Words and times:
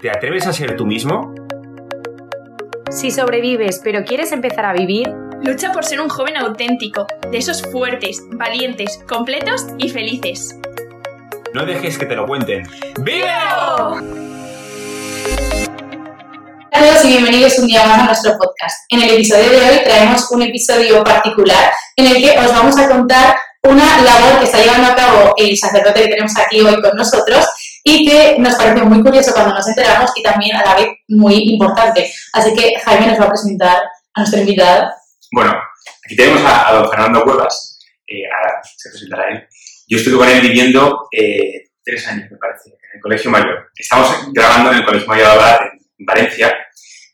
¿Te 0.00 0.08
atreves 0.08 0.46
a 0.46 0.54
ser 0.54 0.76
tú 0.78 0.86
mismo? 0.86 1.34
Si 2.90 3.10
sobrevives 3.10 3.82
pero 3.84 4.02
quieres 4.02 4.32
empezar 4.32 4.64
a 4.64 4.72
vivir, 4.72 5.06
lucha 5.42 5.72
por 5.72 5.84
ser 5.84 6.00
un 6.00 6.08
joven 6.08 6.38
auténtico, 6.38 7.06
de 7.30 7.36
esos 7.36 7.60
fuertes, 7.60 8.22
valientes, 8.32 8.98
completos 9.06 9.66
y 9.76 9.90
felices. 9.90 10.56
No 11.52 11.66
dejes 11.66 11.98
que 11.98 12.06
te 12.06 12.16
lo 12.16 12.26
cuenten. 12.26 12.66
¡Vívelo! 13.00 14.00
Hola 16.72 16.72
a 16.72 16.80
todos 16.80 17.04
y 17.04 17.08
bienvenidos 17.08 17.58
un 17.58 17.66
día 17.66 17.84
más 17.84 17.98
a 17.98 18.04
nuestro 18.06 18.32
podcast. 18.38 18.86
En 18.88 19.02
el 19.02 19.10
episodio 19.10 19.50
de 19.50 19.58
hoy 19.58 19.84
traemos 19.84 20.30
un 20.30 20.40
episodio 20.40 21.04
particular 21.04 21.74
en 21.96 22.06
el 22.06 22.22
que 22.22 22.38
os 22.38 22.50
vamos 22.50 22.78
a 22.78 22.88
contar 22.88 23.36
una 23.64 24.00
labor 24.00 24.38
que 24.38 24.46
está 24.46 24.62
llevando 24.62 24.92
a 24.92 24.96
cabo 24.96 25.34
el 25.36 25.58
sacerdote 25.58 26.04
que 26.04 26.08
tenemos 26.08 26.32
aquí 26.38 26.62
hoy 26.62 26.80
con 26.80 26.96
nosotros 26.96 27.44
y 27.84 28.06
que 28.06 28.36
nos 28.38 28.54
pareció 28.56 28.84
muy 28.84 29.02
curioso 29.02 29.32
cuando 29.32 29.54
nos 29.54 29.68
enteramos 29.68 30.10
y 30.16 30.22
también 30.22 30.56
a 30.56 30.64
la 30.64 30.74
vez 30.74 30.88
muy 31.08 31.34
importante. 31.50 32.12
Así 32.32 32.54
que 32.54 32.78
Jaime 32.78 33.06
nos 33.06 33.20
va 33.20 33.24
a 33.24 33.30
presentar 33.30 33.78
a 34.14 34.20
nuestra 34.20 34.40
invitada. 34.40 34.94
Bueno, 35.32 35.56
aquí 36.04 36.16
tenemos 36.16 36.42
a, 36.44 36.68
a 36.68 36.72
don 36.74 36.90
Fernando 36.90 37.22
Cuevas, 37.22 37.78
eh, 38.06 38.22
ahora 38.26 38.60
se 38.76 38.90
presentará 38.90 39.30
él. 39.30 39.46
Yo 39.88 39.98
estuve 39.98 40.18
con 40.18 40.28
él 40.28 40.40
viviendo 40.40 41.08
eh, 41.10 41.70
tres 41.84 42.06
años, 42.08 42.30
me 42.30 42.36
parece, 42.36 42.70
en 42.70 42.96
el 42.96 43.00
Colegio 43.00 43.30
Mayor. 43.30 43.70
Estamos 43.76 44.32
grabando 44.32 44.72
en 44.72 44.78
el 44.78 44.84
Colegio 44.84 45.08
Mayor 45.08 45.26
ahora 45.26 45.70
en 45.98 46.06
Valencia 46.06 46.56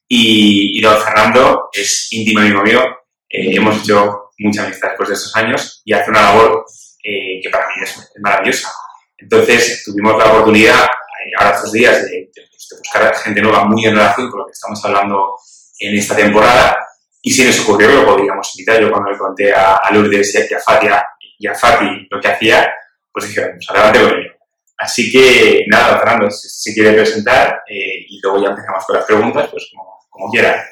y, 0.09 0.79
y 0.79 0.80
don 0.80 1.01
Fernando 1.01 1.69
es 1.73 2.09
íntimo 2.12 2.41
amigo 2.41 2.62
mío. 2.62 2.83
Eh, 3.29 3.57
hemos 3.57 3.83
hecho 3.83 4.30
mucha 4.38 4.65
amistad 4.65 4.88
después 4.88 5.09
de 5.09 5.15
estos 5.15 5.35
años 5.37 5.83
y 5.85 5.93
hace 5.93 6.10
una 6.10 6.23
labor 6.23 6.65
eh, 7.02 7.41
que 7.43 7.51
para 7.51 7.66
mí 7.69 7.74
es, 7.83 7.91
es 7.91 8.21
maravillosa. 8.21 8.71
Entonces 9.19 9.83
tuvimos 9.84 10.16
la 10.19 10.30
oportunidad, 10.33 10.84
eh, 10.84 11.30
ahora 11.38 11.57
estos 11.57 11.73
días, 11.73 12.02
de, 12.02 12.09
de- 12.11 12.30
de 12.34 12.79
buscar 12.79 13.15
gente 13.16 13.41
nueva 13.41 13.65
muy 13.65 13.84
en 13.84 13.95
relación 13.95 14.29
con 14.29 14.41
lo 14.41 14.47
que 14.47 14.52
estamos 14.52 14.84
hablando 14.84 15.37
en 15.79 15.96
esta 15.96 16.16
temporada 16.16 16.77
y 17.23 17.30
se 17.30 17.45
nos 17.45 17.60
ocurrió 17.60 17.88
que 17.88 17.95
lo 17.95 18.07
podríamos 18.07 18.51
invitar. 18.59 18.80
Yo 18.80 18.90
cuando 18.90 19.10
le 19.10 19.18
conté 19.18 19.55
a, 19.55 19.77
a 19.77 19.90
Lourdes 19.93 20.35
y 20.51 20.55
a 20.55 20.59
Fatia 20.59 21.07
y 21.38 21.46
a 21.46 21.55
Fati 21.55 22.09
lo 22.10 22.21
que 22.21 22.29
hacía, 22.29 22.68
pues 23.13 23.29
dijeron, 23.29 23.52
pues 23.57 23.71
adelante 23.71 24.01
con 24.01 24.18
ello. 24.18 24.30
Así 24.79 25.10
que 25.13 25.65
nada, 25.68 25.99
Fernando, 25.99 26.30
si 26.30 26.49
si 26.49 26.71
se 26.71 26.74
quiere 26.74 26.93
presentar 26.95 27.62
eh, 27.68 28.05
y 28.09 28.21
luego 28.21 28.43
ya 28.43 28.51
empezamos 28.51 28.85
con 28.85 28.96
las 28.96 29.07
preguntas, 29.07 29.49
pues 29.51 29.68
como, 29.73 29.99
como 30.10 30.30
quiera. 30.33 30.62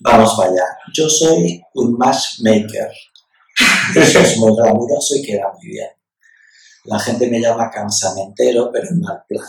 Vamos 0.00 0.34
para 0.36 0.50
allá. 0.50 0.64
Yo 0.92 1.08
soy 1.08 1.62
un 1.74 1.96
matchmaker. 1.96 2.90
Eso 3.96 4.20
es 4.20 4.36
muy 4.36 4.54
glamuroso 4.54 5.14
y 5.16 5.22
queda 5.26 5.50
muy 5.54 5.66
bien. 5.72 5.88
La 6.86 6.98
gente 6.98 7.28
me 7.28 7.40
llama 7.40 7.70
cansamentero, 7.70 8.70
pero 8.72 8.88
en 8.88 9.00
mal 9.00 9.24
plan, 9.28 9.46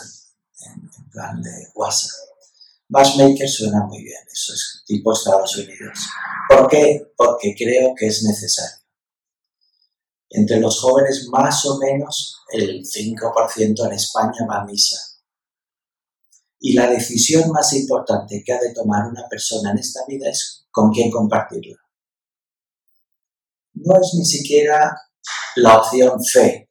en, 0.66 1.10
plan 1.10 1.42
de 1.42 1.68
WhatsApp. 1.74 2.10
Matchmaker 2.88 3.48
suena 3.48 3.84
muy 3.84 4.02
bien, 4.02 4.22
eso 4.32 4.54
es 4.54 4.82
tipo 4.86 5.12
Estados 5.12 5.56
Unidos. 5.56 5.98
¿Por 6.48 6.68
qué? 6.68 7.12
Porque 7.16 7.54
creo 7.56 7.94
que 7.94 8.06
es 8.06 8.22
necesario. 8.24 8.78
Entre 10.30 10.58
los 10.58 10.80
jóvenes, 10.80 11.28
más 11.30 11.64
o 11.66 11.78
menos 11.78 12.42
el 12.50 12.82
5% 12.82 13.86
en 13.86 13.92
España 13.92 14.46
va 14.48 14.62
a 14.62 14.64
misa. 14.64 14.98
Y 16.60 16.72
la 16.72 16.88
decisión 16.88 17.50
más 17.50 17.72
importante 17.74 18.42
que 18.44 18.52
ha 18.52 18.60
de 18.60 18.74
tomar 18.74 19.06
una 19.06 19.28
persona 19.28 19.70
en 19.70 19.78
esta 19.78 20.00
vida 20.08 20.28
es 20.28 20.66
con 20.70 20.90
quién 20.90 21.10
compartirla. 21.10 21.76
No 23.74 23.94
es 24.00 24.14
ni 24.14 24.24
siquiera 24.24 24.96
la 25.56 25.78
opción 25.78 26.22
fe. 26.24 26.67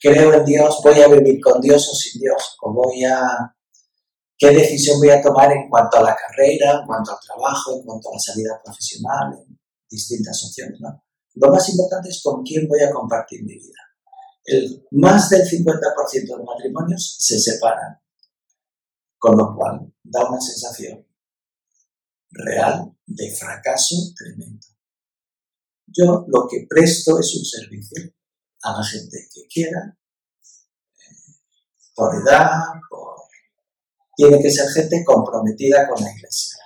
Creo 0.00 0.32
en 0.32 0.44
Dios, 0.46 0.80
voy 0.82 0.98
a 1.00 1.08
vivir 1.08 1.38
con 1.40 1.60
Dios 1.60 1.86
o 1.90 1.94
sin 1.94 2.20
Dios, 2.20 2.56
o 2.62 2.72
voy 2.72 3.04
a... 3.04 3.54
¿Qué 4.38 4.48
decisión 4.48 4.98
voy 4.98 5.10
a 5.10 5.20
tomar 5.20 5.52
en 5.52 5.68
cuanto 5.68 5.98
a 5.98 6.02
la 6.02 6.16
carrera, 6.16 6.80
en 6.80 6.86
cuanto 6.86 7.12
al 7.12 7.18
trabajo, 7.20 7.76
en 7.76 7.84
cuanto 7.84 8.08
a 8.08 8.14
la 8.14 8.18
salida 8.18 8.60
profesional, 8.64 9.34
en 9.34 9.60
distintas 9.90 10.42
opciones? 10.46 10.80
¿no? 10.80 11.04
Lo 11.34 11.50
más 11.50 11.68
importante 11.68 12.08
es 12.08 12.22
con 12.22 12.42
quién 12.42 12.66
voy 12.66 12.80
a 12.80 12.90
compartir 12.90 13.44
mi 13.44 13.54
vida. 13.54 13.78
El, 14.44 14.86
más 14.92 15.28
del 15.28 15.42
50% 15.42 16.38
de 16.38 16.44
matrimonios 16.44 17.16
se 17.20 17.38
separan 17.38 18.00
con 19.18 19.36
lo 19.36 19.54
cual 19.54 19.92
da 20.02 20.26
una 20.26 20.40
sensación 20.40 21.06
real 22.30 22.96
de 23.06 23.30
fracaso 23.36 23.96
tremendo. 24.16 24.66
Yo 25.86 26.24
lo 26.26 26.48
que 26.48 26.66
presto 26.66 27.18
es 27.18 27.36
un 27.36 27.44
servicio 27.44 28.14
a 28.62 28.72
la 28.72 28.84
gente 28.84 29.16
que 29.32 29.46
quiera, 29.46 29.96
eh, 29.96 31.32
por 31.94 32.14
edad, 32.14 32.50
por... 32.88 33.10
Tiene 34.16 34.40
que 34.42 34.50
ser 34.50 34.68
gente 34.70 35.02
comprometida 35.04 35.88
con 35.88 36.02
la 36.02 36.10
iglesia, 36.10 36.58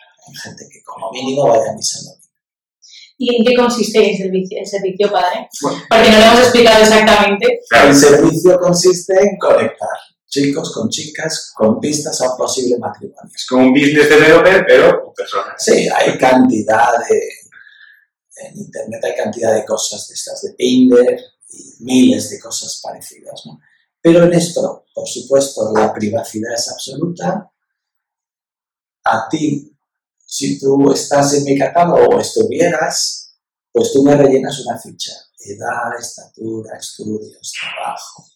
gente 0.43 0.66
que 0.69 0.82
como 0.82 1.12
mínimo 1.12 1.49
vaya 1.49 1.71
a 1.71 1.75
misa. 1.75 2.00
¿Y 3.16 3.37
en 3.37 3.44
qué 3.44 3.55
consiste 3.55 4.10
el 4.10 4.16
servicio, 4.16 4.59
el 4.59 4.66
servicio 4.66 5.12
padre? 5.12 5.49
Bueno. 5.62 5.78
Porque 5.88 6.10
no 6.10 6.19
lo 6.19 6.25
hemos 6.25 6.41
explicado 6.41 6.82
exactamente. 6.82 7.60
El 7.71 7.94
servicio 7.94 8.59
consiste 8.59 9.15
en 9.21 9.38
conectar 9.38 9.99
chicos 10.34 10.72
con 10.72 10.88
chicas 10.88 11.53
con 11.55 11.78
pistas 11.78 12.21
a 12.21 12.32
un 12.32 12.37
posible 12.37 12.76
matrimonio. 12.78 13.31
es 13.32 13.47
como 13.47 13.66
un 13.66 13.72
business 13.72 14.09
developer, 14.09 14.65
pero 14.66 15.05
con 15.05 15.15
personas. 15.15 15.55
Sí, 15.59 15.88
hay 15.94 16.19
cantidad 16.19 16.93
de. 17.09 17.21
En 18.37 18.59
internet 18.59 19.05
hay 19.05 19.15
cantidad 19.15 19.55
de 19.55 19.65
cosas 19.65 20.09
de 20.09 20.15
estas 20.15 20.43
de 20.43 20.55
Tinder 20.55 21.21
y 21.54 21.84
miles 21.84 22.31
de 22.31 22.41
cosas 22.41 22.81
parecidas, 22.82 23.42
¿no? 23.47 23.60
Pero 24.00 24.25
en 24.25 24.34
esto, 24.34 24.84
por 24.94 25.09
supuesto, 25.09 25.72
la 25.72 25.92
privacidad 25.92 26.53
es 26.54 26.69
absoluta. 26.69 27.50
A 29.04 29.28
ti, 29.31 29.75
si 30.26 30.59
tú 30.59 30.93
estás 30.93 31.34
en 31.34 31.44
mi 31.44 31.59
catálogo 31.59 32.16
o 32.16 32.20
estuvieras, 32.20 33.34
pues 33.72 33.93
tú 33.93 34.03
me 34.03 34.16
rellenas 34.16 34.60
una 34.60 34.78
ficha. 34.78 35.12
Edad, 35.38 35.98
estatura, 35.98 36.76
estudios, 36.76 37.53
trabajo. 37.59 38.26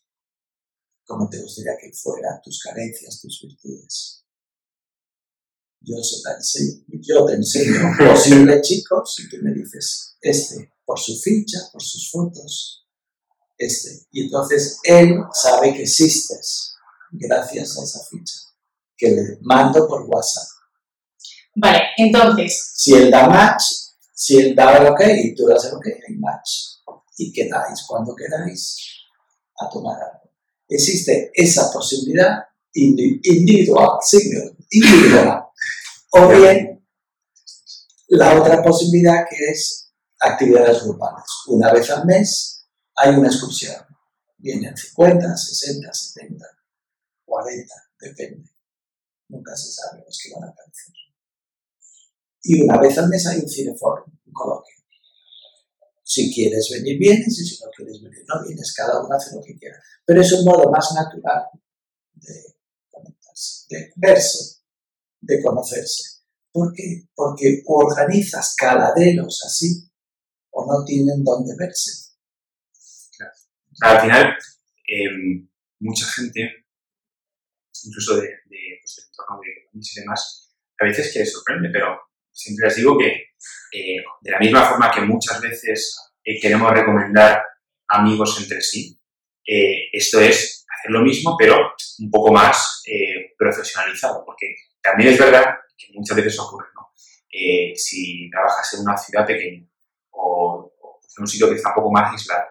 Cómo 1.07 1.29
te 1.29 1.41
gustaría 1.41 1.77
que 1.81 1.93
fuera, 1.93 2.41
tus 2.43 2.63
carencias, 2.63 3.21
tus 3.21 3.41
virtudes. 3.43 4.25
Yo, 5.81 6.03
se 6.03 6.23
te 6.23 6.35
enseño, 6.35 6.85
yo 6.89 7.25
te 7.25 7.35
enseño 7.35 7.89
un 7.89 7.97
posible 8.15 8.61
chico 8.61 9.05
si 9.07 9.29
tú 9.29 9.37
me 9.43 9.53
dices 9.53 10.17
este 10.21 10.73
por 10.85 10.99
su 10.99 11.15
ficha, 11.15 11.59
por 11.73 11.83
sus 11.83 12.11
fotos, 12.11 12.88
este. 13.59 14.07
Y 14.13 14.25
entonces 14.25 14.79
él 14.85 15.17
sabe 15.33 15.75
que 15.75 15.83
existes 15.83 16.75
gracias 17.11 17.79
a 17.79 17.83
esa 17.85 18.01
ficha 18.11 18.35
que 18.97 19.11
le 19.11 19.39
mando 19.43 19.87
por 19.87 20.03
WhatsApp. 20.03 20.49
Vale, 21.55 21.81
entonces, 21.97 22.73
Si 22.77 22.95
él 22.95 23.11
da 23.11 23.27
match, 23.29 23.63
si 24.15 24.37
él 24.39 24.55
da 24.55 24.77
el 24.77 24.87
ok 24.87 25.01
y 25.25 25.35
tú 25.35 25.47
das 25.47 25.65
el 25.65 25.75
ok, 25.75 25.87
hay 25.87 26.15
match. 26.17 26.51
Y 27.17 27.33
quedáis 27.33 27.83
cuando 27.87 28.15
queráis 28.15 28.77
a 29.61 29.69
tomar 29.69 30.01
algo. 30.01 30.31
Existe 30.69 31.31
esa 31.35 31.73
posibilidad 31.73 32.45
indi- 32.75 33.21
individual, 33.25 33.99
single, 34.03 34.57
individual. 34.71 35.43
O 36.11 36.29
bien 36.29 36.87
la 38.09 38.41
otra 38.41 38.63
posibilidad 38.63 39.25
que 39.29 39.37
es 39.51 39.91
actividades 40.21 40.83
grupales. 40.85 41.25
Una 41.49 41.73
vez 41.73 41.91
al 41.91 42.07
mes 42.07 42.58
hay 42.99 43.15
una 43.15 43.29
excursión. 43.29 43.77
Vienen 44.37 44.77
50, 44.77 45.37
60, 45.37 45.93
70, 45.93 46.47
40, 47.25 47.75
depende. 48.01 48.51
Nunca 49.29 49.57
se 49.57 49.73
sabe 49.73 50.03
los 50.05 50.19
que 50.23 50.33
van 50.35 50.45
a 50.45 50.53
aparecer. 50.53 50.95
Y 52.43 52.63
una 52.63 52.79
vez 52.79 52.97
al 52.99 53.09
mes 53.09 53.27
hay 53.27 53.41
un 53.41 53.49
cineforum, 53.49 54.11
un 54.27 54.33
coloquio. 54.33 54.75
Si 56.03 56.33
quieres 56.33 56.71
venir, 56.73 56.99
vienes, 56.99 57.39
y 57.39 57.47
si 57.47 57.63
no 57.63 57.71
quieres 57.77 58.01
venir, 58.03 58.25
no 58.27 58.43
vienes. 58.47 58.73
Cada 58.75 59.05
uno 59.05 59.15
hace 59.15 59.35
lo 59.37 59.43
que 59.43 59.57
quiera. 59.59 59.77
Pero 60.07 60.23
es 60.23 60.33
un 60.33 60.45
modo 60.45 60.71
más 60.71 60.91
natural 60.95 61.45
de 62.15 62.57
conectarse, 62.91 63.67
de 63.69 63.93
verse, 63.97 64.63
de 65.21 65.43
conocerse. 65.43 66.23
¿Por 66.51 66.73
qué? 66.73 67.09
Porque 67.15 67.63
organizas 67.67 68.55
caladeros 68.57 69.45
así 69.45 69.91
o 70.51 70.65
no 70.65 70.85
tienen 70.85 71.23
dónde 71.23 71.55
verse. 71.59 72.08
Al 73.81 74.01
final, 74.01 74.37
eh, 74.87 75.47
mucha 75.81 76.07
gente, 76.07 76.67
incluso 77.85 78.17
de, 78.17 78.29
de, 78.47 78.81
pues, 78.81 79.09
entorno 79.11 79.41
de 79.41 79.67
comics 79.71 79.97
y 79.97 80.01
demás, 80.01 80.55
a 80.81 80.85
veces 80.85 81.13
que 81.13 81.27
sorprende, 81.27 81.71
pero 81.73 82.01
siempre 82.31 82.67
les 82.67 82.77
digo 82.77 82.97
que 82.99 83.29
eh, 83.73 84.03
de 84.21 84.31
la 84.31 84.39
misma 84.39 84.65
forma 84.65 84.91
que 84.91 85.01
muchas 85.03 85.41
veces 85.41 86.13
eh, 86.25 86.41
queremos 86.41 86.73
recomendar 86.73 87.43
amigos 87.89 88.41
entre 88.41 88.61
sí, 88.61 88.99
eh, 89.47 89.89
esto 89.93 90.21
es 90.21 90.67
hacer 90.69 90.91
lo 90.91 91.01
mismo, 91.01 91.37
pero 91.39 91.57
un 91.99 92.11
poco 92.11 92.33
más 92.33 92.83
profesionalizado, 93.37 94.25
porque 94.25 94.55
también 94.81 95.13
es 95.13 95.19
verdad 95.19 95.57
que 95.77 95.87
muchas 95.95 96.17
veces 96.17 96.39
ocurre, 96.39 96.69
¿no? 96.75 96.93
Si 97.75 98.31
trabajas 98.31 98.75
en 98.75 98.81
una 98.81 98.97
ciudad 98.97 99.27
pequeña 99.27 99.67
o, 100.11 100.73
o 100.81 101.01
en 101.17 101.23
un 101.23 101.27
sitio 101.27 101.49
que 101.49 101.57
está 101.57 101.71
un 101.71 101.75
poco 101.77 101.93
más 101.93 102.13
aislado, 102.13 102.47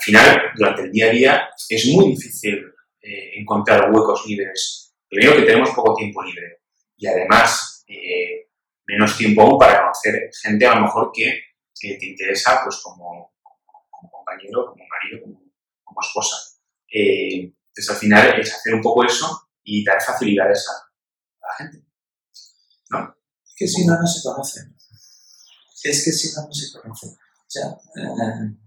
al 0.00 0.04
final, 0.04 0.42
durante 0.56 0.82
el 0.82 0.92
día 0.92 1.06
a 1.06 1.10
día, 1.10 1.48
es 1.68 1.86
muy 1.86 2.10
difícil 2.14 2.58
eh, 3.02 3.38
encontrar 3.38 3.90
huecos 3.92 4.26
libres 4.26 4.90
Primero 5.10 5.36
que 5.36 5.42
tenemos 5.42 5.70
poco 5.70 5.96
tiempo 5.96 6.22
libre 6.22 6.62
y 6.96 7.06
además 7.08 7.84
eh, 7.88 8.48
menos 8.86 9.18
tiempo 9.18 9.42
aún 9.42 9.58
para 9.58 9.80
conocer 9.80 10.30
gente 10.40 10.64
a 10.66 10.76
lo 10.76 10.82
mejor 10.82 11.10
que 11.12 11.42
te 11.74 12.06
interesa 12.06 12.60
pues 12.62 12.76
como, 12.80 13.34
compañero, 13.90 14.66
como 14.66 14.84
marido, 14.86 15.24
como, 15.82 16.00
esposa. 16.00 16.36
Eh, 16.94 17.52
entonces 17.52 17.90
al 17.90 17.96
final 17.96 18.40
es 18.40 18.54
hacer 18.54 18.74
un 18.74 18.82
poco 18.82 19.04
eso 19.04 19.48
y 19.64 19.84
dar 19.84 20.00
facilidades 20.00 20.64
a, 20.68 21.48
la 21.48 21.54
gente. 21.56 21.84
Es 23.44 23.54
que 23.56 23.66
si 23.66 23.84
no, 23.84 24.00
no 24.00 24.06
se 24.06 24.22
conocen. 24.22 24.76
Es 25.82 26.04
que 26.04 26.12
si 26.12 26.36
no, 26.36 26.46
no 26.46 26.52
se 26.52 26.78
conocen. 26.78 28.60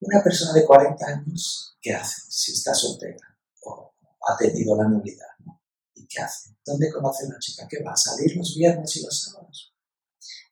Una 0.00 0.22
persona 0.22 0.52
de 0.52 0.64
40 0.64 1.06
años, 1.06 1.76
¿qué 1.80 1.94
hace 1.94 2.22
si 2.28 2.52
está 2.52 2.74
soltera 2.74 3.36
o 3.62 3.92
ha 4.28 4.36
tenido 4.36 4.76
la 4.76 4.88
nulidad? 4.88 5.26
¿no? 5.44 5.60
¿Y 5.94 6.06
qué 6.06 6.20
hace? 6.20 6.50
¿Dónde 6.64 6.90
conoce 6.92 7.26
una 7.26 7.38
chica 7.38 7.66
que 7.68 7.82
va 7.82 7.92
a 7.92 7.96
salir 7.96 8.36
los 8.36 8.54
viernes 8.56 8.96
y 8.96 9.02
los 9.02 9.20
sábados? 9.20 9.74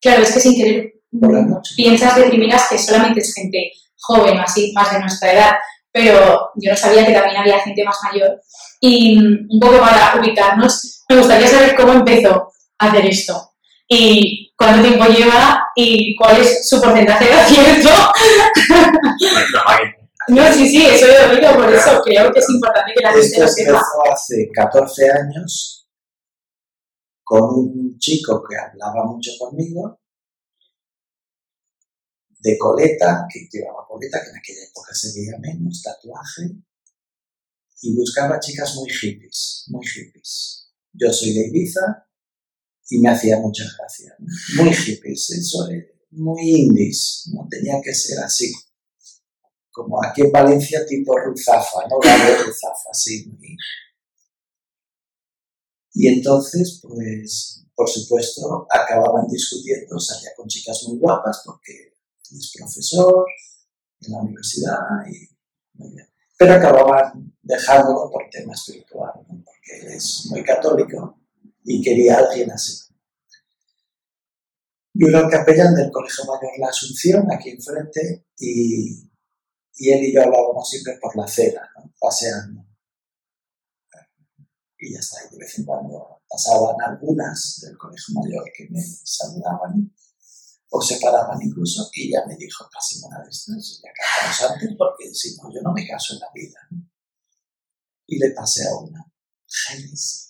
Claro, 0.00 0.22
es 0.22 0.32
que 0.32 0.40
sin 0.40 0.56
querer 0.56 0.92
Por 1.20 1.32
la 1.32 1.42
noche. 1.42 1.74
piensas 1.76 2.16
de 2.16 2.24
primeras 2.24 2.68
que 2.68 2.78
solamente 2.78 3.20
es 3.20 3.34
gente 3.34 3.72
joven, 3.98 4.38
así, 4.38 4.72
más 4.72 4.92
de 4.92 5.00
nuestra 5.00 5.32
edad, 5.32 5.52
pero 5.92 6.50
yo 6.56 6.70
no 6.70 6.76
sabía 6.76 7.06
que 7.06 7.12
también 7.12 7.36
había 7.36 7.60
gente 7.60 7.82
más 7.84 7.96
mayor. 8.04 8.40
Y 8.80 9.18
mm, 9.18 9.48
un 9.50 9.60
poco 9.60 9.80
para 9.80 10.20
ubicarnos, 10.20 11.04
me 11.08 11.18
gustaría 11.18 11.48
saber 11.48 11.74
cómo 11.76 11.92
empezó 11.92 12.52
a 12.78 12.88
hacer 12.90 13.06
esto 13.06 13.54
y 13.88 14.45
cuánto 14.56 14.88
tiempo 14.88 15.04
lleva 15.06 15.62
y 15.74 16.16
cuál 16.16 16.40
es 16.40 16.68
su 16.68 16.80
porcentaje 16.80 17.26
de 17.26 17.32
acierto. 17.32 17.90
No, 20.28 20.52
sí, 20.52 20.68
sí, 20.68 20.84
eso 20.84 21.06
lo 21.06 21.36
digo, 21.36 21.54
por 21.54 21.72
eso 21.72 22.02
creo 22.02 22.32
que 22.32 22.40
es 22.40 22.50
importante 22.50 22.92
que 22.96 23.00
la 23.00 23.12
gente 23.12 23.38
lo 23.38 23.46
sepa. 23.46 23.80
hace 24.10 24.50
14 24.52 25.08
años 25.08 25.88
con 27.22 27.42
un 27.42 27.98
chico 27.98 28.42
que 28.42 28.56
hablaba 28.56 29.04
mucho 29.04 29.30
conmigo, 29.38 30.00
de 32.40 32.58
coleta, 32.58 33.24
que 33.32 33.46
llevaba 33.50 33.86
coleta, 33.86 34.20
que 34.20 34.30
en 34.30 34.36
aquella 34.36 34.64
época 34.64 34.92
se 34.94 35.12
veía 35.14 35.38
menos, 35.38 35.80
tatuaje, 35.80 36.56
y 37.82 37.94
buscaba 37.94 38.40
chicas 38.40 38.74
muy 38.74 38.90
hippies, 38.90 39.66
muy 39.68 39.86
hippies. 39.86 40.72
Yo 40.92 41.12
soy 41.12 41.34
de 41.34 41.46
Ibiza 41.48 42.05
y 42.88 42.98
me 43.00 43.10
hacía 43.10 43.38
mucha 43.38 43.64
gracia. 43.78 44.14
Muy 44.56 44.72
hippies, 44.72 45.30
eso 45.30 45.68
es 45.68 45.84
muy 46.10 46.50
indies, 46.50 47.30
no 47.32 47.46
tenía 47.50 47.80
que 47.82 47.94
ser 47.94 48.18
así. 48.20 48.52
Como 49.70 50.02
aquí 50.02 50.22
en 50.22 50.32
Valencia, 50.32 50.86
tipo 50.86 51.16
Ruzafa, 51.18 51.86
¿no? 51.90 51.98
Barrio 51.98 52.44
Ruzafa, 52.46 52.92
sí. 52.92 53.30
Y 55.92 56.08
entonces, 56.08 56.80
pues, 56.82 57.64
por 57.74 57.88
supuesto, 57.88 58.66
acababan 58.70 59.26
discutiendo, 59.28 59.98
salía 59.98 60.30
con 60.36 60.46
chicas 60.46 60.82
muy 60.88 60.98
guapas 60.98 61.42
porque 61.44 61.94
es 62.22 62.52
profesor 62.56 63.26
en 64.00 64.12
la 64.12 64.18
universidad 64.22 64.78
y. 65.10 65.28
Pero 66.38 66.54
acababan 66.54 67.34
dejándolo 67.42 68.10
por 68.10 68.28
tema 68.30 68.52
espiritual, 68.52 69.12
porque 69.26 69.80
él 69.80 69.92
es 69.92 70.26
muy 70.30 70.42
católico 70.44 71.18
y 71.66 71.82
quería 71.82 72.16
a 72.16 72.18
alguien 72.20 72.50
así. 72.52 72.86
Yo 74.94 75.08
era 75.08 75.20
el 75.20 75.30
capellán 75.30 75.74
del 75.74 75.90
Colegio 75.90 76.24
Mayor 76.24 76.58
La 76.58 76.68
Asunción, 76.68 77.26
aquí 77.30 77.50
enfrente, 77.50 78.28
y, 78.38 79.10
y 79.74 79.90
él 79.90 80.04
y 80.04 80.14
yo 80.14 80.22
hablábamos 80.22 80.70
siempre 80.70 80.96
por 81.00 81.14
la 81.16 81.24
acera, 81.24 81.68
¿no? 81.76 81.92
paseando. 82.00 82.64
Y 84.78 84.94
ya 84.94 85.00
está, 85.00 85.18
y 85.26 85.32
de 85.32 85.38
vez 85.38 85.58
en 85.58 85.64
cuando 85.64 86.22
pasaban 86.28 86.76
algunas 86.86 87.60
del 87.62 87.76
Colegio 87.76 88.14
Mayor 88.14 88.44
que 88.56 88.68
me 88.70 88.80
saludaban 88.80 89.92
o 90.70 90.80
se 90.80 90.98
paraban 90.98 91.40
incluso, 91.42 91.90
y 91.92 92.12
ya 92.12 92.24
me 92.26 92.36
dijo, 92.36 92.68
casi 92.72 93.00
una 93.04 93.22
de 93.22 93.30
estas, 93.30 93.80
ya 93.82 93.90
casamos 93.92 94.52
antes, 94.52 94.76
porque 94.78 95.12
si 95.12 95.36
no, 95.36 95.52
yo 95.52 95.60
no 95.62 95.72
me 95.72 95.86
caso 95.86 96.14
en 96.14 96.20
la 96.20 96.30
vida. 96.32 96.60
Y 98.06 98.18
le 98.18 98.30
pasé 98.30 98.68
a 98.68 98.76
una, 98.76 99.04
Genes 99.46 100.26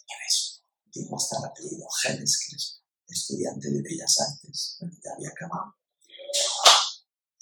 Digo 0.97 1.17
hasta 1.17 1.39
el 1.39 1.45
apellido, 1.45 1.87
Genes 2.03 2.39
Crespo, 2.49 2.81
estudiante 3.09 3.71
de 3.71 3.83
Bellas 3.83 4.17
Artes, 4.21 4.77
bueno, 4.81 4.97
ya 5.05 5.11
había 5.15 5.29
acabado. 5.31 5.75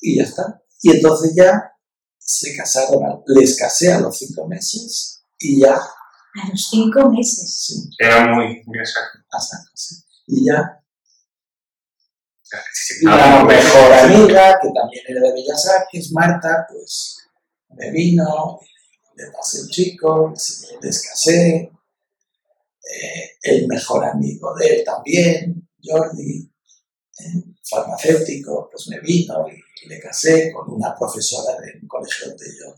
Y 0.00 0.16
ya 0.18 0.24
está. 0.24 0.62
Y 0.82 0.90
entonces 0.96 1.32
ya 1.36 1.62
se 2.18 2.56
casaron, 2.56 3.04
a- 3.04 3.22
les 3.26 3.56
casé 3.56 3.92
a 3.92 4.00
los 4.00 4.16
cinco 4.18 4.46
meses 4.46 5.22
y 5.38 5.60
ya, 5.60 5.74
A 5.76 6.48
los 6.50 6.68
cinco 6.68 7.08
meses. 7.10 7.54
sí, 7.66 7.90
Era 7.98 8.26
muy, 8.34 8.62
muy 8.66 8.78
exacto. 8.78 9.18
a 9.30 9.40
San 9.40 9.64
José. 9.70 9.96
Y 10.26 10.46
ya 10.46 10.80
sí, 12.72 13.04
la 13.04 13.44
mejor 13.44 13.92
amiga, 13.92 14.58
que 14.60 14.68
también 14.72 15.04
era 15.08 15.20
de 15.22 15.32
Bellas 15.32 15.66
Artes, 15.68 16.12
Marta, 16.12 16.66
pues 16.70 17.18
me 17.70 17.90
vino, 17.90 18.60
le 19.16 19.30
pasé 19.30 19.62
un 19.62 19.68
chico, 19.68 20.32
les 20.82 21.02
casé. 21.08 21.70
Eh, 22.84 23.38
el 23.42 23.66
mejor 23.66 24.04
amigo 24.04 24.54
de 24.54 24.66
él 24.66 24.84
también, 24.84 25.68
Jordi, 25.82 26.50
eh, 27.18 27.42
farmacéutico, 27.62 28.68
pues 28.70 28.88
me 28.88 29.00
vino 29.00 29.46
y 29.48 29.88
le 29.88 29.98
casé 30.00 30.52
con 30.52 30.70
una 30.70 30.94
profesora 30.94 31.58
del 31.60 31.86
colegio 31.88 32.28
donde 32.28 32.46
yo 32.46 32.74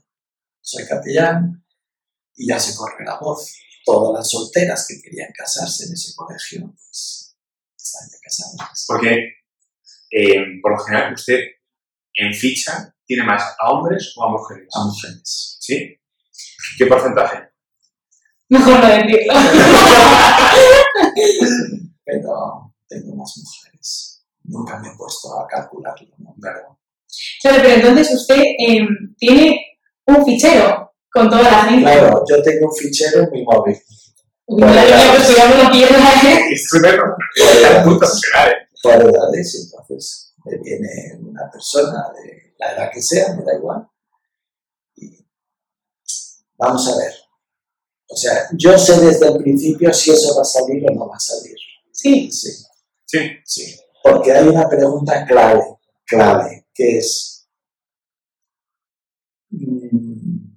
soy 0.61 0.87
capellán 0.87 1.65
y 2.35 2.49
ya 2.49 2.59
se 2.59 2.77
corre 2.77 3.05
la 3.05 3.19
voz. 3.19 3.53
Todas 3.85 4.19
las 4.19 4.31
solteras 4.31 4.87
que 4.87 5.01
querían 5.01 5.31
casarse 5.33 5.87
en 5.87 5.93
ese 5.93 6.13
colegio, 6.15 6.73
pues 6.75 7.37
están 7.77 8.09
ya 8.11 8.19
casadas. 8.21 8.85
Porque, 8.87 9.11
eh, 10.11 10.61
por 10.61 10.73
lo 10.73 10.85
general, 10.85 11.15
usted 11.15 11.41
en 12.15 12.35
ficha 12.35 12.95
tiene 13.05 13.25
más 13.25 13.43
a 13.61 13.71
hombres 13.71 14.13
o 14.17 14.25
a 14.25 14.33
mujeres. 14.33 14.69
A 14.75 14.85
mujeres. 14.85 15.59
¿Sí? 15.61 16.01
¿Qué 16.79 16.87
porcentaje? 16.87 17.56
Mejor 18.49 18.81
no 18.81 18.89
decirlo. 18.89 19.35
pero 22.05 22.73
tengo 22.89 23.17
más 23.17 23.33
mujeres. 23.37 24.25
Nunca 24.45 24.79
me 24.79 24.89
he 24.89 24.97
puesto 24.97 25.41
a 25.41 25.47
calcularlo, 25.47 26.09
¿no? 26.19 26.35
Pero 26.41 26.79
Claro, 27.43 27.59
pero 27.63 27.75
entonces 27.75 28.15
usted 28.15 28.43
em, 28.59 29.15
tiene 29.17 29.61
un 30.07 30.25
fichero 30.25 30.93
con 31.11 31.29
toda 31.31 31.43
la 31.43 31.65
gente. 31.65 31.83
claro, 31.83 32.23
yo 32.29 32.43
tengo 32.43 32.67
un 32.67 32.75
fichero 32.75 33.23
en 33.23 33.31
mi 33.31 33.43
móvil. 33.45 33.77
Uy, 34.47 34.61
no, 34.61 34.67
yo 34.69 34.75
ya 34.89 35.13
pues 35.15 35.27
cuidado, 35.27 35.65
no 35.65 35.71
pierda, 35.71 35.99
¿eh? 36.25 36.53
Es 36.53 36.69
súper 36.69 36.97
profesional, 36.97 37.87
muy 37.87 37.99
profesional, 37.99 38.51
¿eh? 38.51 38.69
por 38.83 38.95
edades, 38.95 39.71
entonces 39.73 40.35
me 40.45 40.57
viene 40.59 41.19
una 41.21 41.51
persona 41.51 42.05
de 42.15 42.55
la 42.59 42.73
edad 42.73 42.91
que 42.93 43.03
sea, 43.03 43.35
me 43.35 43.43
da 43.43 43.55
igual. 43.57 43.89
Y 44.97 45.27
vamos 46.57 46.87
a 46.89 46.97
ver. 46.99 47.13
O 48.09 48.17
sea, 48.17 48.49
yo 48.57 48.79
sé 48.79 49.01
desde 49.01 49.29
el 49.29 49.39
principio 49.39 49.93
si 49.93 50.11
eso 50.13 50.35
va 50.37 50.43
a 50.43 50.45
salir 50.45 50.85
o 50.89 50.95
no 50.95 51.09
va 51.09 51.17
a 51.17 51.21
salir. 51.21 51.57
Sí. 51.93 52.31
Sí, 52.31 52.51
Sí. 53.05 53.19
sí. 53.45 53.77
Porque 54.03 54.33
hay 54.33 54.47
una 54.47 54.69
pregunta 54.69 55.25
clave, 55.27 55.63
clave, 56.05 56.67
que 56.75 56.99
es 56.99 57.49
mm, 59.51 60.55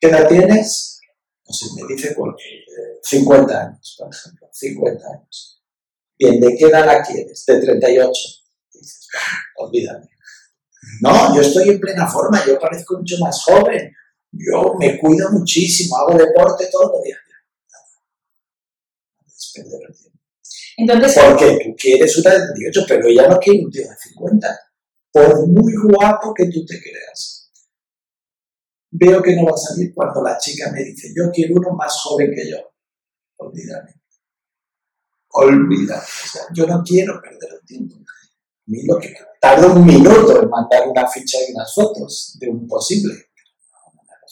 ¿qué 0.00 0.08
edad 0.08 0.28
tienes? 0.28 1.00
No 1.46 1.52
sé, 1.54 1.66
me 1.76 1.94
dice 1.94 2.14
por, 2.14 2.30
eh, 2.30 2.98
50 3.02 3.60
años, 3.60 3.96
por 3.98 4.08
ejemplo, 4.14 4.48
50 4.52 5.06
años. 5.06 5.62
Bien, 6.18 6.40
¿de 6.40 6.56
qué 6.56 6.64
edad 6.66 6.86
la 6.86 7.02
quieres? 7.02 7.44
De 7.46 7.60
38. 7.60 8.12
Dices, 8.72 9.08
"Bueno, 9.12 9.68
olvídame. 9.68 10.08
No, 11.00 11.34
yo 11.34 11.42
estoy 11.42 11.68
en 11.70 11.80
plena 11.80 12.06
forma, 12.08 12.44
yo 12.46 12.58
parezco 12.58 12.98
mucho 12.98 13.16
más 13.20 13.42
joven. 13.44 13.92
Yo 14.32 14.74
me 14.78 14.98
cuido 14.98 15.30
muchísimo, 15.30 15.96
hago 15.96 16.18
deporte 16.18 16.68
todos 16.70 16.92
los 16.92 17.02
días. 17.02 17.18
Entonces, 20.76 21.22
Porque 21.22 21.58
tú 21.64 21.76
quieres 21.76 22.16
una 22.18 22.30
de 22.30 22.46
38, 22.54 22.84
pero 22.88 23.06
ella 23.06 23.28
no 23.28 23.38
quiere 23.38 23.64
un 23.64 23.70
tío 23.70 23.82
de 23.82 23.96
50. 23.96 24.58
Por 25.12 25.46
muy 25.48 25.74
guapo 25.76 26.32
que 26.34 26.46
tú 26.46 26.64
te 26.64 26.80
creas. 26.80 27.50
Veo 28.90 29.22
que 29.22 29.36
no 29.36 29.44
va 29.44 29.52
a 29.52 29.56
salir 29.56 29.92
cuando 29.94 30.22
la 30.22 30.38
chica 30.38 30.70
me 30.70 30.82
dice, 30.82 31.12
yo 31.14 31.30
quiero 31.30 31.54
uno 31.56 31.70
más 31.76 31.94
joven 32.02 32.32
que 32.34 32.50
yo. 32.50 32.58
Olvídame. 33.36 33.94
Olvídame. 35.30 36.02
O 36.02 36.28
sea, 36.28 36.42
yo 36.54 36.66
no 36.66 36.82
quiero 36.82 37.20
perder 37.20 37.50
el 37.60 37.66
tiempo. 37.66 37.96
A 37.96 38.64
mí 38.66 38.82
lo 38.84 38.98
que 38.98 39.14
tarda 39.40 39.68
un 39.68 39.84
minuto 39.84 40.42
en 40.42 40.48
mandar 40.48 40.88
una 40.88 41.06
ficha 41.08 41.38
y 41.46 41.52
unas 41.52 41.74
fotos 41.74 42.36
de 42.38 42.48
un 42.48 42.66
posible. 42.66 43.14
No, 43.14 43.78
no 43.94 44.02
me 44.02 44.12
hagas 44.14 44.31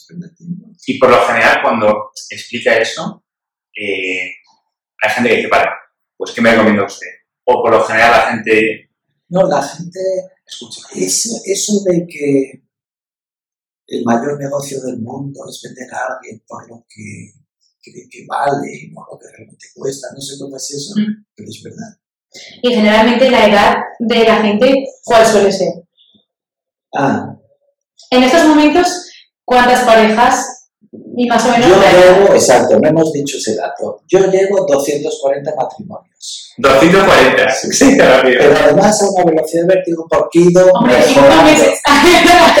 Y 0.85 0.97
por 0.99 1.09
lo 1.09 1.25
general, 1.27 1.61
cuando 1.63 2.11
explica 2.29 2.77
eso, 2.77 3.23
eh, 3.75 4.31
hay 5.03 5.09
gente 5.15 5.29
que 5.29 5.35
dice, 5.37 5.47
vale, 5.49 5.67
pues 6.17 6.31
¿qué 6.31 6.41
me 6.41 6.51
recomienda 6.51 6.85
usted? 6.85 7.07
O 7.45 7.61
por 7.61 7.71
lo 7.71 7.83
general 7.83 8.11
la 8.11 8.31
gente 8.31 8.89
No, 9.29 9.47
la 9.47 9.61
gente 9.63 9.99
escucha. 10.45 10.81
Es 10.95 11.41
eso 11.45 11.81
de 11.85 12.05
que 12.07 12.63
el 13.87 14.03
mayor 14.05 14.39
negocio 14.39 14.81
del 14.81 14.99
mundo 14.99 15.41
es 15.49 15.61
vender 15.63 15.93
a 15.93 16.13
alguien 16.15 16.41
por 16.47 16.67
lo 16.69 16.85
que 16.87 17.33
cree 17.81 18.07
que 18.09 18.25
vale 18.27 18.67
y 18.73 18.91
no 18.91 19.05
lo 19.11 19.17
que 19.19 19.27
realmente 19.35 19.67
cuesta. 19.73 20.07
No 20.13 20.21
sé 20.21 20.35
cómo 20.39 20.55
es 20.57 20.71
eso, 20.71 20.93
Mm. 20.97 21.25
pero 21.35 21.49
es 21.49 21.61
verdad. 21.63 21.97
Y 22.63 22.73
generalmente 22.73 23.29
la 23.29 23.47
edad 23.47 23.75
de 23.99 24.23
la 24.23 24.41
gente, 24.41 24.85
¿cuál 25.03 25.25
suele 25.25 25.51
ser? 25.51 25.73
Ah, 26.93 27.35
En 28.11 28.23
estos 28.23 28.45
momentos, 28.47 29.09
¿cuántas 29.51 29.83
parejas 29.83 30.61
y 31.15 31.27
más 31.27 31.45
o 31.45 31.51
menos 31.51 31.67
yo 31.67 31.75
llevo, 31.75 32.33
exacto, 32.33 32.79
no 32.79 32.87
hemos 32.87 33.11
dicho 33.11 33.37
ese 33.37 33.55
dato. 33.55 34.01
Yo 34.07 34.31
llevo 34.31 34.65
240 34.65 35.55
matrimonios. 35.55 36.53
240. 36.57 37.49
Sí, 37.71 37.97
rápido. 37.97 38.37
Pero 38.39 38.57
además 38.57 39.01
a 39.01 39.09
una 39.09 39.25
velocidad 39.25 39.63
de 39.63 39.75
vértigo 39.75 40.05
porque 40.09 40.39
he 40.39 40.41
ido 40.43 40.69
Hombre, 40.71 40.95
cinco 41.05 41.21
meses. 41.43 41.79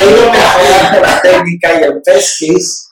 He 0.01 0.05
ido 0.05 0.31
mejorando 0.31 1.01
la 1.01 1.21
técnica 1.21 1.79
y 1.79 1.83
el 1.83 2.01
pesquis 2.01 2.89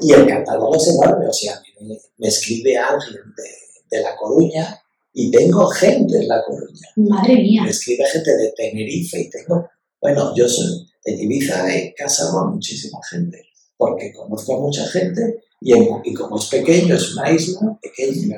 y 0.00 0.12
el 0.12 0.26
catálogo 0.26 0.76
es 0.76 0.88
enorme. 0.88 1.26
O 1.26 1.32
sea, 1.32 1.60
me, 1.80 1.96
me 2.18 2.28
escribe 2.28 2.76
alguien 2.76 3.22
de, 3.36 3.96
de 3.96 4.02
La 4.02 4.16
Coruña 4.16 4.80
y 5.12 5.30
tengo 5.30 5.66
gente 5.68 6.18
en 6.18 6.28
La 6.28 6.42
Coruña. 6.44 6.88
Madre 6.96 7.34
mía. 7.34 7.62
Me 7.62 7.70
escribe 7.70 8.04
gente 8.06 8.36
de 8.36 8.52
Tenerife 8.56 9.20
y 9.20 9.30
tengo... 9.30 9.68
Bueno, 10.00 10.34
yo 10.36 10.48
soy 10.48 10.86
en 11.04 11.20
Ibiza 11.20 11.74
he 11.74 11.94
casado 11.94 12.40
a 12.40 12.50
muchísima 12.50 12.98
gente 13.10 13.42
porque 13.76 14.12
conozco 14.12 14.56
a 14.56 14.60
mucha 14.60 14.86
gente 14.88 15.42
y, 15.60 15.72
en- 15.72 15.88
y 16.04 16.14
como 16.14 16.38
es 16.38 16.46
pequeño, 16.46 16.94
es 16.94 17.14
una 17.14 17.30
isla 17.30 17.60
pequeña. 17.82 18.36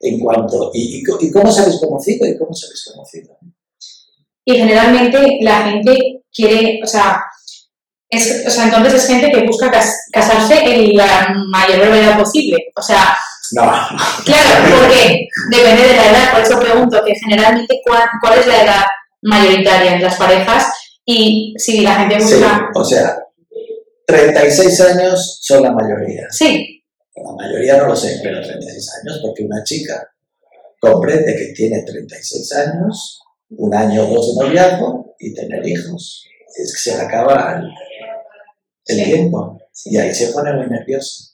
En 0.00 0.18
cuanto... 0.20 0.70
¿Y, 0.74 0.98
y, 1.00 1.02
co- 1.02 1.18
y 1.20 1.30
cómo 1.30 1.50
se 1.50 1.62
habéis 1.62 1.80
conocido? 1.80 2.26
¿Y 2.26 2.38
cómo 2.38 2.52
se 2.54 2.66
habéis 2.66 2.84
conocido? 2.92 3.36
Y 4.44 4.54
generalmente 4.56 5.38
la 5.42 5.62
gente 5.70 6.22
quiere, 6.32 6.80
o 6.82 6.86
sea, 6.86 7.22
es, 8.08 8.44
o 8.46 8.50
sea, 8.50 8.64
entonces 8.64 8.94
es 8.94 9.06
gente 9.06 9.30
que 9.30 9.46
busca 9.46 9.70
cas- 9.70 10.06
casarse 10.12 10.58
en 10.64 10.96
la 10.96 11.34
mayor 11.50 11.80
brevedad 11.80 12.18
posible. 12.18 12.56
O 12.76 12.80
sea, 12.82 13.14
No, 13.52 13.62
claro, 14.24 14.76
porque 14.80 15.26
depende 15.50 15.82
de 15.88 15.96
la 15.96 16.10
edad, 16.10 16.32
por 16.32 16.40
eso 16.42 16.58
pregunto 16.60 17.02
que 17.04 17.14
generalmente 17.14 17.80
cuál, 17.84 18.04
cuál 18.22 18.38
es 18.38 18.46
la 18.46 18.62
edad 18.64 18.84
mayoritaria 19.22 19.96
en 19.96 20.02
las 20.02 20.14
parejas 20.16 20.72
y 21.10 21.54
si 21.56 21.80
la 21.80 21.94
gente 21.94 22.20
Sí, 22.20 22.34
busca... 22.34 22.70
o 22.74 22.84
sea, 22.84 23.18
36 24.06 24.80
años 24.82 25.38
son 25.42 25.62
la 25.62 25.72
mayoría. 25.72 26.26
Sí, 26.30 26.82
La 27.16 27.32
mayoría 27.32 27.78
no 27.78 27.88
lo 27.88 27.96
sé, 27.96 28.20
pero 28.22 28.40
36 28.42 28.90
años, 29.02 29.20
porque 29.22 29.42
una 29.44 29.62
chica 29.64 30.06
comprende 30.78 31.34
que 31.34 31.52
tiene 31.54 31.82
36 31.82 32.52
años, 32.52 33.20
un 33.50 33.74
año 33.74 34.04
o 34.06 34.14
dos 34.14 34.36
de 34.38 34.44
noviazgo 34.46 35.14
y 35.18 35.32
tener 35.34 35.66
hijos. 35.66 36.24
Es 36.56 36.72
que 36.74 36.90
se 36.90 36.96
le 36.96 37.02
acaba 37.04 37.58
el, 37.58 37.64
el 38.86 39.04
Sí. 39.04 39.10
tiempo. 39.12 39.58
Y 39.86 39.96
ahí 39.96 40.12
se 40.14 40.28
pone 40.28 40.52
muy 40.52 40.66
nerviosa. 40.66 41.24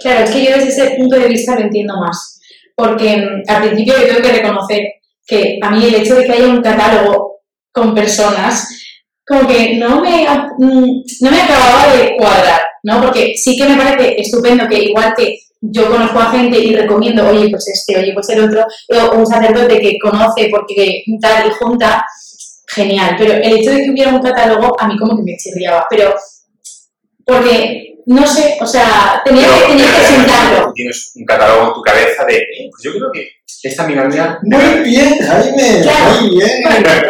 Claro, 0.00 0.24
es 0.24 0.30
que 0.30 0.44
yo 0.44 0.50
desde 0.56 0.68
ese 0.68 0.90
punto 0.96 1.16
de 1.18 1.28
vista 1.28 1.54
lo 1.54 1.60
entiendo 1.66 1.94
más. 2.00 2.40
Porque 2.74 3.16
mm, 3.16 3.42
al 3.50 3.62
principio 3.62 3.94
yo 3.98 4.06
tengo 4.06 4.22
que 4.22 4.32
reconocer 4.40 4.80
que 5.26 5.58
a 5.62 5.70
mí 5.70 5.84
el 5.84 5.94
hecho 5.96 6.14
de 6.14 6.24
que 6.24 6.32
haya 6.32 6.46
un 6.48 6.62
catálogo 6.62 7.27
con 7.78 7.94
personas, 7.94 8.68
como 9.26 9.46
que 9.46 9.76
no 9.76 10.00
me, 10.00 10.26
mm, 10.58 11.02
no 11.20 11.30
me 11.30 11.40
acababa 11.40 11.94
de 11.94 12.16
cuadrar, 12.16 12.60
¿no? 12.82 13.00
Porque 13.02 13.34
sí 13.36 13.56
que 13.56 13.68
me 13.68 13.76
parece 13.76 14.20
estupendo 14.20 14.66
que 14.68 14.84
igual 14.84 15.14
que 15.16 15.38
yo 15.60 15.90
conozco 15.90 16.18
a 16.18 16.30
gente 16.30 16.58
y 16.58 16.74
recomiendo, 16.74 17.28
oye, 17.28 17.50
pues 17.50 17.68
este, 17.68 17.98
oye, 17.98 18.12
pues 18.14 18.28
el 18.30 18.44
otro, 18.44 18.64
o 18.88 19.16
un 19.16 19.26
sacerdote 19.26 19.80
que 19.80 19.98
conoce 20.00 20.48
porque 20.50 21.02
tal 21.20 21.48
y 21.48 21.50
junta, 21.50 22.04
genial. 22.68 23.16
Pero 23.18 23.34
el 23.34 23.58
hecho 23.58 23.70
de 23.70 23.82
que 23.82 23.90
hubiera 23.90 24.12
un 24.12 24.22
catálogo 24.22 24.80
a 24.80 24.86
mí 24.86 24.96
como 24.96 25.16
que 25.16 25.22
me 25.22 25.36
chirriaba. 25.36 25.86
Pero 25.90 26.14
porque, 27.24 27.96
no 28.06 28.26
sé, 28.26 28.56
o 28.60 28.66
sea, 28.66 29.20
tenía 29.24 29.42
que, 29.42 29.66
tenía 29.66 29.86
que 29.86 29.92
pero, 29.92 30.08
sentarlo. 30.08 30.66
tú 30.66 30.72
Tienes 30.74 31.12
un 31.16 31.24
catálogo 31.24 31.68
en 31.68 31.74
tu 31.74 31.82
cabeza 31.82 32.24
de, 32.24 32.36
eh, 32.36 32.68
pues 32.70 32.82
yo 32.82 32.92
creo 32.92 33.10
que 33.12 33.28
esta 33.62 33.82
amiga 33.84 34.04
mía 34.04 34.38
Muy 34.42 34.82
bien, 34.88 35.18
Jaime. 35.18 35.82
Muy 36.20 36.30
bien. 36.36 36.50
Gracias. 36.62 37.02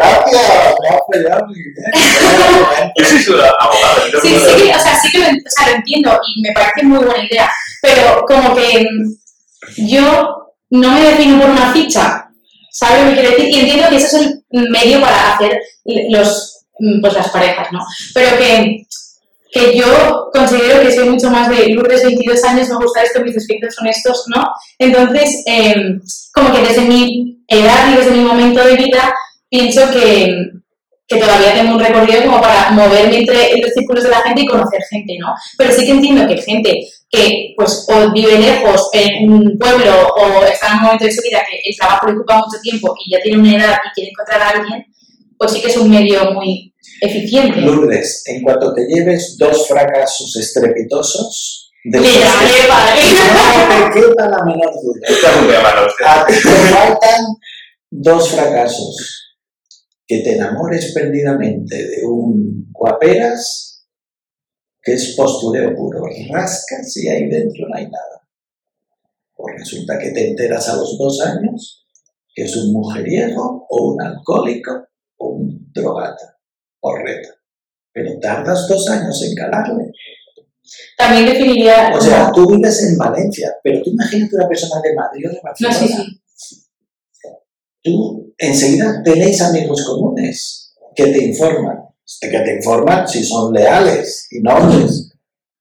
Gracias, 0.80 1.28
ya, 1.28 1.44
muy 1.46 1.54
bien. 1.54 1.74
Yo 2.96 3.04
soy 3.04 3.18
su 3.22 3.32
abogado. 3.34 4.02
Sí, 4.04 4.10
creo 4.10 4.22
que- 4.22 4.62
sí, 4.62 4.70
o 4.74 4.80
sea, 4.80 4.98
sí 5.00 5.10
que 5.12 5.18
lo, 5.18 5.26
o 5.26 5.30
sea, 5.50 5.68
lo 5.68 5.74
entiendo 5.76 6.20
y 6.26 6.40
me 6.42 6.52
parece 6.52 6.82
muy 6.84 7.04
buena 7.04 7.24
idea, 7.24 7.50
pero 7.82 8.24
como 8.26 8.54
que 8.54 8.80
mm, 8.80 9.86
yo 9.88 10.36
no 10.70 10.90
me 10.92 11.00
defino 11.02 11.40
por 11.40 11.50
una 11.50 11.72
ficha, 11.72 12.28
¿sabes 12.70 13.02
lo 13.04 13.08
que 13.10 13.14
quiero 13.20 13.30
decir? 13.30 13.48
Y 13.54 13.60
entiendo 13.60 13.88
que 13.90 13.96
ese 13.96 14.06
es 14.06 14.22
el 14.50 14.70
medio 14.70 15.00
para 15.00 15.34
hacer 15.34 15.58
los, 16.10 16.64
mm, 16.78 17.00
pues 17.00 17.12
las 17.14 17.28
parejas, 17.30 17.68
¿no? 17.72 17.80
Pero 18.14 18.38
que, 18.38 18.86
que 19.50 19.76
yo 19.76 20.30
considero 20.32 20.82
que 20.82 20.92
soy 20.92 21.08
mucho 21.08 21.30
más 21.30 21.48
de 21.48 21.68
Lourdes, 21.68 22.04
22 22.04 22.44
años, 22.44 22.68
me 22.68 22.76
gusta 22.76 23.02
esto, 23.02 23.20
mis 23.22 23.36
aspectos 23.36 23.74
son 23.74 23.86
estos, 23.86 24.24
¿no? 24.34 24.46
Entonces, 24.78 25.42
em, 25.46 26.00
como 26.34 26.52
que 26.52 26.60
desde 26.60 26.82
mi 26.82 27.38
edad 27.48 27.92
y 27.92 27.96
desde 27.96 28.10
mi 28.10 28.20
momento 28.20 28.62
de 28.64 28.76
vida, 28.76 29.14
pienso 29.48 29.90
que, 29.90 30.50
que 31.06 31.16
todavía 31.16 31.54
tengo 31.54 31.74
un 31.74 31.80
recorrido 31.80 32.24
como 32.24 32.40
para 32.40 32.70
moverme 32.72 33.18
entre 33.20 33.58
los 33.58 33.72
círculos 33.72 34.04
de 34.04 34.10
la 34.10 34.20
gente 34.20 34.42
y 34.42 34.46
conocer 34.46 34.80
gente, 34.90 35.16
¿no? 35.18 35.34
Pero 35.56 35.72
sí 35.72 35.86
que 35.86 35.92
entiendo 35.92 36.26
que 36.26 36.42
gente 36.42 36.86
que 37.10 37.54
pues 37.56 37.86
o 37.88 38.12
vive 38.12 38.38
lejos 38.38 38.90
en 38.92 39.32
un 39.32 39.58
pueblo 39.58 40.08
o 40.08 40.44
está 40.44 40.68
en 40.68 40.74
un 40.74 40.82
momento 40.82 41.06
de 41.06 41.12
su 41.12 41.22
vida 41.22 41.42
que 41.48 41.56
el 41.64 41.76
trabajo 41.76 42.06
le 42.06 42.12
ocupa 42.12 42.36
mucho 42.36 42.60
tiempo 42.62 42.94
y 43.02 43.12
ya 43.12 43.22
tiene 43.22 43.38
una 43.38 43.56
edad 43.56 43.78
y 43.86 43.94
quiere 43.94 44.10
encontrar 44.10 44.42
a 44.42 44.48
alguien, 44.50 44.84
pues 45.38 45.52
sí 45.52 45.62
que 45.62 45.68
es 45.68 45.76
un 45.78 45.88
medio 45.88 46.32
muy 46.32 46.74
eficiente. 47.00 47.60
Lourdes, 47.60 48.22
en 48.26 48.42
cuanto 48.42 48.72
te 48.74 48.86
lleves 48.86 49.36
dos 49.38 49.66
fracasos 49.68 50.36
estrepitosos, 50.36 51.72
de 51.84 51.98
que- 52.00 52.04
padre. 52.68 53.00
no 53.34 53.92
te 53.94 54.00
quepa 54.00 54.28
la 54.28 54.44
menor 54.44 54.72
duda. 54.82 55.08
A 56.04 56.26
ti 56.26 56.34
te 56.34 56.48
faltan 56.48 57.24
dos 57.90 58.30
fracasos. 58.30 59.24
Que 60.06 60.20
te 60.20 60.36
enamores 60.36 60.92
perdidamente 60.94 61.76
de 61.76 62.06
un 62.06 62.66
guaperas, 62.72 63.84
que 64.82 64.94
es 64.94 65.14
postureo 65.14 65.74
puro. 65.76 66.02
Rascas 66.30 66.96
y 66.96 67.08
ahí 67.08 67.28
dentro 67.28 67.68
no 67.68 67.76
hay 67.76 67.84
nada. 67.84 68.26
Pues 69.34 69.54
resulta 69.58 69.98
que 69.98 70.10
te 70.10 70.28
enteras 70.30 70.68
a 70.70 70.76
los 70.76 70.96
dos 70.98 71.20
años 71.20 71.84
que 72.34 72.44
es 72.44 72.56
un 72.56 72.72
mujeriego 72.72 73.66
o 73.68 73.92
un 73.92 74.00
alcohólico 74.02 74.86
o 75.18 75.28
un 75.28 75.70
drogata 75.72 76.37
o 76.80 76.96
reta. 76.96 77.34
Pero 77.92 78.18
tardas 78.20 78.68
dos 78.68 78.88
años 78.90 79.22
en 79.24 79.34
calarle. 79.34 79.92
También 80.96 81.26
definiría... 81.26 81.92
O 81.96 82.00
sea, 82.00 82.30
tú 82.32 82.46
vives 82.48 82.82
en 82.84 82.98
Valencia, 82.98 83.54
pero 83.62 83.82
tú 83.82 83.90
imagínate 83.90 84.36
una 84.36 84.48
persona 84.48 84.80
de 84.82 84.94
Madrid 84.94 85.26
o 85.26 85.30
de 85.30 85.36
no, 85.36 85.42
Barcelona. 85.42 86.04
sí, 86.34 86.56
sí. 86.56 86.66
tú 87.82 88.34
enseguida 88.36 89.02
tenéis 89.02 89.40
amigos 89.40 89.84
comunes 89.86 90.74
que 90.94 91.04
te 91.06 91.24
informan, 91.24 91.78
que 92.20 92.28
te 92.28 92.56
informan 92.56 93.08
si 93.08 93.24
son 93.24 93.52
leales 93.52 94.28
y 94.30 94.40
nobles. 94.40 95.12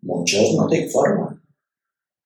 Muchos 0.01 0.53
no 0.55 0.67
te 0.67 0.77
informan. 0.81 1.41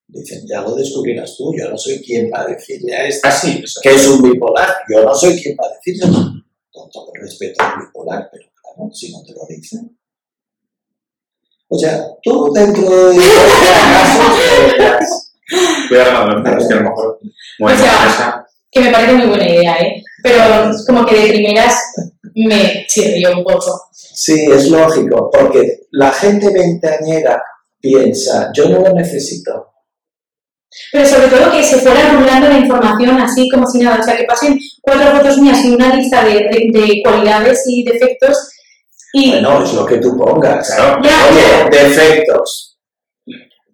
Dicen, 0.08 0.46
ya 0.46 0.62
lo 0.62 0.76
descubrirás 0.76 1.38
tú, 1.38 1.54
yo 1.58 1.70
no 1.70 1.78
soy 1.78 2.02
quien 2.02 2.30
va 2.30 2.42
a 2.42 2.48
decirle 2.48 2.94
a 2.96 3.08
este 3.08 3.28
Ah, 3.28 3.32
sí, 3.32 3.62
eso. 3.64 3.80
que 3.82 3.96
es 3.96 4.08
un 4.08 4.22
bipolar, 4.22 4.70
yo 4.90 5.04
no 5.06 5.16
soy 5.16 5.42
quien 5.42 5.56
va 5.56 5.68
a 5.68 5.74
decirle, 5.74 6.12
con 6.70 6.90
todo 6.90 7.12
el 7.16 7.22
respeto 7.22 7.64
al 7.64 7.80
bipolar, 7.80 8.30
pero 8.30 8.51
claro, 8.76 8.92
si 8.94 9.12
no 9.12 9.24
te 9.24 9.34
lo 9.34 9.42
dicen. 9.48 9.98
O 11.70 11.78
sea, 11.78 12.06
tú 12.22 12.52
dentro 12.54 13.10
de 13.10 13.18
casos 13.18 14.40
deberías 14.60 15.28
Cuidado 15.88 16.42
con 16.44 16.56
los 16.56 16.68
que 16.68 16.74
a 16.74 16.78
lo 16.78 16.90
mejor 16.90 17.20
mueven 17.60 17.80
O 17.80 17.84
sea. 17.84 18.46
Que 18.72 18.80
me 18.80 18.92
parece 18.92 19.14
muy 19.14 19.28
buena 19.28 19.50
idea, 19.50 19.78
¿eh? 19.80 20.04
Pero 20.24 20.72
como 20.88 21.06
que 21.06 21.16
de 21.16 21.28
primeras 21.34 21.76
me 22.36 22.86
chirrió 22.88 23.38
un 23.38 23.44
poco. 23.44 23.90
Sí, 23.94 24.46
es 24.50 24.70
lógico, 24.70 25.30
porque 25.32 25.82
la 25.92 26.12
gente 26.12 26.50
veinteañera 26.54 27.42
piensa, 27.82 28.50
yo 28.54 28.70
no 28.70 28.80
lo 28.80 28.94
necesito. 28.94 29.68
Pero 30.94 31.06
sobre 31.06 31.28
todo 31.28 31.52
que 31.52 31.64
se 31.64 31.80
fuera 31.80 32.14
rulando 32.14 32.48
la 32.48 32.60
información 32.60 33.20
así 33.20 33.50
como 33.50 33.68
si 33.68 33.80
nada. 33.80 34.00
O 34.00 34.04
sea, 34.04 34.16
que 34.16 34.24
pasen 34.24 34.58
cuatro 34.82 35.18
fotos 35.18 35.38
mías 35.40 35.66
y 35.66 35.74
una 35.74 35.94
lista 35.96 36.24
de, 36.24 36.34
de- 36.34 36.70
de 36.72 37.02
cualidades 37.04 37.64
y 37.66 37.84
defectos 37.84 38.38
y... 39.14 39.32
Bueno, 39.32 39.64
es 39.64 39.74
lo 39.74 39.86
que 39.86 39.98
tú 39.98 40.18
pongas. 40.18 40.68
Claro. 40.68 41.02
Ya, 41.04 41.30
Oye, 41.30 41.70
defectos. 41.70 42.78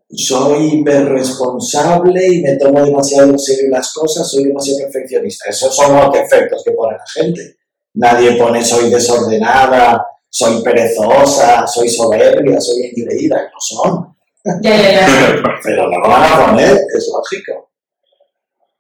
Soy 0.10 0.74
hiperresponsable 0.74 2.28
y 2.28 2.42
me 2.42 2.56
tomo 2.56 2.84
demasiado 2.84 3.30
en 3.30 3.40
serio 3.40 3.70
las 3.70 3.94
cosas, 3.94 4.30
soy 4.30 4.46
demasiado 4.46 4.80
perfeccionista. 4.84 5.50
Esos 5.50 5.76
son 5.76 5.98
los 5.98 6.12
defectos 6.14 6.64
que 6.64 6.72
pone 6.72 6.98
la 6.98 7.22
gente. 7.22 7.58
Nadie 7.96 8.38
pone 8.38 8.64
soy 8.64 8.90
desordenada, 8.90 10.06
soy 10.30 10.62
perezosa, 10.62 11.68
soy 11.68 11.90
soberbia, 11.90 12.60
soy 12.62 12.92
engreída. 12.96 13.50
No 13.52 13.60
son. 13.60 14.16
Ya, 14.62 14.76
ya, 14.78 14.92
ya. 14.92 15.08
Pero 15.64 15.90
no 15.90 16.00
lo 16.00 16.08
van 16.08 16.24
a 16.24 16.46
poner, 16.46 16.78
es 16.96 17.12
lógico. 17.12 17.72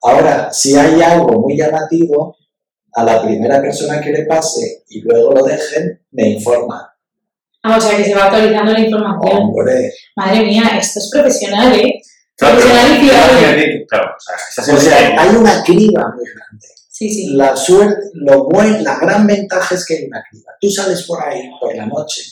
Ahora, 0.04 0.54
si 0.54 0.78
hay 0.78 1.02
algo 1.02 1.40
muy 1.42 1.58
llamativo, 1.58 2.38
a 2.98 3.04
la 3.04 3.22
primera 3.22 3.62
persona 3.62 4.02
que 4.02 4.12
le 4.12 4.26
pase 4.26 4.84
y 4.90 5.02
luego 5.02 5.32
lo 5.34 5.44
dejen, 5.44 6.02
me 6.12 6.30
informa. 6.32 6.92
Ah, 7.62 7.78
o 7.78 7.82
sea, 7.82 7.96
que 7.96 8.04
se 8.04 8.16
va 8.16 8.26
actualizando 8.26 8.72
la 8.74 8.80
información. 8.80 9.42
Hombre, 9.44 9.92
Madre 10.16 10.42
mía, 10.46 10.64
esto 10.80 11.00
es 11.00 11.10
profesional, 11.14 11.80
¿eh? 11.80 12.02
Profesional 12.36 13.04
y. 13.04 13.06
Imagínate, 13.08 13.86
Claro, 13.88 14.10
o 14.16 14.80
sea, 14.80 15.16
O 15.16 15.20
hay 15.22 15.36
una 15.36 15.64
criba 15.64 16.12
muy 16.16 16.26
grande. 16.26 16.68
Sí, 16.90 17.08
sí. 17.10 17.28
La 17.36 17.56
suerte, 17.56 18.02
lo 18.14 18.46
buen, 18.46 18.84
la 18.84 18.98
gran 18.98 19.28
ventaja 19.28 19.76
es 19.76 19.86
que 19.86 19.98
hay 19.98 20.06
una 20.06 20.24
criba. 20.28 20.52
Tú 20.60 20.70
sales 20.70 21.04
por 21.04 21.22
ahí 21.24 21.52
por 21.62 21.76
la 21.76 21.86
noche, 21.86 22.24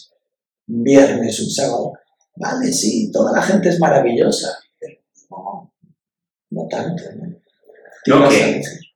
un 0.67 0.81
viernes, 0.83 1.39
un 1.41 1.49
sábado. 1.51 1.93
Vale, 2.37 2.73
sí, 2.73 3.11
toda 3.11 3.31
la 3.33 3.41
gente 3.43 3.69
es 3.69 3.79
maravillosa, 3.79 4.57
pero 4.79 4.97
no, 5.29 5.73
no 6.49 6.67
tanto. 6.67 7.03
¿no? 7.17 7.35
¿Qué 8.03 8.11
No, 8.11 8.19
vas 8.21 8.33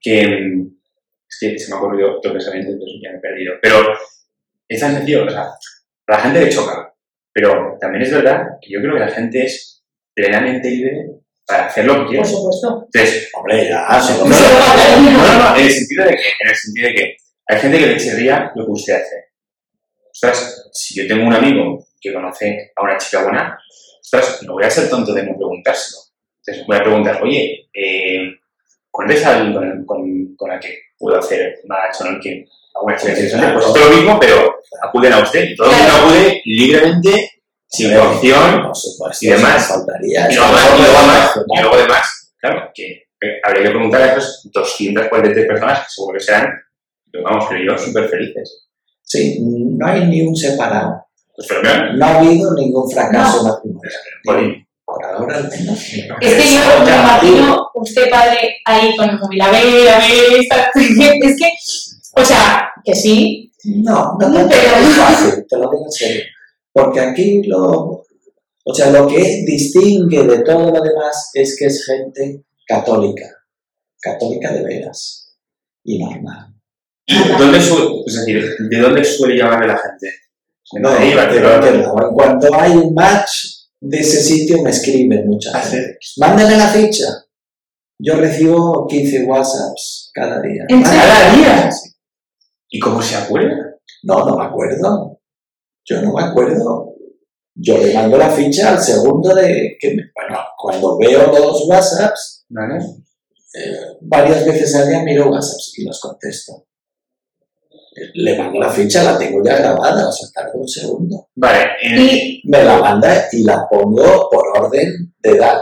que- 0.01 0.69
es 1.29 1.37
que 1.39 1.59
se 1.59 1.69
me 1.69 1.77
ha 1.77 1.79
ocurrido 1.79 2.17
otro 2.17 2.33
pensamiento, 2.33 2.71
entonces 2.71 2.99
ya 3.03 3.11
me 3.11 3.17
he 3.17 3.21
perdido. 3.21 3.53
Pero 3.61 3.93
es 4.67 4.79
tan 4.79 4.95
sencillo, 4.95 5.25
o 5.25 5.29
sea, 5.29 5.43
a 5.43 6.11
la 6.11 6.17
gente 6.17 6.41
le 6.41 6.49
choca, 6.49 6.93
pero 7.31 7.77
también 7.79 8.03
es 8.03 8.11
verdad 8.11 8.43
que 8.61 8.73
yo 8.73 8.81
creo 8.81 8.95
que 8.95 8.99
la 8.99 9.09
gente 9.09 9.43
es 9.45 9.83
plenamente 10.13 10.69
libre 10.69 11.05
para 11.45 11.67
hacer 11.67 11.85
lo 11.85 11.99
que 11.99 12.05
quiere. 12.05 12.19
Por 12.19 12.27
supuesto. 12.27 12.87
Entonces, 12.91 13.29
Hombre, 13.33 13.69
ya, 13.69 13.87
no, 13.87 14.25
no, 14.25 15.39
no, 15.39 15.55
en 15.55 15.65
el 15.65 15.71
sentido 15.71 16.05
de 16.05 16.11
que, 16.11 16.27
en 16.39 16.49
el 16.49 16.55
sentido 16.55 16.87
de 16.87 16.93
que 16.95 17.17
hay 17.47 17.59
gente 17.59 17.79
que 17.79 17.87
le 17.87 17.97
chirría 17.97 18.51
lo 18.55 18.65
que 18.65 18.71
usted 18.71 18.93
hace. 18.93 19.29
Ostras, 20.11 20.69
si 20.73 20.95
yo 20.95 21.07
tengo 21.07 21.25
un 21.25 21.33
amigo 21.33 21.85
que 21.99 22.13
conoce 22.13 22.71
a 22.75 22.83
una 22.83 22.97
chica 22.97 23.23
buena, 23.23 23.57
ostras, 24.01 24.43
no 24.43 24.53
voy 24.53 24.63
a 24.63 24.69
ser 24.69 24.89
tonto 24.89 25.13
de 25.13 25.23
no 25.23 25.35
preguntárselo. 25.35 26.01
Entonces 26.39 26.67
voy 26.67 26.77
a 26.77 26.83
preguntar, 26.83 27.23
oye, 27.23 27.69
eh, 27.73 28.39
¿cuál 28.91 29.11
es 29.11 29.25
alguien 29.25 29.53
con, 29.53 29.85
con, 29.85 30.35
con 30.35 30.49
la 30.49 30.59
que 30.59 30.88
puedo 30.99 31.17
hacer 31.17 31.55
o 31.63 32.03
no? 32.03 32.19
Que 32.21 32.45
alguna 32.75 32.95
claro. 32.95 33.53
Pues 33.55 33.65
esto 33.67 33.79
es 33.79 33.89
lo 33.89 33.95
mismo, 33.95 34.19
pero 34.19 34.55
acuden 34.83 35.13
a 35.13 35.19
usted. 35.19 35.49
Y 35.49 35.55
todo 35.55 35.71
el 35.71 35.77
mundo 35.77 35.93
acude 35.95 36.41
libremente, 36.45 37.31
sin 37.67 37.93
coacción, 37.95 38.71
y 39.21 39.27
demás. 39.27 39.69
no 39.69 39.75
faltaría. 39.75 40.29
y 40.29 40.35
luego, 40.35 40.51
no 40.51 40.57
además, 40.57 41.31
y 41.35 41.61
luego 41.61 41.75
y 41.75 41.79
además, 41.79 42.33
claro, 42.37 42.71
que 42.73 43.03
habría 43.43 43.63
que 43.63 43.69
preguntar 43.69 44.01
a 44.01 44.11
esas 44.11 44.41
243 44.51 45.47
personas, 45.47 45.79
que 45.79 45.85
seguro 45.89 46.17
que 46.17 46.23
serán, 46.23 46.47
vamos, 47.23 47.45
creo 47.47 47.71
yo, 47.71 47.77
súper 47.77 48.07
felices. 48.09 48.67
Sí, 49.01 49.39
no 49.41 49.87
hay 49.87 50.05
ni 50.05 50.21
un 50.21 50.35
separado. 50.35 51.05
Pues. 51.35 51.49
No 51.95 52.05
ha 52.05 52.19
habido 52.19 52.53
ningún 52.53 52.89
fracaso 52.91 53.43
matrimonial. 53.43 54.67
Al 55.01 55.27
menos. 55.49 55.79
Es 56.21 56.33
que 56.33 56.53
yo 56.53 56.59
me 56.85 56.91
imagino 56.95 57.67
usted 57.75 58.09
padre 58.09 58.57
ahí 58.65 58.95
con 58.95 59.09
el 59.09 59.19
móvil, 59.19 59.41
a 59.41 59.51
ver, 59.51 59.89
a 59.89 59.99
ver, 59.99 60.39
esta- 60.39 60.71
es 60.75 61.35
que, 61.37 61.51
o 62.21 62.25
sea, 62.25 62.69
que 62.83 62.93
sí, 62.95 63.51
No, 63.65 64.17
no 64.19 64.29
No, 64.29 64.47
pero- 64.49 64.75
es 64.89 64.95
fácil, 64.97 65.45
te 65.47 65.57
lo 65.57 65.69
digo 65.71 65.85
en 65.85 65.91
serio. 65.91 66.23
Porque 66.71 66.99
aquí 66.99 67.43
lo, 67.43 68.03
o 68.63 68.73
sea, 68.73 68.89
lo 68.91 69.07
que 69.07 69.43
distingue 69.45 70.23
de 70.23 70.39
todo 70.43 70.71
lo 70.71 70.81
demás 70.81 71.29
es 71.33 71.55
que 71.57 71.65
es 71.65 71.85
gente 71.85 72.43
católica, 72.67 73.25
católica 73.99 74.51
de 74.53 74.63
veras 74.63 75.35
y 75.83 75.97
normal. 75.97 76.53
¿Dónde 77.39 77.59
suele, 77.59 78.03
es 78.05 78.13
decir, 78.19 78.55
¿de 78.69 78.77
dónde 78.79 79.03
suele 79.03 79.35
llamarle 79.35 79.67
la 79.67 79.77
gente? 79.77 80.07
No, 80.73 80.91
lado. 80.91 82.07
En 82.07 82.13
cuanto 82.13 82.53
hay 82.53 82.71
un 82.73 82.93
match 82.93 83.29
de 83.81 83.97
ese 83.99 84.21
sitio, 84.21 84.61
me 84.61 84.69
escriben 84.71 85.27
mucha 85.27 85.51
Ah, 85.53 85.61
gente. 85.61 85.97
Mándame 86.17 86.57
la 86.57 86.67
ficha. 86.67 87.05
Yo 88.01 88.15
recibo 88.15 88.87
15 88.87 89.23
WhatsApps 89.25 90.11
cada 90.13 90.41
día. 90.41 90.65
¿Cada 90.69 91.35
día? 91.35 91.69
¿Y 92.69 92.79
cómo 92.79 93.01
se 93.01 93.15
acuerda? 93.15 93.75
No, 94.03 94.25
no 94.25 94.37
me 94.37 94.45
acuerdo. 94.45 95.19
Yo 95.85 96.01
no 96.01 96.13
me 96.13 96.23
acuerdo. 96.23 96.93
Yo 97.55 97.77
le 97.77 97.93
mando 97.93 98.17
la 98.17 98.29
ficha 98.29 98.71
al 98.71 98.79
segundo 98.81 99.35
de 99.35 99.75
que, 99.79 99.89
me- 99.95 100.11
bueno, 100.15 100.39
cuando 100.57 100.97
veo 100.97 101.27
los 101.31 101.67
WhatsApps, 101.67 102.45
¿Vale? 102.49 102.77
eh, 103.55 103.97
varias 104.01 104.45
veces 104.45 104.73
al 104.75 104.87
día 104.87 105.03
miro 105.03 105.29
WhatsApps 105.29 105.73
y 105.77 105.83
los 105.85 105.99
contesto. 105.99 106.67
Le 108.13 108.37
mando 108.37 108.59
la 108.59 108.69
ficha, 108.69 109.03
la 109.03 109.17
tengo 109.17 109.43
ya 109.43 109.57
grabada, 109.57 110.07
o 110.07 110.11
sea, 110.11 110.27
tarda 110.33 110.51
un 110.55 110.67
segundo. 110.67 111.29
Vale. 111.35 111.67
en- 111.81 111.99
y 112.01 112.41
Me 112.45 112.63
la 112.63 112.77
manda 112.79 113.27
y 113.31 113.43
la 113.43 113.67
pongo 113.69 114.29
por 114.29 114.43
orden 114.57 115.13
de 115.19 115.29
edad. 115.31 115.59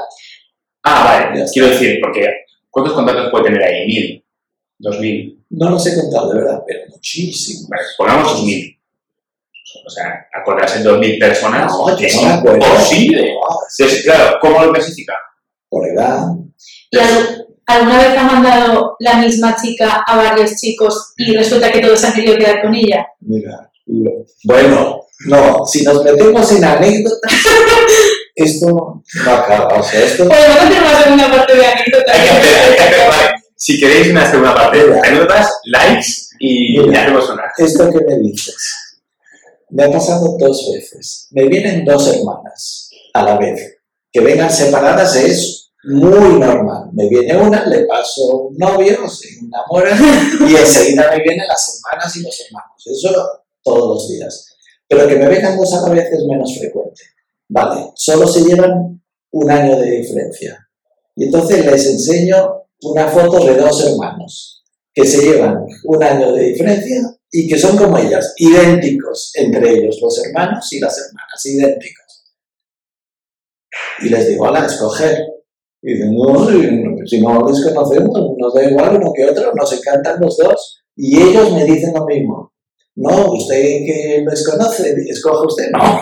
Ah, 0.84 1.04
vale. 1.30 1.46
Quiero 1.52 1.70
decir, 1.70 2.00
porque 2.02 2.28
¿cuántos 2.70 2.94
contactos 2.94 3.30
puede 3.32 3.46
tener 3.46 3.64
ahí? 3.64 3.86
¿Mil? 3.88 4.26
¿Dos 4.80 5.00
mil? 5.00 5.44
No 5.50 5.70
los 5.70 5.86
he 5.88 5.96
contado 5.96 6.32
de 6.34 6.42
verdad, 6.42 6.62
pero 6.68 6.82
muchísimo. 6.90 7.68
Vale, 7.70 7.84
pongamos 7.98 8.34
dos 8.34 8.44
mil. 8.44 8.74
O 9.86 9.90
sea, 9.90 10.26
acordarse 10.34 10.80
de 10.80 10.84
dos 10.86 11.00
mil 11.00 11.18
personas 11.20 11.72
No, 11.72 11.90
es 11.90 12.16
no 12.22 12.54
imposible. 12.54 13.32
Entonces, 13.80 14.04
claro, 14.04 14.38
¿cómo 14.42 14.64
lo 14.64 14.72
clasifica? 14.74 15.14
Por 15.70 15.88
edad. 15.88 16.22
¿Y 16.92 16.98
al- 16.98 17.47
alguna 17.68 17.98
vez 18.00 18.18
ha 18.18 18.24
mandado 18.24 18.96
la 19.00 19.16
misma 19.18 19.56
chica 19.62 20.04
a 20.08 20.16
varios 20.18 20.56
chicos 20.56 21.14
y 21.18 21.36
resulta 21.36 21.72
que 21.72 21.80
todos 21.82 22.04
han 22.04 22.14
querido 22.14 22.38
quedar 22.38 22.62
con 22.62 22.74
ella? 22.74 23.06
Mira, 23.22 23.70
bueno, 24.44 25.02
no, 25.28 25.66
si 25.66 25.84
nos 25.84 26.04
metemos 26.04 26.52
en 26.52 26.64
anécdotas, 26.64 27.32
esto 28.36 28.68
no 29.26 29.32
acaba. 29.32 29.80
O 29.80 29.84
sea, 29.84 30.04
esto 30.04 30.28
Podemos 30.28 30.58
hacer 30.58 30.82
una 30.82 31.04
segunda 31.04 31.32
parte 31.32 31.56
de 31.56 31.66
anécdota. 31.66 32.12
Hay 32.14 32.22
que 32.22 32.30
hacer- 32.30 32.70
hay 32.70 32.76
que 32.76 32.82
hacer, 32.84 33.10
vale. 33.10 33.30
Si 33.56 33.80
queréis 33.80 34.10
una 34.12 34.30
segunda 34.30 34.54
parte 34.56 34.86
de 34.88 35.00
anécdotas, 35.00 35.50
likes 35.66 36.08
y 36.40 36.78
Mira. 36.80 36.94
ya 36.94 37.02
hacemos 37.04 37.30
una. 37.30 37.44
¿Esto 37.58 37.92
que 37.92 38.00
me 38.06 38.20
dices? 38.20 39.02
Me 39.70 39.84
ha 39.84 39.92
pasado 39.92 40.38
dos 40.40 40.72
veces. 40.74 41.28
Me 41.32 41.48
vienen 41.48 41.84
dos 41.84 42.08
hermanas 42.08 42.90
a 43.14 43.24
la 43.24 43.38
vez. 43.38 43.78
Que 44.12 44.22
vengan 44.22 44.52
separadas 44.52 45.16
es 45.16 45.67
muy 45.88 46.40
normal. 46.40 46.90
Me 46.94 47.08
viene 47.08 47.38
una, 47.38 47.66
le 47.66 47.86
paso 47.86 48.50
un 48.50 48.58
novio, 48.58 49.08
se 49.10 49.40
enamora 49.40 49.98
y 50.48 50.56
enseguida 50.56 51.10
me 51.12 51.24
vienen 51.24 51.48
las 51.48 51.82
hermanas 51.82 52.16
y 52.16 52.24
los 52.24 52.40
hermanos. 52.46 52.84
Eso 52.86 53.42
todos 53.64 53.96
los 53.96 54.10
días. 54.10 54.56
Pero 54.88 55.08
que 55.08 55.16
me 55.16 55.28
vengan 55.28 55.58
dos 55.58 55.74
a 55.74 55.88
la 55.88 55.94
vez 55.94 56.12
es 56.12 56.24
menos 56.26 56.58
frecuente. 56.58 57.02
Vale, 57.50 57.92
solo 57.96 58.28
se 58.28 58.44
llevan 58.44 59.02
un 59.32 59.52
año 59.52 59.78
de 59.78 59.92
diferencia. 59.92 60.68
Y 61.16 61.26
entonces 61.26 61.66
les 61.66 61.86
enseño 61.86 62.64
una 62.82 63.08
foto 63.08 63.46
de 63.46 63.56
dos 63.56 63.84
hermanos 63.86 64.64
que 64.94 65.06
se 65.06 65.22
llevan 65.22 65.66
un 65.86 66.04
año 66.04 66.34
de 66.34 66.44
diferencia 66.44 67.02
y 67.32 67.48
que 67.48 67.58
son 67.58 67.78
como 67.78 67.98
ellas, 67.98 68.34
idénticos 68.38 69.32
entre 69.36 69.72
ellos, 69.72 70.00
los 70.02 70.26
hermanos 70.26 70.72
y 70.72 70.80
las 70.80 70.98
hermanas, 70.98 71.46
idénticos. 71.46 72.24
Y 74.02 74.10
les 74.10 74.28
digo, 74.28 74.54
a 74.54 74.66
escoger. 74.66 75.37
Y 75.82 75.94
dicen, 75.94 76.16
no, 76.16 76.48
si- 77.06 77.22
no 77.22 77.48
les 77.48 77.64
conocemos, 77.64 78.32
nos 78.38 78.54
da 78.54 78.64
igual 78.70 78.96
uno 78.98 79.12
que 79.16 79.26
otro, 79.26 79.52
nos 79.56 79.72
encantan 79.74 80.20
los 80.20 80.38
dos. 80.38 80.84
Y 80.96 81.22
ellos 81.22 81.52
me 81.54 81.64
dicen 81.66 81.94
lo 81.94 82.06
mismo. 82.06 82.52
No, 82.96 83.32
usted 83.34 83.62
que 83.62 84.26
les 84.28 84.48
conoce, 84.48 84.96
escoge 85.08 85.46
usted. 85.46 85.66
No. 85.74 86.02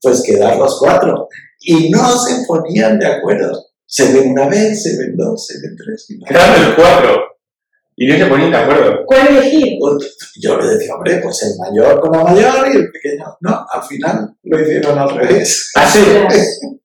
Pues 0.00 0.22
quedar 0.22 0.56
los 0.58 0.78
cuatro. 0.78 1.28
Y 1.60 1.90
no 1.90 2.16
se 2.18 2.44
ponían 2.46 2.98
de 2.98 3.06
acuerdo. 3.06 3.64
Se 3.84 4.12
ven 4.12 4.30
una 4.32 4.48
vez, 4.48 4.82
se 4.82 4.96
ven 4.98 5.16
dos, 5.16 5.46
se 5.46 5.54
ven 5.60 5.76
tres. 5.76 6.06
y 6.10 6.18
no. 6.18 6.26
Quedaron 6.26 6.64
los 6.66 6.74
cuatro. 6.76 7.20
Y 7.98 8.06
no 8.06 8.16
se 8.18 8.26
ponían 8.26 8.50
de 8.50 8.56
acuerdo. 8.58 9.06
¿Cuál 9.06 9.28
elegir? 9.28 9.78
Yo 10.42 10.58
le 10.58 10.66
decía, 10.68 10.94
hombre, 10.94 11.18
pues 11.22 11.42
el 11.44 11.58
mayor 11.58 11.98
con 12.00 12.12
la 12.12 12.24
mayor 12.24 12.68
y 12.72 12.76
el 12.76 12.90
pequeño. 12.92 13.24
No, 13.40 13.66
al 13.72 13.82
final 13.82 14.36
lo 14.42 14.60
hicieron 14.60 14.98
al 14.98 15.10
revés. 15.16 15.70
¿Ah, 15.74 15.88
sí? 15.88 16.00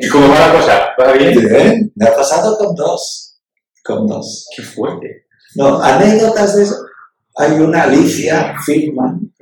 ¿Y 0.00 0.08
cómo 0.08 0.28
va 0.28 0.46
la 0.46 0.52
cosa? 0.52 0.88
¿Va 1.00 1.12
bien? 1.12 1.38
Bien, 1.48 1.92
Me 1.96 2.06
ha 2.06 2.14
pasado 2.14 2.56
con 2.58 2.74
dos. 2.76 3.40
Con 3.84 4.06
dos. 4.06 4.46
Qué 4.56 4.62
fuerte. 4.62 5.26
No, 5.56 5.82
anécdotas 5.82 6.56
de 6.56 6.62
eso. 6.62 6.76
Hay 7.36 7.52
una 7.58 7.82
Alicia 7.82 8.54
Filman. 8.64 9.32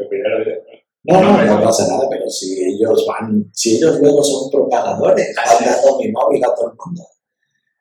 No, 1.07 1.21
no, 1.21 1.45
no 1.45 1.63
pasa 1.63 1.87
nada, 1.87 2.09
pero 2.11 2.29
si 2.31 2.65
ellos 2.65 3.05
van, 3.07 3.51
si 3.53 3.77
ellos 3.77 4.01
luego 4.01 4.25
son 4.25 4.51
propagadores, 4.51 5.37
Ah, 5.39 5.51
sí. 5.59 5.65
van 5.65 5.75
dando 5.75 5.99
mi 5.99 6.11
móvil 6.11 6.43
a 6.45 6.55
todo 6.55 6.71
el 6.71 6.77
mundo. 6.83 7.03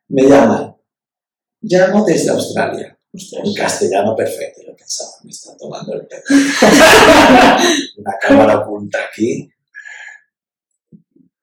Me 0.09 0.23
llaman. 0.23 0.75
Llamo 1.61 2.03
desde 2.05 2.31
Australia. 2.31 2.99
En 3.13 3.53
castellano 3.53 4.15
perfecto, 4.15 4.61
yo 4.65 4.75
pensaba, 4.75 5.11
me 5.23 5.29
están 5.29 5.55
tomando 5.55 5.93
el 5.93 6.07
pelo. 6.07 6.23
Una 7.97 8.17
cámara 8.19 8.59
oculta 8.59 8.97
aquí. 9.07 9.47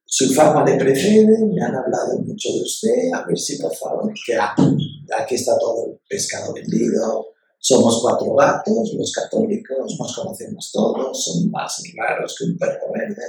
Su 0.04 0.35
fama 0.35 0.64
le 0.64 0.74
precede, 0.74 1.38
me 1.46 1.62
han 1.62 1.76
hablado 1.76 2.18
mucho 2.18 2.48
de 2.52 2.62
usted, 2.62 3.12
a 3.14 3.24
ver 3.24 3.38
si 3.38 3.56
por 3.59 3.72
favor, 3.72 4.12
que 4.26 4.37
aquí 4.37 5.37
está 5.37 5.56
todo 5.56 5.87
el 5.87 6.00
pescado 6.09 6.52
vendido, 6.52 7.28
somos 7.56 8.00
cuatro 8.02 8.35
gatos, 8.35 8.92
los 8.94 9.12
católicos, 9.12 9.96
nos 9.96 10.16
conocemos 10.16 10.72
todos, 10.72 11.24
son 11.24 11.48
más 11.52 11.80
raros 11.96 12.35
que 12.37 12.46
un 12.46 12.59
perro 12.59 12.92
verde. 12.92 13.22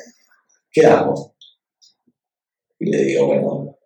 ¿Qué 0.72 0.88
hago? 0.88 1.36
Y 2.80 2.90
le 2.90 3.04
digo, 3.04 3.28
bueno, 3.28 3.78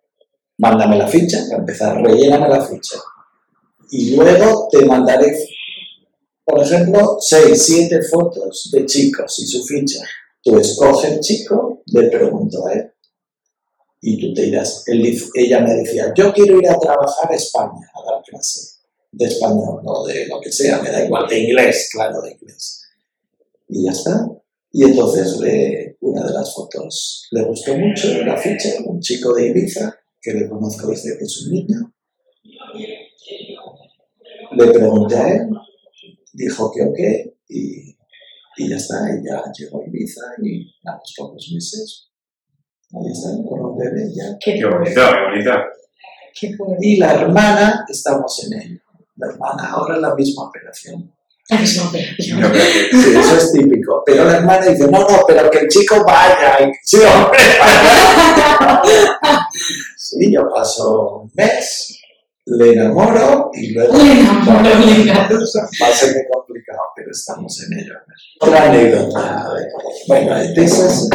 mándame 0.56 0.96
la 0.96 1.06
ficha, 1.06 1.44
para 1.50 1.58
empezar, 1.58 2.02
relléname 2.02 2.48
la 2.48 2.64
ficha. 2.64 2.96
Y 3.90 4.16
luego 4.16 4.68
te 4.70 4.84
mandaré, 4.84 5.36
por 6.44 6.62
ejemplo, 6.62 7.18
seis, 7.20 7.62
siete 7.62 8.02
fotos 8.02 8.70
de 8.72 8.84
chicos 8.86 9.38
y 9.38 9.46
su 9.46 9.64
ficha. 9.64 10.00
Tú 10.42 10.58
escoges 10.58 11.10
el 11.12 11.20
chico, 11.20 11.82
le 11.86 12.08
pregunto 12.08 12.66
a 12.66 12.72
él, 12.74 12.92
y 14.00 14.20
tú 14.20 14.34
te 14.34 14.46
irás. 14.46 14.84
Él 14.86 15.04
ella 15.34 15.60
me 15.60 15.74
decía, 15.74 16.12
yo 16.16 16.32
quiero 16.32 16.58
ir 16.60 16.68
a 16.68 16.78
trabajar 16.78 17.30
a 17.32 17.34
España, 17.34 17.90
a 17.94 18.12
dar 18.12 18.22
clase 18.22 18.76
de 19.12 19.24
español 19.24 19.80
o 19.84 20.06
de 20.06 20.26
lo 20.26 20.40
que 20.40 20.52
sea, 20.52 20.80
me 20.82 20.90
da 20.90 21.04
igual, 21.04 21.26
de 21.28 21.38
inglés, 21.40 21.88
claro, 21.90 22.20
de 22.20 22.32
inglés. 22.32 22.82
Y 23.68 23.84
ya 23.84 23.92
está. 23.92 24.28
Y 24.72 24.84
entonces 24.84 25.38
le- 25.38 25.96
una 26.00 26.26
de 26.26 26.34
las 26.34 26.54
fotos 26.54 27.26
le 27.30 27.42
gustó 27.44 27.74
mucho, 27.76 28.08
la 28.24 28.36
ficha, 28.36 28.68
un 28.84 29.00
chico 29.00 29.32
de 29.34 29.48
Ibiza, 29.48 29.96
que 30.20 30.32
le 30.34 30.48
conozco 30.48 30.88
desde 30.88 31.16
que 31.16 31.24
es 31.24 31.46
un 31.46 31.52
niño. 31.52 31.94
Le 34.56 34.72
pregunté 34.72 35.16
a 35.16 35.28
él, 35.28 35.48
dijo 36.32 36.72
que 36.72 36.82
ok, 36.82 36.98
y, 37.48 37.96
y 38.56 38.68
ya 38.68 38.76
está, 38.76 38.96
y 39.10 39.24
ya 39.26 39.42
llegó 39.56 39.82
a 39.82 39.86
Ibiza 39.86 40.22
y 40.42 40.62
a 40.84 40.92
los 40.92 41.14
pocos 41.16 41.50
meses, 41.54 42.10
ahí 42.92 43.12
está, 43.12 43.28
con 43.48 43.60
un 43.60 43.78
bebé 43.78 44.08
ya. 44.14 44.36
Qué 44.42 44.54
Qué 44.54 44.64
bonito, 44.64 45.00
qué 45.00 45.30
bonito. 45.30 45.50
Qué. 46.38 46.54
Y 46.80 46.96
la 46.98 47.14
hermana, 47.14 47.84
estamos 47.88 48.44
en 48.44 48.60
ello. 48.60 48.80
La 49.16 49.28
hermana 49.28 49.70
ahora 49.70 49.94
es 49.96 50.02
la 50.02 50.14
misma 50.14 50.48
operación. 50.48 51.10
La 51.48 51.58
misma 51.58 51.88
operación. 51.88 52.42
Sí, 52.90 53.16
eso 53.16 53.36
es 53.36 53.52
típico. 53.52 54.02
Pero 54.04 54.24
la 54.24 54.36
hermana 54.36 54.66
dice, 54.66 54.86
no, 54.90 55.00
no, 55.00 55.24
pero 55.26 55.50
que 55.50 55.60
el 55.60 55.68
chico 55.68 56.04
vaya. 56.04 56.58
Y, 56.60 56.72
sí, 56.82 56.98
hombre, 56.98 57.38
Sí, 59.96 60.32
yo 60.32 60.48
paso 60.48 61.22
un 61.22 61.30
mes, 61.34 61.95
le 62.46 62.72
enamoro 62.72 63.50
y 63.54 63.72
luego... 63.72 63.96
Le 63.98 64.12
enamoro. 64.20 64.70
Va 65.82 65.86
a 65.88 65.92
ser 65.92 66.14
muy 66.14 66.24
complicado, 66.32 66.80
pero 66.94 67.10
estamos 67.10 67.62
en 67.62 67.78
ello. 67.78 67.94
Otra 68.40 68.70
anécdota. 68.70 69.50
Bueno, 70.06 70.36
de 70.36 70.64
esas... 70.64 71.08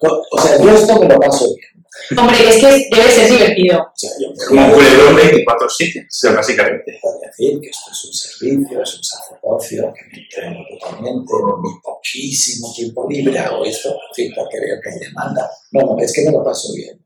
O 0.00 0.40
sea, 0.40 0.58
yo 0.58 0.70
esto 0.70 1.00
me 1.00 1.08
lo 1.08 1.20
paso 1.20 1.46
bien. 1.54 1.70
Hombre, 2.18 2.48
es 2.48 2.56
que 2.56 2.88
debe 2.96 3.10
ser 3.10 3.30
divertido. 3.30 3.80
O 3.80 3.92
sea, 3.94 4.10
yo 4.18 4.28
Como 4.48 4.66
un 4.66 4.72
culebrón 4.72 5.16
24-7, 5.16 6.30
o 6.30 6.34
básicamente. 6.34 6.98
Puedo 7.00 7.20
decir 7.20 7.60
que 7.60 7.68
esto 7.68 7.90
es 7.90 8.04
un 8.04 8.12
servicio, 8.12 8.82
es 8.82 8.96
un 8.96 9.04
sacerdocio, 9.04 9.92
que 9.94 10.02
me 10.10 10.22
entreno 10.22 10.64
totalmente, 10.70 11.32
en 11.32 11.62
mi 11.62 11.80
poquísimo 11.82 12.72
tiempo 12.74 13.06
libre 13.08 13.38
hago 13.38 13.64
esto, 13.64 13.90
en 13.90 14.14
fin, 14.14 14.32
porque 14.34 14.60
veo 14.60 14.80
que 14.82 14.90
hay 14.90 14.98
demanda. 14.98 15.50
No, 15.72 15.80
no, 15.82 15.98
es 15.98 16.12
que 16.12 16.24
me 16.24 16.32
lo 16.32 16.42
paso 16.42 16.72
bien. 16.74 17.00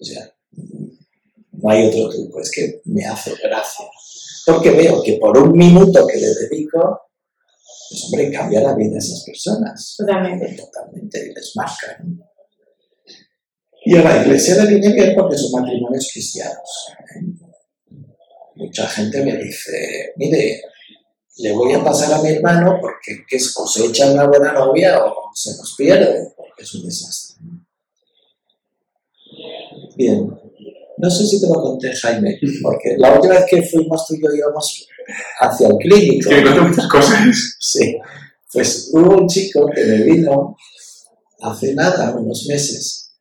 O 0.00 0.04
sea, 0.04 0.30
no 1.60 1.70
hay 1.70 1.86
otro 1.86 2.08
truco, 2.08 2.40
es 2.40 2.50
que 2.50 2.80
me 2.86 3.04
hace 3.04 3.34
gracia. 3.42 3.86
Porque 4.46 4.70
veo 4.70 5.02
que 5.02 5.14
por 5.14 5.36
un 5.36 5.52
minuto 5.52 6.06
que 6.06 6.16
le 6.16 6.28
dedico, 6.34 7.02
pues 7.90 8.04
hombre, 8.04 8.32
cambia 8.32 8.62
la 8.62 8.74
vida 8.74 8.92
de 8.92 8.98
esas 8.98 9.24
personas. 9.24 9.94
Totalmente. 9.98 10.56
Totalmente, 10.56 11.26
y 11.26 11.34
les 11.34 11.52
marca. 11.56 11.98
¿no? 12.04 12.24
Y 13.84 13.96
a 13.96 14.02
la 14.02 14.22
iglesia 14.22 14.62
le 14.64 14.74
viene 14.74 14.92
bien 14.92 15.14
porque 15.16 15.36
son 15.36 15.60
matrimonios 15.60 16.08
cristianos. 16.12 16.88
¿eh? 16.90 17.24
Mucha 18.56 18.86
gente 18.88 19.24
me 19.24 19.36
dice, 19.36 20.12
mire, 20.16 20.62
le 21.38 21.52
voy 21.52 21.72
a 21.72 21.84
pasar 21.84 22.12
a 22.12 22.22
mi 22.22 22.30
hermano 22.30 22.78
porque 22.80 23.24
que 23.28 23.36
es, 23.36 23.56
o 23.56 23.66
se 23.66 23.86
echa 23.86 24.10
una 24.10 24.26
buena 24.26 24.52
novia 24.52 25.04
o 25.04 25.30
se 25.32 25.56
nos 25.56 25.74
pierde, 25.76 26.32
porque 26.36 26.64
es 26.64 26.74
un 26.74 26.84
desastre. 26.84 27.36
Bien, 29.96 30.38
no 30.98 31.10
sé 31.10 31.26
si 31.26 31.40
te 31.40 31.46
lo 31.46 31.54
conté, 31.54 31.94
Jaime, 31.94 32.38
porque 32.62 32.96
la 32.96 33.14
última 33.14 33.34
vez 33.34 33.44
que 33.48 33.62
fuimos 33.62 34.06
tú 34.06 34.14
y 34.14 34.22
yo 34.22 34.34
íbamos 34.34 34.86
hacia 35.40 35.68
el 35.68 35.76
clínico. 35.76 36.28
Que 36.28 36.42
cuentan 36.42 36.68
muchas 36.68 36.88
cosas. 36.88 37.56
Sí, 37.60 37.98
pues 38.52 38.90
hubo 38.92 39.16
un 39.16 39.28
chico 39.28 39.68
que 39.74 39.84
me 39.84 40.02
vino 40.02 40.56
hace 41.40 41.74
nada, 41.74 42.14
unos 42.16 42.46
meses, 42.48 43.12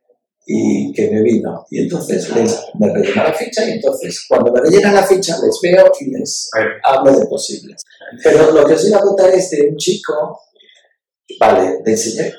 y 0.46 0.92
que 0.94 1.10
me 1.12 1.22
vino. 1.22 1.66
Y 1.70 1.82
entonces 1.82 2.34
les, 2.36 2.58
me 2.80 2.92
rellenó 2.92 3.24
la 3.24 3.34
ficha 3.34 3.68
y 3.68 3.74
entonces 3.74 4.26
cuando 4.28 4.52
me 4.52 4.62
rellenan 4.62 4.96
la 4.96 5.06
ficha 5.06 5.38
les 5.44 5.60
veo 5.62 5.92
y 6.00 6.12
les 6.12 6.50
hablo 6.84 7.20
de 7.20 7.26
posibles. 7.26 7.84
Pero 8.24 8.52
lo 8.52 8.66
que 8.66 8.74
os 8.74 8.88
iba 8.88 8.98
a 8.98 9.02
contar 9.02 9.34
es 9.34 9.50
de 9.52 9.68
un 9.70 9.78
chico, 9.78 10.40
vale, 11.40 11.80
le 11.86 11.92
enseñé, 11.92 12.34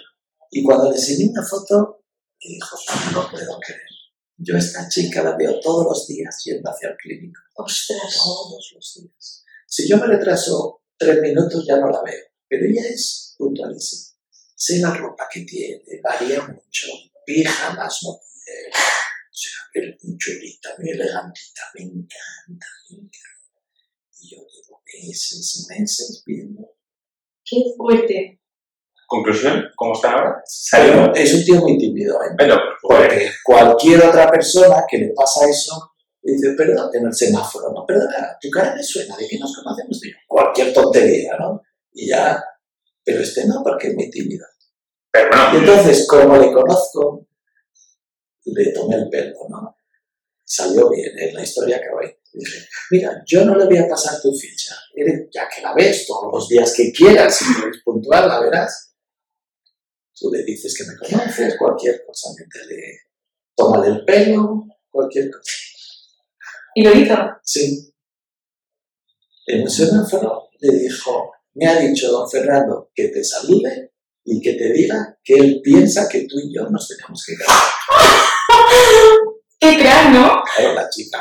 y 0.50 0.62
cuando 0.62 0.90
le 0.90 0.96
enseñé 0.96 1.30
una 1.30 1.44
foto, 1.44 2.02
me 2.42 2.54
dijo, 2.54 2.76
no 3.12 3.30
puedo 3.30 3.58
creer. 3.60 3.87
Yo 4.38 4.54
a 4.54 4.58
esta 4.58 4.88
chica 4.88 5.22
la 5.22 5.36
veo 5.36 5.58
todos 5.60 5.84
los 5.84 6.06
días 6.06 6.42
yendo 6.44 6.70
hacia 6.70 6.90
el 6.90 6.96
clínico. 6.96 7.40
Ostras. 7.56 8.16
Todos 8.22 8.72
los 8.74 8.94
días. 8.94 9.44
Si 9.66 9.88
yo 9.88 9.96
me 9.98 10.06
retraso 10.06 10.82
tres 10.96 11.20
minutos 11.20 11.64
ya 11.66 11.76
no 11.76 11.90
la 11.90 12.02
veo, 12.02 12.24
pero 12.48 12.64
ella 12.64 12.82
es 12.88 13.34
puntualísima. 13.36 14.16
Sé 14.54 14.78
la 14.78 14.94
ropa 14.94 15.28
que 15.32 15.42
tiene, 15.42 16.00
varía 16.02 16.40
mucho, 16.46 16.88
pijamas 17.24 17.98
no 18.02 18.18
tiene, 18.18 18.68
o 18.70 19.34
sea, 19.34 19.52
es 19.72 20.04
muy 20.04 20.18
chulita, 20.18 20.70
muy 20.78 20.90
elegantita, 20.90 21.62
me 21.74 21.82
encanta, 21.82 22.66
me 22.90 22.96
encanta. 22.96 23.18
Y 24.20 24.30
yo 24.30 24.38
llevo 24.38 24.82
meses 24.84 25.66
y 25.68 25.80
meses 25.80 26.22
viendo. 26.26 26.76
Qué 27.44 27.56
fuerte. 27.76 28.40
Conclusión, 29.08 29.64
¿cómo 29.74 29.94
están 29.94 30.14
ahora? 30.14 30.42
Salió. 30.44 31.12
es 31.14 31.34
un 31.34 31.44
tío 31.44 31.56
muy 31.56 31.78
tímido, 31.78 32.14
¿eh? 32.22 32.34
Bueno, 32.36 32.56
pues, 32.80 33.00
Porque 33.00 33.30
cualquier 33.42 34.04
otra 34.04 34.30
persona 34.30 34.84
que 34.88 34.98
le 34.98 35.12
pasa 35.16 35.48
eso, 35.48 35.94
dice, 36.22 36.50
perdón, 36.56 36.90
en 36.92 37.06
el 37.06 37.14
semáforo, 37.14 37.72
no, 37.72 37.86
perdona, 37.86 38.36
tu 38.40 38.50
cara 38.50 38.74
me 38.76 38.82
suena, 38.82 39.16
¿de 39.16 39.26
qué 39.26 39.38
nos 39.38 39.56
conocemos? 39.56 39.98
Cualquier 40.26 40.72
tontería, 40.74 41.36
¿no? 41.38 41.62
Y 41.92 42.08
ya, 42.08 42.44
pero 43.02 43.22
este 43.22 43.46
no, 43.46 43.62
porque 43.64 43.88
es 43.88 43.94
muy 43.94 44.10
tímido. 44.10 44.46
pero 45.10 45.26
Y 45.26 45.28
bueno, 45.30 45.58
entonces, 45.58 46.06
como 46.06 46.36
le 46.36 46.52
conozco, 46.52 47.26
le 48.44 48.72
tomé 48.72 48.96
el 48.96 49.08
pelo, 49.08 49.36
¿no? 49.48 49.74
Salió 50.44 50.90
bien, 50.90 51.18
¿eh? 51.18 51.32
la 51.32 51.42
historia 51.42 51.78
acabó 51.78 52.00
ahí. 52.00 52.10
Dije, 52.32 52.68
mira, 52.90 53.22
yo 53.26 53.44
no 53.44 53.56
le 53.56 53.64
voy 53.64 53.78
a 53.78 53.88
pasar 53.88 54.20
tu 54.20 54.32
ficha, 54.34 54.74
ya 55.32 55.48
que 55.48 55.62
la 55.62 55.72
ves 55.74 56.06
todos 56.06 56.30
los 56.30 56.48
días 56.48 56.74
que 56.74 56.92
quieras, 56.92 57.36
si 57.36 57.44
eres 57.44 57.82
puntual, 57.82 58.28
la 58.28 58.40
verás. 58.40 58.87
Tú 60.20 60.30
le 60.32 60.42
dices 60.42 60.74
que 60.76 60.84
me 60.84 60.96
conoces, 60.96 61.56
cualquier 61.56 62.04
cosa, 62.04 62.30
métele, 62.38 63.00
tómale 63.54 63.88
el 63.88 64.04
pelo, 64.04 64.66
cualquier 64.90 65.30
cosa. 65.30 65.52
¿Y 66.74 66.84
lo 66.84 66.92
hizo? 66.92 67.16
Sí. 67.42 67.94
En 69.46 69.62
un 69.62 69.70
semáforo 69.70 70.48
le 70.60 70.76
dijo, 70.76 71.32
me 71.54 71.66
ha 71.66 71.78
dicho 71.78 72.10
don 72.10 72.28
Fernando 72.28 72.90
que 72.94 73.08
te 73.08 73.22
salude 73.22 73.92
y 74.24 74.40
que 74.40 74.54
te 74.54 74.72
diga 74.72 75.18
que 75.24 75.34
él 75.34 75.60
piensa 75.62 76.08
que 76.08 76.26
tú 76.26 76.38
y 76.38 76.54
yo 76.54 76.68
nos 76.68 76.88
tenemos 76.88 77.24
que 77.24 77.34
casar. 77.36 77.56
¡Qué 79.60 79.78
crack, 79.78 80.12
¿no? 80.12 80.42
Claro, 80.56 80.74
la 80.74 80.88
chica. 80.88 81.18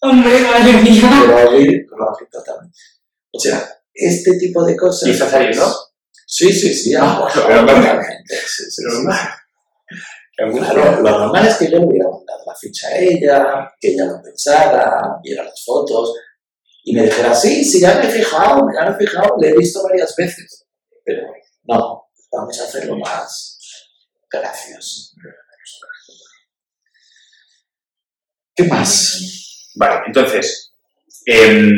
Hombre, 0.00 0.40
madre 0.40 0.82
mía. 0.82 1.22
Crowley, 1.24 1.86
Crowley 1.86 2.30
totalmente. 2.30 2.78
O 3.32 3.38
sea, 3.38 3.68
este 3.92 4.38
tipo 4.38 4.64
de 4.64 4.76
cosas. 4.76 5.08
¿Y 5.08 5.12
está 5.12 5.28
saliendo? 5.28 5.66
Sí, 6.28 6.52
sí, 6.52 6.74
sí. 6.74 6.94
Ah, 6.94 7.20
ah, 7.22 7.30
pero- 7.32 7.60
totalmente, 7.64 8.36
sí, 8.46 8.64
sí, 8.70 8.82
pero 8.82 8.90
sí. 8.90 8.96
normal. 8.96 9.28
Que 10.36 10.44
alguna- 10.44 10.70
Claro, 10.70 11.00
lo 11.02 11.10
normal 11.18 11.46
es 11.46 11.54
que 11.56 11.70
yo 11.70 11.78
le 11.78 11.86
hubiera 11.86 12.10
mandado 12.10 12.40
la 12.46 12.54
ficha 12.54 12.88
a 12.88 12.98
ella, 12.98 13.70
que 13.80 13.88
ella 13.92 14.04
lo 14.06 14.20
pensara, 14.22 15.00
viera 15.22 15.44
las 15.44 15.64
fotos 15.64 16.12
y 16.84 16.94
me 16.94 17.02
dijera, 17.04 17.34
sí, 17.34 17.64
sí, 17.64 17.80
ya 17.80 17.94
me 17.94 18.06
he 18.06 18.10
fijado, 18.10 18.66
ya 18.74 18.90
me 18.90 18.94
he 18.94 18.98
fijado, 18.98 19.36
le 19.40 19.48
he 19.50 19.56
visto 19.56 19.82
varias 19.84 20.14
veces. 20.16 20.66
Pero 21.04 21.22
no, 21.64 22.04
vamos 22.30 22.60
a 22.60 22.64
hacerlo 22.64 22.96
más 22.98 23.58
gracioso. 24.30 25.14
¿Qué 28.54 28.64
más? 28.64 29.70
Vale, 29.76 30.02
entonces, 30.06 30.72
em, 31.26 31.70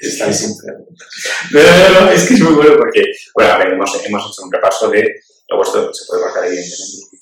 Estáis 0.00 0.36
sin 0.36 0.56
preguntas. 0.58 1.08
No, 1.52 1.60
no, 1.60 2.00
no, 2.00 2.10
es 2.10 2.28
que 2.28 2.34
es 2.34 2.40
muy 2.40 2.54
bueno 2.54 2.76
porque, 2.76 3.02
bueno, 3.34 3.52
a 3.52 3.58
ver, 3.58 3.68
hemos, 3.72 4.04
hemos 4.04 4.30
hecho 4.30 4.42
un 4.44 4.52
repaso 4.52 4.90
de 4.90 5.02
lo 5.48 5.56
vuestro, 5.56 5.92
se 5.92 6.04
puede 6.06 6.22
cortar 6.22 6.44
evidentemente. 6.46 7.16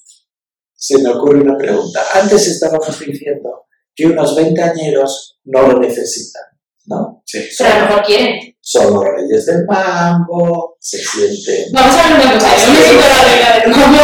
Se 0.75 0.99
me 0.99 1.11
ocurre 1.11 1.41
una 1.41 1.57
pregunta. 1.57 2.05
Antes 2.15 2.47
estábamos 2.49 2.99
diciendo 3.01 3.67
que 3.95 4.07
unos 4.07 4.35
veinteañeros 4.37 5.39
no 5.45 5.69
lo 5.69 5.79
necesitan, 5.79 6.43
¿no? 6.87 7.23
Sí. 7.25 7.49
Pero 7.57 7.71
a 7.71 7.79
lo 7.79 7.87
mejor 7.87 8.03
quieren. 8.05 8.55
Son 8.61 8.95
los 8.95 9.05
reyes 9.05 9.45
del 9.45 9.67
mambo, 9.67 10.79
se 10.81 10.97
sienten 10.97 11.71
Vamos 11.73 11.97
a 11.97 12.09
ver 12.09 12.27
una 12.27 12.33
cosa. 12.33 12.57
Yo 12.57 12.73
necesito 12.73 13.09
la 13.09 13.25
regla 13.25 13.59
del 13.61 13.71
mambo. 13.71 13.99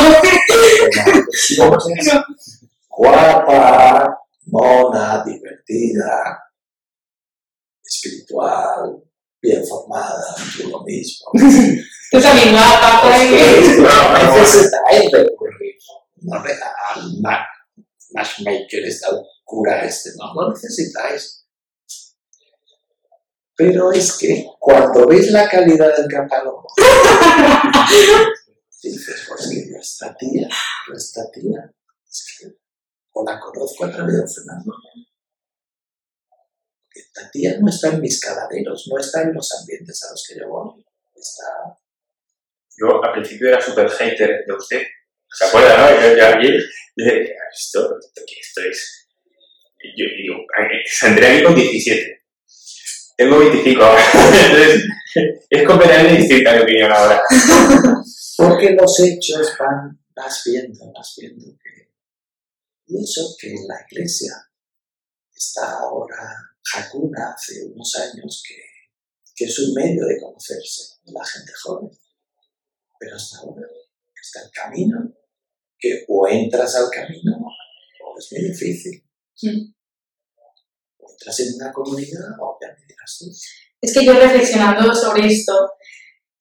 guapa, 3.01 4.19
mona, 4.47 5.25
divertida, 5.25 6.39
espiritual, 7.91 9.03
bien 9.43 9.67
formada, 9.67 10.35
tú 10.57 10.69
lo 10.69 10.83
mismo. 10.85 11.27
Tú 12.13 12.21
también 12.21 12.51
guapa, 12.51 13.03
por 13.03 13.13
ahí. 13.13 13.31
No 13.79 14.35
necesitáis 14.37 15.11
recurrir 15.13 15.75
no 16.23 16.45
le- 16.45 16.59
al 16.89 17.21
ma- 17.23 17.47
matchmaker, 18.13 18.85
al 19.09 19.23
cura 19.45 19.85
este, 19.85 20.11
no 20.19 20.35
lo 20.35 20.51
necesitáis. 20.53 21.47
Pero 23.57 23.93
es 23.93 24.19
que 24.19 24.45
cuando 24.59 25.07
veis 25.07 25.31
la 25.31 25.49
calidad 25.49 25.97
del 25.97 26.09
catálogo, 26.09 26.67
dices, 28.83 29.25
pues 29.29 29.49
que 29.49 29.71
yo 29.71 29.77
esta 29.79 30.17
tía, 30.17 30.49
yo 30.89 30.95
esta 30.95 31.31
tía, 31.31 31.73
es 32.09 32.39
que 32.41 32.49
o 33.13 33.25
la 33.25 33.39
conozco 33.39 33.85
a 33.85 33.93
través 33.93 34.17
de 34.17 34.27
Fernando. 34.27 34.73
Esta 37.01 37.31
tía 37.31 37.57
no 37.59 37.69
está 37.69 37.89
en 37.89 38.01
mis 38.01 38.21
caladeros, 38.21 38.89
no 38.91 38.99
está 38.99 39.23
en 39.23 39.33
los 39.33 39.49
ambientes 39.59 40.03
a 40.05 40.11
los 40.11 40.25
que 40.29 40.39
yo 40.39 40.49
voy. 40.49 40.85
Está... 41.17 41.79
Yo 42.77 43.03
al 43.03 43.13
principio 43.13 43.49
era 43.49 43.61
súper 43.61 43.89
hater 43.89 44.45
de 44.47 44.53
usted. 44.53 44.83
¿Se 45.33 45.45
acuerda, 45.45 45.77
no? 45.77 46.17
Yo, 46.17 46.27
aquí 46.27 46.49
dije, 46.97 47.35
esto, 47.53 47.99
esto, 47.99 48.23
¿qué 48.27 48.35
esto 48.41 48.61
es? 48.63 49.09
Yo 49.97 50.05
digo, 50.17 50.35
saldré 50.87 51.27
aquí 51.27 51.45
con 51.45 51.55
17. 51.55 52.23
Tengo 53.17 53.39
25 53.39 53.83
ahora. 53.83 54.03
Entonces, 54.15 54.85
es 55.49 55.67
completamente 55.67 56.17
distinta 56.17 56.55
mi 56.55 56.63
opinión 56.63 56.93
ahora. 56.93 57.23
Porque 58.37 58.71
los 58.71 59.01
hechos 59.01 59.55
van, 59.59 59.99
vas 60.15 60.43
viendo, 60.45 60.93
vas 60.93 61.15
viendo 61.19 61.47
que... 61.63 61.91
Y 62.87 63.03
eso 63.03 63.35
que 63.39 63.49
en 63.49 63.69
la 63.69 63.87
iglesia 63.89 64.33
está 65.35 65.79
ahora 65.79 66.50
Hakuna 66.73 67.33
hace 67.35 67.65
unos 67.67 67.95
años 67.97 68.43
que, 68.47 68.55
que 69.35 69.45
es 69.45 69.59
un 69.59 69.75
medio 69.75 70.07
de 70.07 70.21
conocerse 70.21 70.95
de 71.05 71.13
la 71.13 71.25
gente 71.25 71.53
joven. 71.63 71.91
Pero 72.99 73.17
hasta 73.17 73.39
ahora 73.39 73.67
está 74.21 74.43
el 74.43 74.51
camino, 74.51 75.13
que 75.79 76.05
o 76.09 76.29
entras 76.29 76.77
al 76.77 76.91
camino 76.91 77.33
o 78.05 78.19
es 78.19 78.33
muy 78.33 78.51
difícil. 78.51 79.03
Mm. 79.43 79.73
O 80.99 81.11
entras 81.11 81.41
en 81.41 81.55
una 81.55 81.73
comunidad 81.73 82.31
o 82.41 82.59
ya 82.61 82.69
me 82.69 82.87
dirás 82.87 83.17
tú. 83.19 83.27
Es 83.81 83.95
que 83.95 84.05
yo 84.05 84.13
reflexionando 84.13 84.95
sobre 84.95 85.27
esto, 85.27 85.71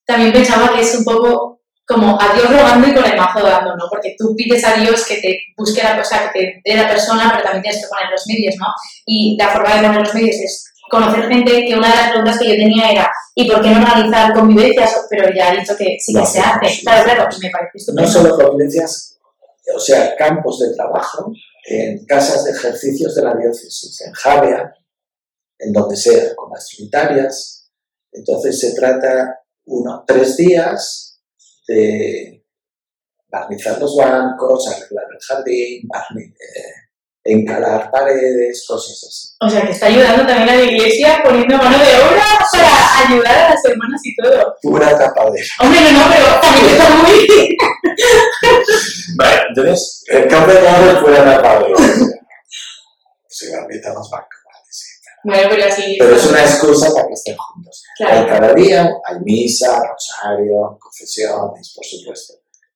también 0.06 0.34
pensaba 0.34 0.76
que 0.76 0.82
es 0.82 0.96
un 0.96 1.06
poco 1.06 1.59
como 1.90 2.22
a 2.22 2.34
Dios 2.36 2.52
rogando 2.52 2.88
y 2.88 2.94
con 2.94 3.04
el 3.04 3.18
mazo 3.18 3.44
dando, 3.44 3.76
¿no? 3.76 3.86
Porque 3.90 4.16
tú 4.16 4.36
pides 4.36 4.64
a 4.64 4.76
Dios 4.76 5.04
que 5.08 5.16
te 5.16 5.40
busque 5.58 5.82
la 5.82 5.98
cosa, 5.98 6.32
que 6.32 6.40
te 6.40 6.62
dé 6.64 6.76
la 6.76 6.88
persona, 6.88 7.30
pero 7.32 7.44
también 7.44 7.64
tienes 7.64 7.82
que 7.82 7.88
poner 7.88 8.12
los 8.12 8.28
medios, 8.28 8.56
¿no? 8.60 8.68
Y 9.08 9.36
la 9.40 9.50
forma 9.50 9.74
de 9.74 9.88
poner 9.88 10.02
los 10.02 10.14
medios 10.14 10.36
es 10.36 10.72
conocer 10.88 11.28
gente, 11.28 11.66
que 11.66 11.76
una 11.76 11.90
de 11.90 11.96
las 11.96 12.10
preguntas 12.10 12.38
que 12.38 12.50
yo 12.50 12.54
tenía 12.54 12.92
era 12.92 13.12
¿y 13.34 13.50
por 13.50 13.64
qué 13.64 13.72
no 13.72 13.82
organizar 13.82 14.34
convivencias? 14.34 15.08
Pero 15.10 15.34
ya 15.36 15.52
he 15.52 15.60
dicho 15.62 15.76
que 15.76 15.98
sí 16.00 16.14
que 16.14 16.20
No, 16.20 16.26
se 16.28 16.40
hace. 16.40 16.70
sí, 16.70 16.82
claro, 16.84 17.04
claro, 17.06 17.28
me 17.42 17.50
parece 17.50 17.92
No 17.92 18.08
solo 18.08 18.38
convivencias, 18.38 19.18
o 19.76 19.80
sea, 19.80 20.16
campos 20.16 20.60
de 20.60 20.76
trabajo, 20.76 21.32
en 21.66 22.06
casas 22.06 22.44
de 22.46 22.52
ejercicios 22.52 23.16
de 23.16 23.24
la 23.24 23.34
diócesis, 23.34 24.00
en 24.02 24.14
Javea, 24.14 24.76
en 25.58 25.74
donde 25.74 25.98
sea, 25.98 26.36
con 26.36 26.52
las 26.52 26.68
trinitarias. 26.68 27.72
Entonces 28.12 28.60
se 28.60 28.76
trata 28.76 29.40
uno, 29.66 30.04
tres 30.06 30.38
días 30.38 31.09
de 31.76 32.44
barnizar 33.32 33.80
los 33.80 33.96
bancos, 33.96 34.68
arreglar 34.70 35.06
el 35.12 35.20
jardín, 35.28 35.82
barni- 35.88 36.34
eh, 36.34 36.74
encalar 37.24 37.92
paredes, 37.92 38.66
cosas 38.68 39.04
así. 39.08 39.36
O 39.42 39.50
sea, 39.50 39.62
que 39.66 39.72
está 39.72 39.86
ayudando 39.86 40.26
también 40.26 40.50
a 40.50 40.56
la 40.56 40.64
iglesia 40.64 41.22
poniendo 41.24 41.58
mano 41.58 41.78
de 41.78 41.96
obra 42.02 42.24
para 42.52 43.08
ayudar 43.08 43.38
a 43.38 43.50
las 43.52 43.66
hermanas 43.66 44.02
y 44.04 44.16
todo. 44.16 44.56
Pura 44.64 44.98
tapadera. 44.98 45.46
Hombre, 45.62 45.80
no, 45.82 45.92
no, 45.92 46.06
pero 46.12 46.42
también 46.42 46.66
está 46.72 46.90
muy... 46.96 47.58
Vale, 49.18 49.42
entonces, 49.50 50.04
El 50.08 50.28
campo 50.28 50.52
de 50.52 51.02
pura 51.02 51.24
tapadera. 51.26 51.78
Se 53.28 53.52
barnizan 53.56 53.94
los 53.94 54.10
bancos. 54.10 54.39
Bueno, 55.24 55.50
pero 55.50 55.66
así... 55.66 55.96
Pero 56.00 56.16
es 56.16 56.26
una 56.26 56.42
excusa 56.42 56.94
para 56.94 57.08
que 57.08 57.14
estén 57.14 57.38
juntos. 57.38 57.84
Hay 58.00 58.06
Claro. 58.06 58.28
cada 58.28 58.54
día, 58.54 58.90
hay 59.06 59.20
misa, 59.24 59.84
rosario, 59.86 60.78
confesiones, 60.80 61.74
por 61.76 61.86
supuesto. 61.86 62.34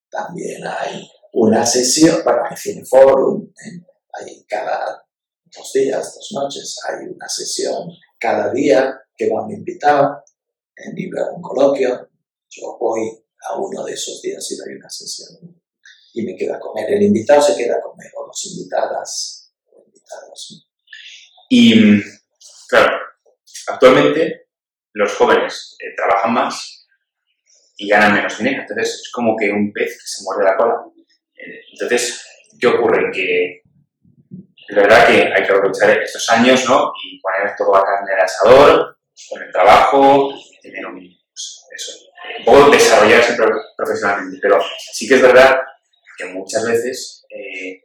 También 0.10 0.66
hay 0.66 1.10
una 1.34 1.66
sesión, 1.66 2.22
bueno, 2.24 2.42
hay 2.50 2.56
cineforum, 2.56 3.44
¿eh? 3.44 3.86
hay 4.14 4.44
cada 4.46 5.04
dos 5.46 5.72
días, 5.74 6.16
dos 6.16 6.30
noches, 6.34 6.78
hay 6.88 7.08
una 7.08 7.28
sesión 7.28 7.90
cada 8.20 8.52
día 8.52 8.94
que 9.16 9.30
va 9.30 9.46
un 9.46 9.52
invitado, 9.52 10.24
en 10.76 11.10
luego 11.10 11.36
un 11.36 11.42
coloquio. 11.42 12.10
Yo 12.50 12.78
voy 12.80 13.26
a 13.50 13.58
uno 13.58 13.84
de 13.84 13.94
esos 13.94 14.22
días 14.22 14.50
y 14.52 14.56
doy 14.58 14.76
una 14.76 14.90
sesión 14.90 15.64
y 16.14 16.24
me 16.24 16.36
queda 16.36 16.58
a 16.58 16.60
comer. 16.60 16.92
El 16.92 17.04
invitado 17.04 17.42
se 17.42 17.56
queda 17.56 17.76
a 17.76 17.82
comer, 17.82 18.12
o 18.16 18.28
los 18.28 18.46
invitadas, 18.46 19.52
o 19.66 19.84
invitados. 19.86 20.68
y 21.50 21.74
claro, 22.74 22.98
actualmente 23.68 24.48
los 24.94 25.14
jóvenes 25.16 25.76
eh, 25.80 25.94
trabajan 25.96 26.34
más 26.34 26.88
y 27.78 27.88
ganan 27.88 28.14
menos 28.16 28.38
dinero. 28.38 28.62
Entonces 28.62 29.02
es 29.04 29.12
como 29.12 29.36
que 29.38 29.50
un 29.52 29.72
pez 29.72 29.90
que 29.94 30.06
se 30.08 30.24
muerde 30.24 30.44
la 30.46 30.58
cola. 30.58 30.76
Eh, 31.36 31.62
Entonces, 31.74 32.26
¿qué 32.60 32.68
ocurre? 32.68 33.12
Que 33.12 33.62
es 34.70 34.76
verdad 34.76 35.08
que 35.08 35.14
hay 35.34 35.44
que 35.44 35.52
aprovechar 35.54 35.90
estos 36.02 36.30
años 36.30 36.68
¿no? 36.70 36.92
y 37.04 37.20
poner 37.20 37.56
todo 37.58 37.76
a 37.76 37.84
carne 37.84 38.14
al 38.14 38.22
asador, 38.22 38.98
con 39.30 39.44
el 39.44 39.52
trabajo, 39.52 40.34
tener 40.62 40.86
un, 40.86 41.00
pues, 41.00 41.66
eso, 41.76 41.92
poco 42.46 42.70
desarrollarse 42.72 43.34
pro- 43.36 43.62
profesionalmente. 43.78 44.40
Pero 44.42 44.60
sí 44.94 45.08
que 45.08 45.16
es 45.16 45.22
verdad 45.22 45.60
que 46.18 46.26
muchas 46.26 46.66
veces 46.66 47.26
eh, 47.30 47.84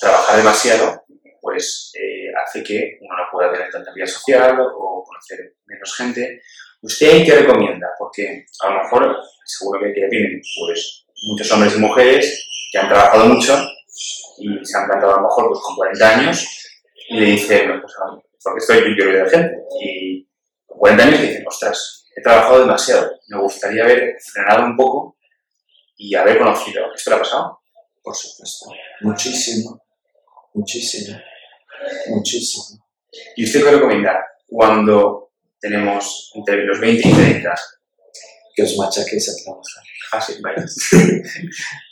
trabajar 0.00 0.36
demasiado 0.36 1.04
pues 1.42 1.90
eh, 1.94 2.19
hace 2.34 2.62
que 2.62 2.98
uno 3.00 3.16
no 3.16 3.22
pueda 3.30 3.52
tener 3.52 3.70
tanta 3.70 3.92
vida 3.92 4.06
social 4.06 4.58
o 4.60 5.04
conocer 5.04 5.54
menos 5.66 5.94
gente. 5.96 6.42
¿Usted 6.82 7.24
qué 7.24 7.34
recomienda? 7.34 7.88
Porque 7.98 8.46
a 8.62 8.70
lo 8.70 8.82
mejor 8.82 9.16
seguro 9.44 9.80
que 9.80 9.92
tienen 9.92 10.40
pues 10.58 11.04
muchos 11.22 11.52
hombres 11.52 11.76
y 11.76 11.78
mujeres 11.78 12.48
que 12.72 12.78
han 12.78 12.88
trabajado 12.88 13.26
mucho 13.26 13.70
y 14.38 14.64
se 14.64 14.78
han 14.78 14.86
plantado 14.86 15.14
a 15.14 15.16
lo 15.16 15.22
mejor 15.22 15.48
pues 15.48 15.60
con 15.60 15.76
40 15.76 16.18
años 16.18 16.68
y 17.08 17.20
le 17.20 17.26
dicen, 17.26 17.80
pues, 17.80 17.92
ah, 18.02 18.18
porque 18.42 18.58
estoy 18.58 18.84
limpio 18.84 19.12
de 19.12 19.30
gente 19.30 19.56
y 19.80 20.26
con 20.64 20.78
40 20.78 21.04
años 21.04 21.20
dicen, 21.20 21.44
ostras, 21.46 22.06
he 22.16 22.22
trabajado 22.22 22.60
demasiado, 22.60 23.10
me 23.28 23.40
gustaría 23.40 23.84
haber 23.84 24.16
frenado 24.20 24.64
un 24.64 24.76
poco 24.76 25.16
y 25.96 26.14
haber 26.14 26.38
conocido. 26.38 26.94
¿Esto 26.94 27.10
le 27.10 27.16
ha 27.16 27.18
pasado? 27.18 27.60
Por 28.02 28.16
supuesto. 28.16 28.70
Muchísimo. 29.02 29.82
Muchísimo. 30.54 31.18
Muchísimo. 32.08 32.86
¿Y 33.36 33.44
usted 33.44 33.64
qué 33.64 33.70
recomienda 33.70 34.18
cuando 34.46 35.32
tenemos 35.60 36.32
entre 36.34 36.64
los 36.64 36.80
20 36.80 37.08
y 37.08 37.12
30? 37.12 37.54
Que 38.54 38.62
os 38.62 38.76
machaquéis 38.76 39.28
a 39.28 39.44
trabajar. 39.44 39.82
Ah, 40.12 40.20
sí, 40.20 40.40
vale. 40.42 40.64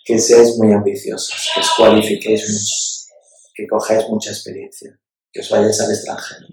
Que 0.05 0.19
seáis 0.19 0.57
muy 0.57 0.73
ambiciosos. 0.73 1.51
Que 1.55 1.61
os 1.61 1.71
cualifiquéis 1.77 2.41
mucho. 2.41 3.15
Que 3.55 3.67
cojáis 3.67 4.09
mucha 4.09 4.31
experiencia. 4.31 4.99
Que 5.31 5.41
os 5.41 5.51
vayáis 5.51 5.81
al 5.81 5.91
extranjero. 5.91 6.47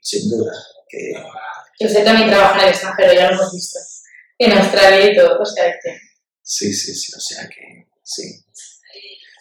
Sin 0.00 0.30
duda. 0.30 0.52
Que 0.88 1.86
usted 1.86 2.04
también 2.04 2.30
trabaja 2.30 2.60
en 2.60 2.64
el 2.64 2.70
extranjero, 2.70 3.12
ya 3.12 3.30
lo 3.30 3.36
hemos 3.36 3.52
visto. 3.52 3.78
En 4.38 4.52
Australia 4.52 5.10
y 5.10 5.16
todo, 5.16 5.40
o 5.40 5.44
sea 5.44 5.72
que... 5.82 5.98
sí, 6.42 6.72
sí, 6.72 6.94
sí. 6.94 7.12
O 7.16 7.20
sea 7.20 7.48
que 7.48 7.88
sí. 8.02 8.44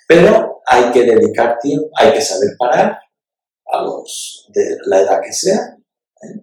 Pero 0.07 0.61
hay 0.65 0.91
que 0.91 1.03
dedicar 1.03 1.57
tiempo. 1.61 1.89
Hay 1.95 2.13
que 2.13 2.21
saber 2.21 2.49
parar 2.57 2.99
a 3.71 3.81
los 3.83 4.47
de 4.53 4.77
la 4.85 5.01
edad 5.01 5.21
que 5.23 5.33
sea. 5.33 5.77
¿eh? 6.21 6.41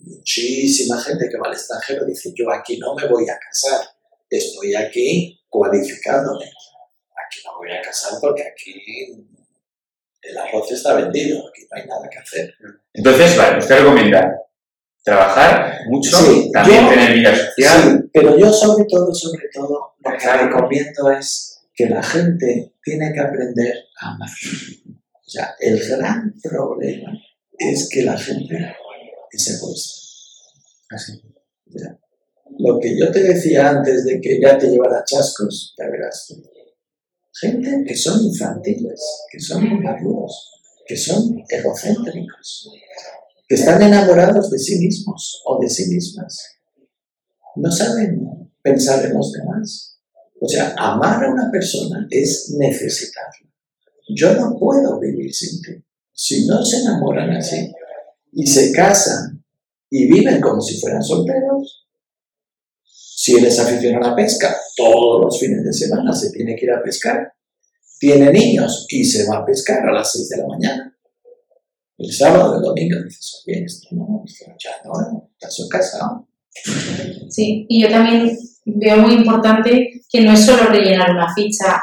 Muchísima 0.00 1.00
gente 1.00 1.28
que 1.28 1.36
va 1.38 1.46
al 1.48 1.52
extranjero 1.54 2.04
dice, 2.04 2.32
yo 2.34 2.50
aquí 2.50 2.78
no 2.78 2.94
me 2.94 3.06
voy 3.08 3.28
a 3.28 3.38
casar, 3.38 3.86
estoy 4.28 4.74
aquí 4.74 5.40
cualificándome. 5.48 6.44
Aquí 6.44 7.40
no 7.44 7.52
me 7.60 7.68
voy 7.68 7.76
a 7.76 7.82
casar 7.82 8.18
porque 8.20 8.42
aquí 8.42 8.74
el 10.22 10.38
arroz 10.38 10.70
está 10.72 10.94
vendido, 10.94 11.46
aquí 11.48 11.62
no 11.70 11.80
hay 11.80 11.86
nada 11.86 12.08
que 12.10 12.18
hacer. 12.18 12.54
Entonces, 12.92 13.36
vale, 13.36 13.58
usted 13.58 13.78
recomienda 13.78 14.38
trabajar 15.04 15.80
mucho, 15.88 16.16
Sí, 16.16 16.50
también 16.52 16.84
yo- 16.84 16.90
tener 16.90 17.12
vida 17.14 17.34
social. 17.36 17.82
Sí, 18.02 18.10
pero 18.12 18.38
yo 18.38 18.52
sobre 18.52 18.84
todo, 18.88 19.12
sobre 19.14 19.48
todo, 19.52 19.94
lo 19.98 20.18
que 20.18 20.32
recomiendo 20.32 21.10
es 21.12 21.60
que 21.74 21.86
la 21.88 22.02
gente 22.02 22.72
tiene 22.82 23.12
que 23.12 23.20
aprender 23.20 23.84
a 24.00 24.14
amar. 24.14 24.28
O 25.32 25.34
sea, 25.34 25.54
el 25.60 25.80
gran 25.88 26.34
problema 26.42 27.10
es 27.58 27.88
que 27.88 28.02
la 28.02 28.18
gente 28.18 28.54
es 29.30 29.48
egoísta. 29.48 30.02
Así. 30.90 31.22
Ya. 31.64 31.98
Lo 32.58 32.78
que 32.78 32.98
yo 32.98 33.10
te 33.10 33.22
decía 33.22 33.70
antes 33.70 34.04
de 34.04 34.20
que 34.20 34.38
ya 34.38 34.58
te 34.58 34.68
llevara 34.68 35.02
chascos, 35.06 35.74
ya 35.78 35.86
verás 35.86 36.26
tú. 36.28 36.34
Gente 37.40 37.82
que 37.86 37.96
son 37.96 38.22
infantiles, 38.26 39.00
que 39.30 39.40
son 39.40 39.64
inmaduros, 39.64 40.50
que 40.86 40.98
son 40.98 41.42
egocéntricos, 41.48 42.70
que 43.48 43.54
están 43.54 43.80
enamorados 43.80 44.50
de 44.50 44.58
sí 44.58 44.78
mismos 44.80 45.40
o 45.46 45.58
de 45.62 45.70
sí 45.70 45.86
mismas. 45.86 46.58
No 47.56 47.72
saben 47.72 48.52
pensar 48.60 49.02
en 49.02 49.14
los 49.14 49.32
demás. 49.32 49.98
O 50.38 50.46
sea, 50.46 50.74
amar 50.76 51.24
a 51.24 51.32
una 51.32 51.50
persona 51.50 52.06
es 52.10 52.54
necesitarla. 52.58 53.51
Yo 54.08 54.34
no 54.34 54.56
puedo 54.58 54.98
vivir 54.98 55.32
sin 55.32 55.60
ti. 55.62 55.84
Si 56.12 56.46
no 56.46 56.64
se 56.64 56.80
enamoran 56.80 57.30
así 57.30 57.72
y 58.32 58.46
se 58.46 58.72
casan 58.72 59.44
y 59.90 60.06
viven 60.06 60.40
como 60.40 60.60
si 60.60 60.80
fueran 60.80 61.02
solteros, 61.02 61.86
Si 62.84 63.36
él 63.36 63.44
es 63.44 63.58
aficionado 63.58 64.06
a 64.06 64.10
la 64.10 64.16
pesca, 64.16 64.56
todos 64.76 65.24
los 65.24 65.38
fines 65.38 65.62
de 65.64 65.72
semana 65.72 66.12
se 66.12 66.30
tiene 66.32 66.56
que 66.56 66.64
ir 66.64 66.72
a 66.72 66.82
pescar. 66.82 67.32
Tiene 68.00 68.32
niños 68.32 68.86
y 68.88 69.04
se 69.04 69.28
va 69.28 69.38
a 69.38 69.46
pescar 69.46 69.86
a 69.86 69.92
las 69.92 70.10
6 70.10 70.28
de 70.28 70.36
la 70.38 70.46
mañana. 70.48 70.98
El 71.98 72.12
sábado, 72.12 72.56
el 72.56 72.62
domingo, 72.62 73.00
dices, 73.04 73.44
oye, 73.46 73.62
esto 73.64 73.88
no, 73.92 74.24
esto 74.26 74.46
ya 74.58 74.70
no, 74.84 75.30
estás. 75.40 75.56
Sí, 77.30 77.64
y 77.68 77.82
yo 77.82 77.88
también 77.90 78.36
veo 78.64 78.96
muy 78.98 79.14
importante 79.14 80.02
que 80.08 80.20
no 80.22 80.32
es 80.32 80.44
solo 80.44 80.66
rellenar 80.66 81.10
una 81.12 81.32
ficha, 81.32 81.80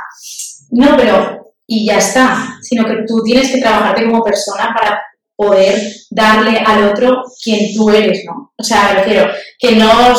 no, 0.71 0.97
pero 0.97 1.48
y 1.71 1.85
ya 1.85 1.99
está, 1.99 2.57
sino 2.61 2.83
que 2.83 3.03
tú 3.07 3.21
tienes 3.23 3.51
que 3.51 3.61
trabajarte 3.61 4.05
como 4.05 4.23
persona 4.23 4.73
para 4.75 4.99
poder 5.35 5.79
darle 6.09 6.57
al 6.57 6.89
otro 6.89 7.21
quien 7.41 7.75
tú 7.75 7.91
eres, 7.91 8.25
¿no? 8.25 8.51
O 8.57 8.63
sea, 8.63 8.89
me 8.89 9.01
refiero, 9.01 9.31
que 9.59 9.75
no, 9.75 10.13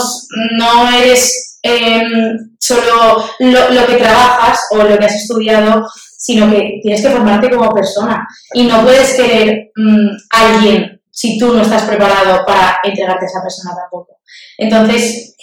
no 0.57 0.91
eres 0.97 1.59
em, 1.63 2.55
solo 2.59 3.25
lo, 3.41 3.71
lo 3.71 3.87
que 3.87 3.97
trabajas 3.97 4.61
o 4.71 4.77
lo 4.77 4.97
que 4.97 5.05
has 5.05 5.17
estudiado, 5.17 5.85
sino 6.17 6.49
que 6.49 6.79
tienes 6.83 7.03
que 7.03 7.11
formarte 7.11 7.51
como 7.51 7.75
persona 7.75 8.27
y 8.55 8.63
no 8.63 8.83
puedes 8.83 9.15
querer 9.15 9.73
mm, 9.75 10.09
a 10.31 10.55
alguien 10.55 11.01
si 11.11 11.37
tú 11.37 11.53
no 11.53 11.63
estás 11.63 11.83
preparado 11.83 12.47
para 12.47 12.79
entregarte 12.85 13.25
a 13.25 13.29
esa 13.29 13.43
persona 13.43 13.75
tampoco. 13.75 14.21
Entonces, 14.57 15.35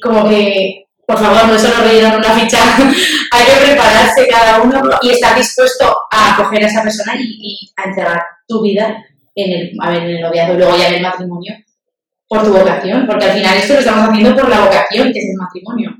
como 0.00 0.28
que, 0.28 0.84
por 1.10 1.18
favor, 1.18 1.48
no 1.48 1.58
solo 1.58 1.82
rellenar 1.82 2.18
una 2.18 2.32
ficha, 2.34 2.58
hay 3.32 3.44
que 3.44 3.66
prepararse 3.66 4.28
cada 4.28 4.62
uno 4.62 4.80
y 5.02 5.10
estar 5.10 5.36
dispuesto 5.36 5.92
a 6.10 6.34
acoger 6.34 6.62
a 6.64 6.68
esa 6.68 6.82
persona 6.82 7.14
y, 7.18 7.24
y 7.24 7.72
a 7.76 7.88
entregar 7.88 8.22
tu 8.46 8.62
vida 8.62 8.96
en 9.34 9.52
el, 9.52 9.72
a 9.80 9.90
ver, 9.90 10.02
en 10.02 10.10
el 10.10 10.20
noviazgo 10.20 10.54
y 10.54 10.58
luego 10.58 10.76
ya 10.76 10.88
en 10.88 10.94
el 10.94 11.02
matrimonio 11.02 11.54
por 12.28 12.44
tu 12.44 12.52
vocación, 12.52 13.06
porque 13.08 13.24
al 13.24 13.32
final 13.32 13.56
esto 13.56 13.72
lo 13.74 13.78
estamos 13.80 14.08
haciendo 14.08 14.36
por 14.36 14.48
la 14.48 14.60
vocación, 14.60 15.12
que 15.12 15.18
es 15.18 15.24
el 15.30 15.36
matrimonio. 15.36 15.90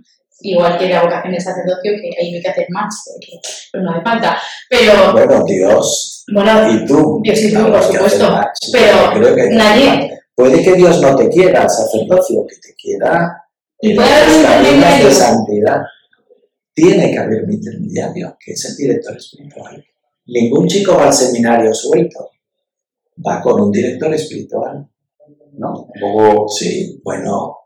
Igual 0.43 0.79
que 0.79 0.89
la 0.89 1.03
vocación 1.03 1.33
del 1.33 1.43
sacerdocio, 1.43 1.93
que 2.01 2.11
ahí 2.19 2.31
no 2.31 2.37
hay 2.37 2.43
que 2.43 2.49
hacer 2.49 2.67
más, 2.71 3.03
porque 3.05 3.33
pues 3.73 3.83
no 3.83 3.91
hace 3.91 4.03
falta. 4.03 4.41
Pero, 4.71 5.13
Bueno, 5.13 5.45
Dios 5.45 6.25
bueno, 6.33 6.73
y 6.73 6.87
tú. 6.87 7.21
Dios 7.23 7.43
y 7.43 7.53
tú, 7.53 7.67
por 7.67 7.83
supuesto, 7.83 8.31
más. 8.31 8.47
pero 8.73 9.13
Creo 9.13 9.35
que 9.35 9.51
nadie-. 9.51 10.19
Puede 10.35 10.63
que 10.63 10.73
Dios 10.75 11.01
no 11.03 11.17
te 11.17 11.29
quiera, 11.29 11.69
sacerdocio, 11.69 12.47
que 12.49 12.57
te 12.57 12.75
quiera 12.75 13.37
en 13.83 13.99
un 13.99 14.43
caminos 14.43 15.05
de 15.05 15.11
santidad. 15.13 15.83
Tiene 16.73 17.11
que 17.11 17.19
haber 17.19 17.45
un 17.45 17.53
intermediario, 17.53 18.37
que 18.39 18.53
es 18.53 18.65
el 18.67 18.77
director 18.77 19.17
espiritual. 19.17 19.85
Ningún 20.27 20.69
chico 20.69 20.95
va 20.95 21.07
al 21.07 21.13
seminario 21.13 21.75
suelto. 21.75 22.31
Va 23.27 23.43
con 23.43 23.61
un 23.61 23.73
director 23.73 24.13
espiritual. 24.15 24.89
¿no? 25.59 25.89
Sí, 26.49 27.01
bueno, 27.05 27.57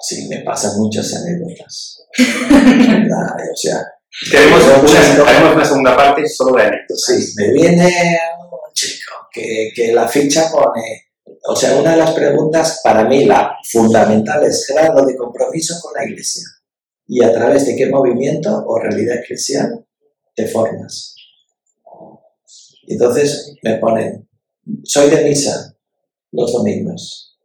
sí, 0.00 0.26
me 0.28 0.40
pasan 0.40 0.78
muchas 0.78 1.14
anécdotas. 1.14 2.02
¿Verdad? 2.18 3.36
O 3.52 3.56
sea, 3.56 3.84
Tenemos 4.30 4.62
una, 4.64 5.52
una 5.52 5.64
segunda 5.64 5.96
parte 5.96 6.28
solo 6.28 6.56
de 6.56 6.62
anécdotas. 6.62 7.00
Sí, 7.06 7.32
me 7.36 7.52
viene 7.52 8.18
un 8.40 8.72
chico 8.72 9.14
que, 9.32 9.70
que 9.74 9.92
la 9.92 10.08
ficha 10.08 10.50
pone, 10.50 11.09
o 11.44 11.56
sea, 11.56 11.76
una 11.76 11.92
de 11.92 11.98
las 11.98 12.12
preguntas 12.12 12.80
para 12.82 13.04
mí, 13.08 13.24
la 13.24 13.56
fundamental 13.70 14.44
es 14.44 14.66
grado 14.72 15.06
de 15.06 15.16
compromiso 15.16 15.74
con 15.82 15.92
la 15.94 16.04
iglesia 16.08 16.44
y 17.06 17.22
a 17.22 17.32
través 17.32 17.66
de 17.66 17.76
qué 17.76 17.86
movimiento 17.86 18.64
o 18.66 18.78
realidad 18.78 19.18
eclesial 19.18 19.86
te 20.34 20.46
formas. 20.46 21.14
Entonces 22.86 23.54
me 23.62 23.76
ponen, 23.78 24.28
soy 24.84 25.10
de 25.10 25.24
misa 25.24 25.76
los 26.32 26.52
domingos, 26.52 27.38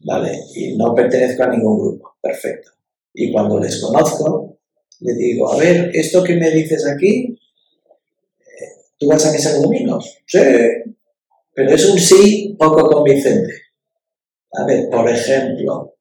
¿vale? 0.00 0.38
Y 0.54 0.76
no 0.76 0.94
pertenezco 0.94 1.44
a 1.44 1.48
ningún 1.48 1.78
grupo, 1.78 2.16
perfecto. 2.20 2.70
Y 3.14 3.32
cuando 3.32 3.58
les 3.58 3.80
conozco, 3.80 4.58
le 5.00 5.14
digo, 5.14 5.52
a 5.52 5.56
ver, 5.56 5.90
esto 5.94 6.22
que 6.22 6.36
me 6.36 6.50
dices 6.50 6.86
aquí, 6.86 7.36
¿Tú 9.02 9.08
vas 9.08 9.26
a 9.26 9.32
misa 9.32 9.50
los 9.54 9.62
domingos? 9.62 10.16
Sí. 10.26 10.38
Pero 11.54 11.74
es 11.74 11.84
un 11.86 11.98
sí 11.98 12.56
poco 12.58 12.88
convincente. 12.88 13.52
A 14.52 14.64
ver, 14.64 14.88
por 14.90 15.08
ejemplo, 15.08 15.96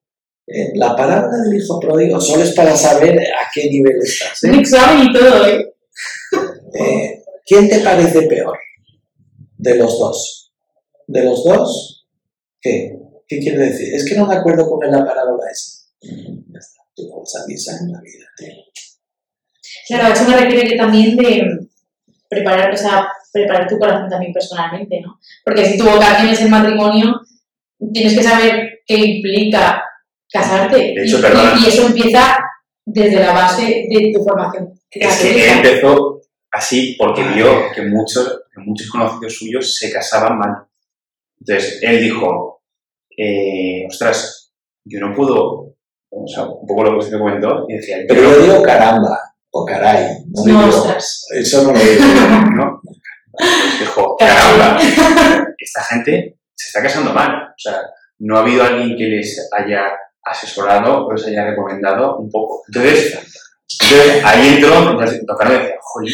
eh, 0.48 0.72
la 0.76 0.96
palabra 0.96 1.38
del 1.38 1.62
hijo 1.62 1.80
pródigo 1.80 2.20
solo 2.20 2.44
es 2.44 2.52
para 2.52 2.76
saber 2.76 3.20
a 3.20 3.50
qué 3.54 3.70
nivel 3.70 3.98
estás. 4.02 4.44
un 4.44 4.56
¿eh? 4.56 4.60
examen 4.60 5.08
y 5.08 5.14
todo, 5.14 5.48
¿eh? 5.48 5.74
Eh, 6.74 7.24
¿Quién 7.46 7.70
te 7.70 7.80
parece 7.80 8.24
peor 8.24 8.58
de 9.58 9.76
los 9.76 10.00
dos? 10.00 10.54
¿De 11.08 11.24
los 11.24 11.44
dos? 11.44 12.08
¿Qué? 12.60 12.98
¿Qué 13.28 13.40
quiere 13.40 13.60
decir? 13.60 13.94
Es 13.94 14.06
que 14.06 14.16
no 14.16 14.28
me 14.28 14.36
acuerdo 14.36 14.68
cómo 14.68 14.84
es 14.84 14.92
la 14.92 15.06
parábola 15.06 15.44
esa. 15.52 15.84
Ya 16.02 16.60
está. 16.60 16.82
Tú 16.96 17.08
no 17.08 17.20
vas 17.20 17.36
a 17.36 17.48
misa 17.48 17.78
en 17.82 17.92
la 17.92 18.02
vida. 18.02 18.26
tío. 18.38 18.48
Claro, 19.88 20.14
eso 20.14 20.28
me 20.28 20.38
requiere 20.38 20.70
que 20.70 20.76
también 20.76 21.16
de 21.16 21.68
preparar, 22.32 22.74
o 22.74 22.78
sea, 22.78 23.10
preparar 23.34 23.68
tu 23.68 23.78
corazón 23.78 24.10
también 24.10 24.32
personalmente, 24.32 25.02
¿no? 25.02 25.20
Porque 25.44 25.66
si 25.66 25.78
tu 25.78 25.84
vocación 25.84 26.30
es 26.30 26.42
el 26.42 26.50
matrimonio, 26.50 27.20
tienes 27.94 28.18
que 28.18 28.24
saber 28.24 28.80
qué 28.88 28.96
implica 28.96 29.84
casarte. 30.32 30.78
De 30.78 31.04
hecho, 31.04 31.20
y, 31.20 31.22
perdona. 31.22 31.56
y- 31.60 31.66
y 31.66 31.68
eso 31.68 31.88
empieza 31.88 32.38
desde 32.86 33.20
la 33.20 33.34
base 33.34 33.86
de 33.90 34.12
tu 34.16 34.24
formación. 34.24 34.72
Es 34.90 35.20
que 35.22 35.44
él 35.44 35.58
empezó 35.58 36.22
así 36.52 36.96
porque 36.98 37.22
vio 37.36 37.70
que 37.76 37.82
muchos, 37.84 38.44
que 38.54 38.62
muchos 38.62 38.90
conocidos 38.90 39.36
suyos 39.36 39.76
se 39.76 39.92
casaban 39.92 40.38
mal. 40.40 40.52
Entonces, 41.40 41.80
él 41.82 42.02
dijo, 42.02 42.62
eh, 43.18 43.86
ostras, 43.90 44.54
yo 44.86 45.00
no 45.02 45.14
puedo, 45.14 45.76
o 46.10 46.28
sea, 46.28 46.44
un 46.46 46.66
poco 46.66 46.84
lo 46.84 46.92
que 46.92 46.98
usted 47.00 47.14
me 47.14 47.20
comentó, 47.20 47.66
y 47.68 47.74
decía, 47.76 47.98
Pero 48.08 48.22
yo 48.22 48.42
digo 48.42 48.64
caramba 48.64 49.20
o 49.52 49.66
caray. 49.66 50.08
No, 50.34 50.44
No, 50.46 50.68
digo- 50.68 50.78
ostras. 50.78 51.26
Eso 51.34 51.64
no 51.64 51.74
lo 51.74 51.80
digo. 51.80 52.04
¿no? 52.56 52.82
Dijo, 53.80 54.16
caramba, 54.18 54.78
esta 55.58 55.84
gente 55.84 56.38
se 56.56 56.68
está 56.68 56.82
casando 56.82 57.14
mal. 57.14 57.32
O 57.50 57.54
sea, 57.58 57.82
no 58.20 58.38
ha 58.38 58.42
habido 58.42 58.64
alguien 58.64 58.96
que 58.98 59.06
les 59.06 59.50
haya 59.52 59.84
asesorado 60.24 61.06
o 61.08 61.14
les 61.14 61.26
haya 61.28 61.46
recomendado 61.50 62.18
un 62.18 62.30
poco. 62.30 62.62
Entonces, 62.68 63.14
entonces 63.82 64.24
ahí 64.24 64.56
entró, 64.56 64.92
entonces 64.92 65.26
Don 65.26 65.38
Carlos 65.38 65.60
decía, 65.60 65.76
joder, 65.82 66.12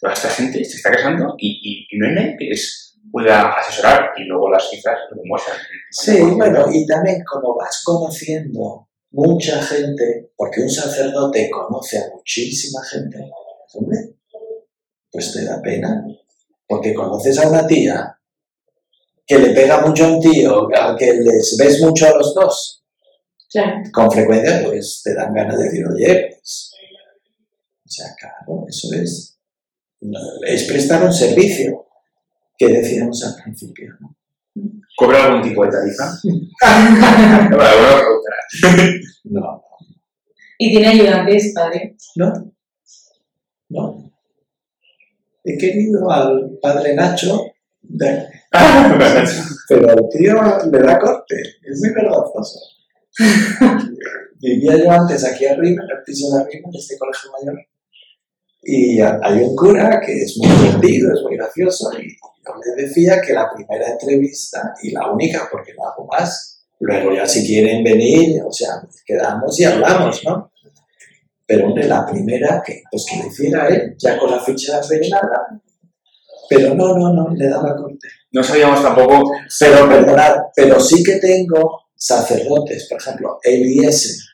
toda 0.00 0.12
esta 0.14 0.28
gente 0.30 0.64
se 0.64 0.76
está 0.76 0.90
casando 0.90 1.34
y, 1.38 1.50
y, 1.90 1.94
y 1.94 1.98
no 1.98 2.06
hay 2.06 2.14
nadie 2.14 2.36
que 2.38 2.44
les 2.46 2.96
pueda 3.12 3.52
asesorar. 3.52 4.10
Y 4.16 4.24
luego 4.24 4.50
las 4.50 4.70
cifras 4.70 4.96
lo 5.10 5.20
demuestran. 5.22 5.56
Sí, 5.90 6.18
bueno, 6.20 6.66
y 6.72 6.86
también 6.86 7.22
como 7.30 7.56
vas 7.56 7.82
conociendo 7.84 8.83
mucha 9.14 9.62
gente, 9.62 10.32
porque 10.36 10.60
un 10.60 10.70
sacerdote 10.70 11.48
conoce 11.50 11.98
a 11.98 12.10
muchísima 12.12 12.82
gente, 12.84 13.30
hombre, 13.74 13.98
pues 15.10 15.32
te 15.32 15.44
da 15.44 15.62
pena, 15.62 16.04
porque 16.66 16.92
conoces 16.92 17.38
a 17.38 17.48
una 17.48 17.66
tía 17.66 18.18
que 19.26 19.38
le 19.38 19.50
pega 19.50 19.86
mucho 19.86 20.04
a 20.04 20.12
un 20.12 20.20
tío, 20.20 20.68
al 20.74 20.96
que 20.96 21.12
les 21.12 21.56
ves 21.56 21.80
mucho 21.80 22.06
a 22.06 22.16
los 22.18 22.34
dos, 22.34 22.82
Claro. 23.50 23.82
con 23.92 24.10
frecuencia, 24.10 24.62
pues 24.64 25.00
te 25.04 25.14
dan 25.14 25.32
ganas 25.32 25.56
de 25.56 25.64
decir, 25.64 25.86
oye, 25.86 26.36
pues, 26.36 26.72
o 27.86 27.88
sea, 27.88 28.06
claro, 28.18 28.66
eso 28.68 28.88
es, 28.94 29.38
es 30.46 30.64
prestar 30.64 31.04
un 31.04 31.12
servicio 31.12 31.86
que 32.58 32.66
decíamos 32.66 33.24
al 33.24 33.40
principio, 33.42 33.94
¿no? 34.00 34.16
¿Cobra 34.96 35.24
algún 35.24 35.42
tipo 35.42 35.64
de 35.64 35.70
tarifa? 35.72 36.04
No, 39.24 39.62
Y 40.58 40.70
tiene 40.70 40.86
ayudantes, 40.88 41.52
padre. 41.54 41.96
no, 42.16 42.32
no. 43.70 44.12
He 45.42 45.58
querido 45.58 46.10
al 46.10 46.58
padre 46.62 46.94
Nacho, 46.94 47.46
de- 47.82 48.28
pero 49.68 49.90
al 49.90 50.08
tío 50.10 50.34
le 50.70 50.78
da 50.78 50.98
corte, 50.98 51.34
es 51.62 51.80
muy 51.80 51.90
vergonzoso. 51.92 52.60
Vivía 54.40 54.76
yo 54.76 54.90
antes 54.90 55.24
aquí 55.24 55.46
arriba, 55.46 55.82
en 55.84 55.90
el 55.98 56.02
piso 56.04 56.34
de 56.36 56.42
arriba, 56.42 56.68
de 56.72 56.78
este 56.78 56.96
colegio 56.98 57.30
mayor, 57.32 57.56
y 58.64 59.00
hay 59.00 59.42
un 59.42 59.54
cura 59.54 60.00
que 60.04 60.12
es 60.22 60.36
muy 60.38 60.48
divertido, 60.48 61.12
es 61.12 61.22
muy 61.22 61.36
gracioso, 61.36 61.90
y 61.98 62.16
yo 62.16 62.76
le 62.76 62.82
decía 62.82 63.20
que 63.20 63.32
la 63.32 63.50
primera 63.54 63.90
entrevista, 63.90 64.74
y 64.82 64.90
la 64.90 65.10
única, 65.10 65.48
porque 65.50 65.72
no 65.74 65.86
hago 65.86 66.06
más, 66.06 66.64
luego 66.80 67.12
ya 67.14 67.26
si 67.26 67.46
quieren 67.46 67.82
venir, 67.82 68.42
o 68.42 68.52
sea, 68.52 68.82
quedamos 69.04 69.58
y 69.60 69.64
hablamos, 69.64 70.22
¿no? 70.24 70.50
Pero 71.46 71.66
hombre, 71.66 71.86
la 71.86 72.06
primera, 72.06 72.62
que, 72.64 72.82
pues 72.90 73.04
que 73.08 73.18
lo 73.18 73.26
hiciera 73.26 73.68
él, 73.68 73.94
ya 73.98 74.18
con 74.18 74.30
la 74.30 74.40
ficha 74.40 74.80
rellenada, 74.88 75.60
pero 76.48 76.74
no, 76.74 76.96
no, 76.96 77.12
no, 77.12 77.34
le 77.34 77.48
daba 77.48 77.76
corte. 77.76 78.08
No 78.32 78.42
sabíamos 78.42 78.82
tampoco 78.82 79.30
Pero 79.60 79.88
perdonad, 79.88 80.36
pero 80.54 80.80
sí 80.80 81.02
que 81.02 81.16
tengo 81.16 81.84
sacerdotes, 81.94 82.86
por 82.88 83.00
ejemplo, 83.00 83.38
el 83.42 83.66
IES 83.66 84.33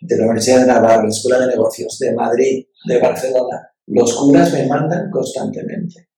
de 0.00 0.16
la 0.16 0.24
Universidad 0.24 0.60
de 0.60 0.66
Navarra, 0.66 1.02
la 1.02 1.08
Escuela 1.08 1.38
de 1.40 1.46
Negocios 1.48 1.98
de 1.98 2.12
Madrid, 2.14 2.66
de 2.86 2.98
Barcelona. 2.98 3.70
Los 3.86 4.14
curas 4.14 4.52
me 4.52 4.66
mandan 4.66 5.10
constantemente. 5.10 6.08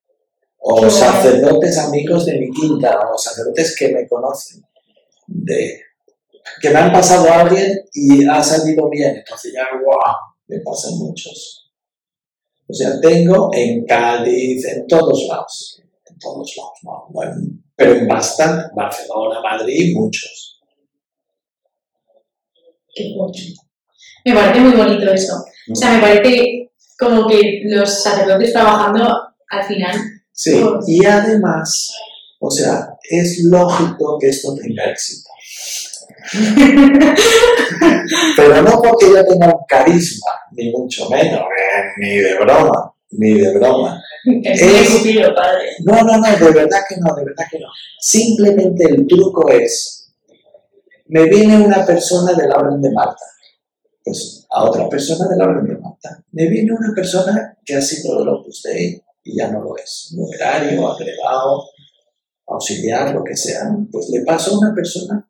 O 0.58 0.88
sacerdotes 0.88 1.78
amigos 1.78 2.26
de 2.26 2.38
mi 2.38 2.50
quinta, 2.50 2.98
o 3.12 3.18
sacerdotes 3.18 3.74
que 3.76 3.88
me 3.92 4.06
conocen. 4.06 4.62
De, 5.26 5.80
que 6.60 6.70
me 6.70 6.76
han 6.76 6.92
pasado 6.92 7.28
a 7.28 7.40
alguien 7.40 7.78
y 7.92 8.24
ha 8.28 8.42
salido 8.42 8.88
bien. 8.88 9.16
Entonces 9.16 9.52
ya, 9.54 9.64
¡guau! 9.82 10.14
Me 10.46 10.60
pasan 10.60 10.94
muchos. 10.98 11.72
O 12.68 12.72
sea, 12.74 13.00
tengo 13.00 13.50
en 13.52 13.84
Cádiz, 13.84 14.64
en 14.66 14.86
todos 14.86 15.26
lados. 15.28 15.82
En 16.08 16.18
todos 16.18 16.54
lados, 16.56 16.72
no, 16.84 17.08
no 17.12 17.22
en- 17.24 17.64
pero 17.74 17.94
en 17.94 18.06
bastante. 18.06 18.70
Barcelona, 18.76 19.40
Madrid, 19.40 19.94
muchos. 19.96 20.60
Qué 22.94 23.14
bonito. 23.16 23.62
Me 24.24 24.34
parece 24.34 24.60
muy 24.60 24.72
bonito 24.72 25.12
eso. 25.12 25.44
O 25.70 25.74
sea, 25.74 25.92
me 25.92 26.00
parece 26.00 26.70
como 26.98 27.26
que 27.28 27.62
los 27.64 28.02
sacerdotes 28.02 28.52
trabajando 28.52 29.18
al 29.50 29.64
final. 29.64 29.96
Sí, 30.32 30.62
y 30.86 31.04
además, 31.04 31.90
o 32.40 32.50
sea, 32.50 32.88
es 33.08 33.44
lógico 33.44 34.18
que 34.20 34.28
esto 34.28 34.54
tenga 34.54 34.84
éxito. 34.84 35.28
Pero 38.36 38.62
no 38.62 38.80
porque 38.82 39.06
yo 39.10 39.24
tenga 39.26 39.46
un 39.48 39.64
carisma, 39.68 40.30
ni 40.52 40.70
mucho 40.70 41.08
menos, 41.10 41.40
eh, 41.40 41.82
ni 41.98 42.16
de 42.18 42.34
broma, 42.38 42.92
ni 43.10 43.34
de 43.40 43.52
broma. 43.58 44.00
Es 44.44 44.62
Es- 44.62 45.16
padre. 45.34 45.70
No, 45.84 46.02
no, 46.02 46.18
no, 46.18 46.36
de 46.36 46.50
verdad 46.52 46.80
que 46.88 46.96
no, 46.98 47.14
de 47.14 47.24
verdad 47.24 47.44
que 47.50 47.58
no. 47.58 47.66
Simplemente 48.00 48.84
el 48.84 49.06
truco 49.06 49.48
es, 49.50 50.12
me 51.08 51.24
viene 51.24 51.58
una 51.58 51.84
persona 51.84 52.32
de 52.34 52.48
la 52.48 52.56
Orden 52.56 52.80
de 52.80 52.90
Malta, 52.92 53.24
pues 54.04 54.46
a 54.50 54.64
otra 54.64 54.88
persona 54.88 55.28
de 55.28 55.36
la 55.36 55.44
Orden 55.44 55.66
de 55.66 55.80
Malta. 55.80 56.22
Me 56.32 56.48
viene 56.48 56.72
una 56.72 56.92
persona 56.94 57.56
que 57.64 57.74
ha 57.74 57.82
sido 57.82 58.24
lo 58.24 58.42
que 58.42 58.50
usted 58.50 58.76
y 59.24 59.36
ya 59.36 59.50
no 59.50 59.62
lo 59.62 59.76
es, 59.76 60.14
numerario, 60.16 60.88
agregado, 60.88 61.64
auxiliar, 62.46 63.14
lo 63.14 63.22
que 63.22 63.36
sea. 63.36 63.70
Pues 63.90 64.08
le 64.10 64.24
paso 64.24 64.54
a 64.54 64.58
una 64.58 64.74
persona 64.74 65.28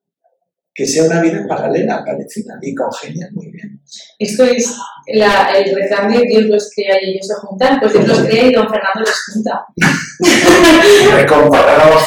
que 0.75 0.87
sea 0.87 1.05
una 1.05 1.21
vida 1.21 1.45
paralela, 1.47 2.03
parecida, 2.05 2.59
y 2.63 2.75
congenia 2.75 3.29
muy 3.33 3.51
bien. 3.51 3.83
Esto 4.19 4.45
es 4.45 4.75
la, 5.09 5.53
el 5.53 5.75
de 5.75 6.27
Dios 6.29 6.45
los 6.45 6.71
crea 6.75 6.97
y 7.03 7.11
ellos 7.11 7.27
se 7.27 7.35
juntan. 7.35 7.79
Pues 7.79 7.93
Dios 7.93 8.09
los 8.09 8.21
crea 8.21 8.47
y 8.47 8.53
don 8.53 8.69
Fernando 8.69 9.01
los 9.01 9.25
junta. 9.35 9.67
Me 11.17 11.27
comparamos. 11.27 12.03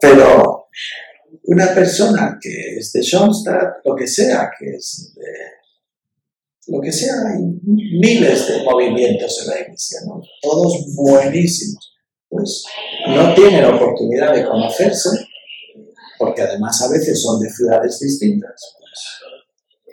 Pero 0.00 0.66
una 1.44 1.74
persona 1.74 2.38
que 2.40 2.76
es 2.76 2.92
de 2.92 3.02
Schoenstatt, 3.02 3.84
lo 3.84 3.94
que 3.94 4.06
sea, 4.06 4.50
que 4.58 4.70
es 4.70 5.12
de 5.14 5.62
lo 6.68 6.80
que 6.80 6.92
sea, 6.92 7.14
hay 7.26 7.42
miles 7.64 8.48
de 8.48 8.62
movimientos 8.62 9.42
en 9.42 9.48
la 9.48 9.60
iglesia, 9.60 10.00
¿no? 10.06 10.20
todos 10.40 10.94
buenísimos. 10.94 11.92
Pues 12.28 12.64
no 13.08 13.34
tienen 13.34 13.64
oportunidad 13.64 14.32
de 14.32 14.46
conocerse, 14.46 15.10
porque 16.18 16.42
además 16.42 16.80
a 16.82 16.90
veces 16.90 17.20
son 17.20 17.40
de 17.40 17.50
ciudades 17.50 17.98
distintas, 18.00 18.76
pues, 18.78 19.92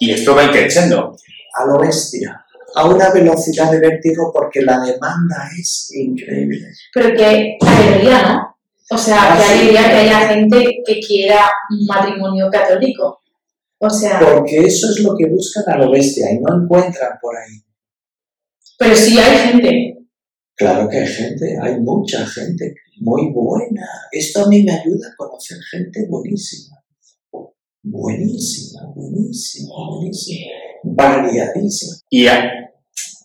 Y 0.00 0.10
esto 0.10 0.34
va 0.34 0.50
creciendo. 0.50 1.16
a 1.54 1.66
lo 1.66 1.78
bestia, 1.80 2.44
a 2.74 2.88
una 2.88 3.10
velocidad 3.10 3.72
de 3.72 3.80
vértigo, 3.80 4.30
porque 4.32 4.62
la 4.62 4.80
demanda 4.80 5.48
es 5.58 5.90
increíble. 5.94 6.66
Pero 6.92 7.16
que 7.16 7.56
alegría, 7.60 8.32
¿no? 8.34 8.49
O 8.92 8.98
sea, 8.98 9.16
Ah, 9.34 9.36
que 9.36 9.42
sí. 9.44 9.52
alegría 9.52 9.90
que 9.90 9.96
haya 9.96 10.28
gente 10.28 10.82
que 10.84 11.00
quiera 11.00 11.50
un 11.70 11.86
matrimonio 11.86 12.48
católico. 12.50 13.20
O 13.78 13.88
sea, 13.88 14.18
Porque 14.20 14.58
eso 14.66 14.90
es 14.90 15.00
lo 15.00 15.16
que 15.16 15.28
buscan 15.30 15.64
a 15.68 15.78
lo 15.78 15.90
bestia 15.90 16.30
y 16.32 16.38
no 16.40 16.62
encuentran 16.62 17.12
por 17.22 17.34
ahí. 17.36 17.62
pero 18.78 18.94
sí 18.96 19.18
hay 19.18 19.36
gente. 19.52 19.96
Claro 20.56 20.88
que 20.88 20.98
hay 20.98 21.06
gente, 21.06 21.56
hay 21.62 21.80
mucha 21.80 22.26
gente 22.26 22.74
muy 23.00 23.30
buena. 23.32 23.86
Esto 24.12 24.44
a 24.44 24.48
mí 24.48 24.62
me 24.62 24.72
ayuda 24.72 25.08
a 25.08 25.16
conocer 25.16 25.56
gente 25.70 26.06
buenísima. 26.08 26.76
Buenísima, 27.82 28.82
buenísima, 28.94 29.72
buenísima. 29.88 30.50
Variadísima. 30.82 31.94
Y 32.10 32.26
ah, 32.26 32.50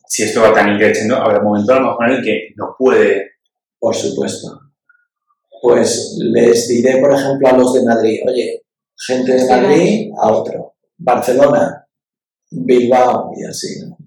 si 0.08 0.24
esto 0.24 0.42
va 0.42 0.54
tan 0.54 0.78
creciendo, 0.78 1.18
habrá 1.18 1.40
un 1.40 1.46
momento 1.46 1.74
a 1.74 1.80
lo 1.80 1.88
mejor 1.88 2.10
en 2.10 2.16
el 2.18 2.24
que 2.24 2.40
no 2.56 2.74
puede. 2.78 3.32
Por 3.80 3.94
supuesto. 3.94 4.48
Pues 5.66 6.16
les 6.20 6.68
diré, 6.68 6.98
por 6.98 7.12
ejemplo, 7.12 7.48
a 7.48 7.58
los 7.58 7.74
de 7.74 7.84
Madrid, 7.84 8.20
oye, 8.28 8.62
gente 8.96 9.34
de 9.34 9.50
Madrid 9.50 10.12
a 10.16 10.32
otro. 10.32 10.76
Barcelona, 10.96 11.88
Bilbao 12.52 13.32
y 13.36 13.46
así. 13.46 13.80
¿no? 13.82 13.98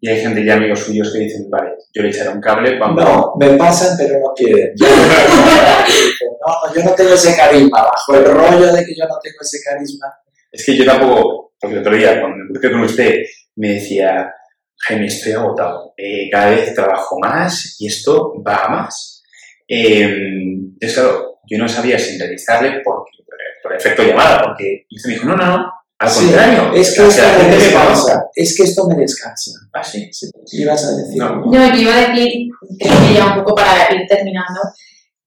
Y 0.00 0.08
hay 0.08 0.22
gente 0.22 0.42
ya 0.42 0.54
amigos 0.54 0.80
suyos 0.80 1.12
que 1.12 1.18
dicen, 1.18 1.50
vale, 1.50 1.74
yo 1.92 2.02
le 2.02 2.08
echaré 2.08 2.30
un 2.30 2.40
cable 2.40 2.78
cuando. 2.78 3.04
No, 3.04 3.34
me 3.38 3.50
pasan, 3.58 3.98
pero 3.98 4.18
no 4.18 4.32
quieren. 4.34 4.72
No, 6.46 6.68
no, 6.68 6.74
yo 6.74 6.84
no 6.84 6.94
tengo 6.94 7.12
ese 7.12 7.36
carisma. 7.36 7.82
Bajo 7.82 8.14
el 8.14 8.24
rollo 8.24 8.72
de 8.72 8.84
que 8.84 8.94
yo 8.94 9.04
no 9.06 9.18
tengo 9.22 9.36
ese 9.42 9.58
carisma. 9.62 10.06
Es 10.50 10.64
que 10.64 10.74
yo 10.74 10.86
tampoco, 10.86 11.52
porque 11.60 11.76
el 11.76 11.80
otro 11.80 11.96
día 11.96 12.18
cuando 12.18 12.38
me 12.38 12.50
crucé 12.50 12.70
con 12.70 12.80
usted 12.82 13.14
me 13.56 13.68
decía, 13.74 14.32
Jaime, 14.86 15.06
estoy 15.06 15.32
agotado, 15.32 15.92
eh, 15.98 16.30
cada 16.30 16.50
vez 16.50 16.74
trabajo 16.74 17.18
más 17.18 17.76
y 17.78 17.86
esto 17.88 18.34
va 18.42 18.64
a 18.64 18.68
más. 18.70 19.13
Eh, 19.68 20.02
entonces, 20.02 20.94
claro, 20.94 21.38
yo 21.48 21.58
no 21.58 21.68
sabía 21.68 21.98
si 21.98 22.12
entrevistarle 22.12 22.80
por, 22.84 23.04
por 23.62 23.74
efecto 23.74 24.02
llamada, 24.02 24.42
porque 24.44 24.86
y 24.88 24.96
usted 24.96 25.08
me 25.10 25.14
dijo, 25.14 25.26
no, 25.28 25.36
no, 25.36 25.46
no, 25.58 25.72
al 25.98 26.10
Sí, 26.10 26.24
contrario. 26.26 26.72
es 26.74 26.94
que 26.94 27.00
o 27.02 27.08
esto 27.08 27.22
sea, 27.22 27.38
me 27.38 27.54
descansa. 27.56 28.26
Es 28.34 28.56
que 28.56 28.62
esto 28.64 28.86
me 28.88 28.94
descansa. 28.96 29.50
Ah, 29.72 29.82
sí. 29.84 30.08
Sí, 30.12 30.30
ibas 30.52 30.84
a 30.84 30.96
decir. 30.96 31.16
No. 31.16 31.36
No, 31.46 31.72
que 31.72 31.80
iba 31.80 31.94
a 31.96 32.08
decir, 32.08 32.48
creo 32.78 33.08
que 33.08 33.14
ya 33.14 33.26
un 33.26 33.34
poco 33.42 33.54
para 33.54 33.94
ir 33.94 34.06
terminando. 34.08 34.60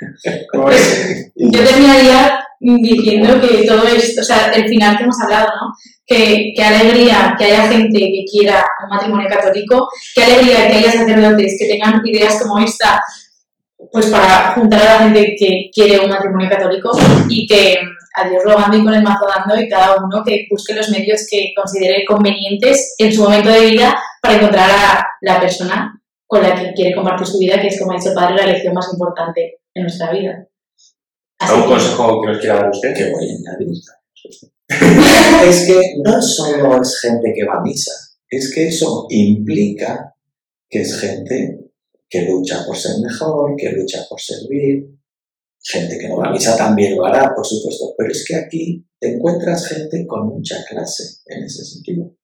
Yo 1.34 1.64
terminaría 1.64 2.38
diciendo 2.60 3.40
que 3.40 3.66
todo 3.66 3.84
esto, 3.88 4.20
o 4.20 4.24
sea, 4.24 4.52
el 4.52 4.68
final 4.68 4.96
que 4.96 5.02
hemos 5.02 5.20
hablado, 5.20 5.48
¿no? 5.48 5.74
Que, 6.08 6.54
que 6.56 6.64
alegría 6.64 7.34
que 7.38 7.44
haya 7.44 7.68
gente 7.68 7.98
que 7.98 8.24
quiera 8.30 8.64
un 8.82 8.88
matrimonio 8.88 9.28
católico, 9.28 9.88
que 10.14 10.24
alegría 10.24 10.66
que 10.66 10.76
haya 10.78 10.92
sacerdotes 10.92 11.56
que 11.60 11.68
tengan 11.68 12.00
ideas 12.02 12.42
como 12.42 12.58
esta, 12.64 12.98
pues 13.92 14.06
para 14.06 14.52
juntar 14.54 14.80
a 14.80 14.84
la 14.84 14.98
gente 15.00 15.36
que 15.38 15.70
quiere 15.70 16.00
un 16.00 16.08
matrimonio 16.08 16.48
católico 16.48 16.90
y 17.28 17.46
que 17.46 17.76
a 18.14 18.28
Dios 18.28 18.42
rogando 18.42 18.76
y 18.76 18.84
con 18.84 18.94
el 18.94 19.02
mazo 19.02 19.26
dando 19.26 19.60
y 19.60 19.68
cada 19.68 19.96
uno 20.02 20.22
que 20.24 20.46
busque 20.50 20.74
los 20.74 20.90
medios 20.90 21.26
que 21.30 21.52
considere 21.54 22.04
convenientes 22.04 22.94
en 22.98 23.12
su 23.12 23.22
momento 23.22 23.50
de 23.50 23.66
vida 23.66 24.00
para 24.20 24.34
encontrar 24.34 24.70
a 24.70 25.06
la 25.20 25.40
persona 25.40 25.94
con 26.26 26.42
la 26.42 26.54
que 26.54 26.72
quiere 26.74 26.94
compartir 26.94 27.26
su 27.26 27.38
vida, 27.38 27.60
que 27.60 27.68
es, 27.68 27.78
como 27.78 27.92
ha 27.92 27.96
dicho 27.96 28.10
el 28.10 28.14
padre, 28.14 28.36
la 28.36 28.46
lección 28.46 28.74
más 28.74 28.92
importante 28.92 29.60
en 29.74 29.82
nuestra 29.82 30.12
vida. 30.12 30.46
¿Algún 31.38 31.68
consejo 31.68 32.20
que 32.20 32.28
nos 32.28 32.38
quiera 32.38 32.56
dar 32.56 32.70
usted? 32.70 32.94
que 32.94 33.10
voy 33.10 33.30
a 33.30 33.52
añadir. 33.52 33.68
es 35.48 35.66
que 35.66 35.94
no 36.04 36.20
solo 36.20 36.82
es 36.82 37.00
gente 37.00 37.32
que 37.34 37.44
va 37.44 37.58
a 37.58 37.62
misa, 37.62 37.92
es 38.30 38.52
que 38.54 38.68
eso 38.68 39.06
implica 39.08 40.14
que 40.68 40.82
es 40.82 41.00
gente 41.00 41.68
que 42.08 42.22
lucha 42.22 42.64
por 42.66 42.76
ser 42.76 43.00
mejor, 43.00 43.54
que 43.56 43.70
lucha 43.72 44.04
por 44.08 44.20
servir. 44.20 44.86
Gente 45.60 45.98
que 45.98 46.08
no 46.08 46.18
va 46.18 46.28
a 46.28 46.32
misa 46.32 46.56
también 46.56 46.96
lo 46.96 47.04
hará, 47.04 47.34
por 47.34 47.44
supuesto, 47.44 47.94
pero 47.96 48.10
es 48.10 48.24
que 48.26 48.36
aquí 48.36 48.86
te 48.98 49.14
encuentras 49.14 49.66
gente 49.66 50.06
con 50.06 50.28
mucha 50.28 50.64
clase 50.64 51.20
en 51.26 51.44
ese 51.44 51.64
sentido. 51.64 52.14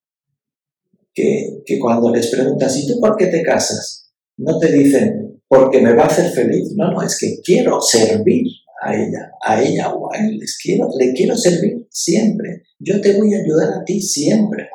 Que, 1.12 1.62
que 1.64 1.78
cuando 1.78 2.10
les 2.10 2.28
preguntas, 2.28 2.76
¿y 2.76 2.86
tú 2.86 3.00
por 3.00 3.16
qué 3.16 3.26
te 3.26 3.42
casas? 3.42 4.12
No 4.36 4.58
te 4.58 4.72
dicen, 4.72 5.42
porque 5.48 5.80
me 5.80 5.94
va 5.94 6.04
a 6.04 6.06
hacer 6.06 6.30
feliz. 6.32 6.72
No, 6.76 6.92
no, 6.92 7.02
es 7.02 7.18
que 7.18 7.40
quiero 7.42 7.80
servir 7.80 8.46
a 8.84 8.94
ella, 8.94 9.32
a 9.42 9.62
ella 9.62 9.94
o 9.94 10.12
a 10.12 10.18
él. 10.18 10.38
Les 10.38 10.58
quiero, 10.58 10.88
le 10.98 11.12
quiero 11.12 11.36
servir 11.36 11.86
siempre. 11.90 12.62
Yo 12.78 13.00
te 13.00 13.16
voy 13.16 13.34
a 13.34 13.38
ayudar 13.38 13.72
a 13.72 13.84
ti 13.84 14.00
siempre. 14.00 14.68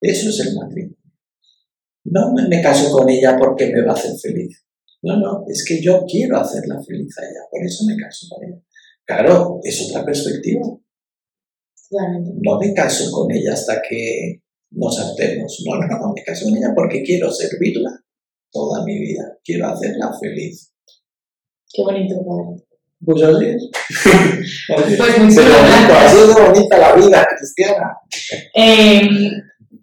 Eso 0.00 0.30
es 0.30 0.40
el 0.40 0.54
matrimonio. 0.56 0.96
No 2.04 2.32
me, 2.32 2.62
caso 2.62 2.92
con 2.92 3.08
ella 3.08 3.36
porque 3.36 3.66
me 3.72 3.84
va 3.84 3.92
a 3.92 3.94
hacer 3.94 4.16
feliz. 4.16 4.64
No, 5.02 5.18
no, 5.18 5.44
es 5.48 5.64
que 5.64 5.82
yo 5.82 6.04
quiero 6.08 6.38
hacerla 6.38 6.80
feliz 6.82 7.16
a 7.18 7.22
ella, 7.22 7.40
por 7.50 7.64
eso 7.64 7.84
me 7.84 7.96
caso 7.96 8.26
con 8.30 8.44
ella. 8.44 8.62
Claro, 9.04 9.60
es 9.62 9.88
otra 9.88 10.04
perspectiva. 10.04 10.62
No 12.42 12.58
me 12.58 12.74
caso 12.74 13.10
con 13.12 13.30
ella 13.32 13.52
hasta 13.52 13.80
que 13.88 14.42
nos 14.70 14.98
hartemos. 14.98 15.64
No, 15.66 15.78
no, 15.78 15.86
no, 15.86 16.12
me 16.12 16.22
caso 16.22 16.46
con 16.46 16.56
ella 16.56 16.72
porque 16.74 17.02
quiero 17.02 17.30
servirla 17.30 17.90
toda 18.50 18.84
mi 18.84 18.98
vida. 18.98 19.38
Quiero 19.44 19.68
hacerla 19.68 20.12
feliz. 20.20 20.72
Qué 21.72 21.82
bonito, 21.82 22.24
padre. 22.24 22.65
Pues 23.04 23.22
así 23.22 23.44
es. 23.44 23.70
Así 24.74 24.92
es. 24.92 24.98
Pues 24.98 25.18
muchísimas 25.18 25.44
Pero 25.46 25.58
bonito, 25.58 25.88
gracias. 25.88 26.12
así 26.12 26.26
de 26.26 26.42
bonita 26.42 26.78
la 26.78 26.92
vida 26.94 27.26
cristiana. 27.36 27.98
Eh, 28.54 29.08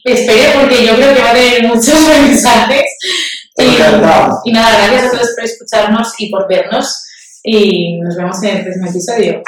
espero 0.04 0.62
porque 0.62 0.86
yo 0.86 0.96
creo 0.96 1.14
que 1.16 1.22
va 1.22 1.30
a 1.30 1.34
tener 1.34 1.64
muchos 1.64 2.08
mensajes. 2.22 2.86
Y, 3.58 4.50
y 4.50 4.52
nada, 4.52 4.88
gracias 4.88 5.14
a 5.14 5.18
todos 5.18 5.34
por 5.36 5.46
escucharnos 5.46 6.14
y 6.18 6.32
por 6.32 6.48
vernos. 6.50 7.06
Y 7.44 8.00
nos 8.00 8.16
vemos 8.16 8.42
en 8.44 8.58
el 8.58 8.64
próximo 8.64 8.90
episodio. 8.90 9.44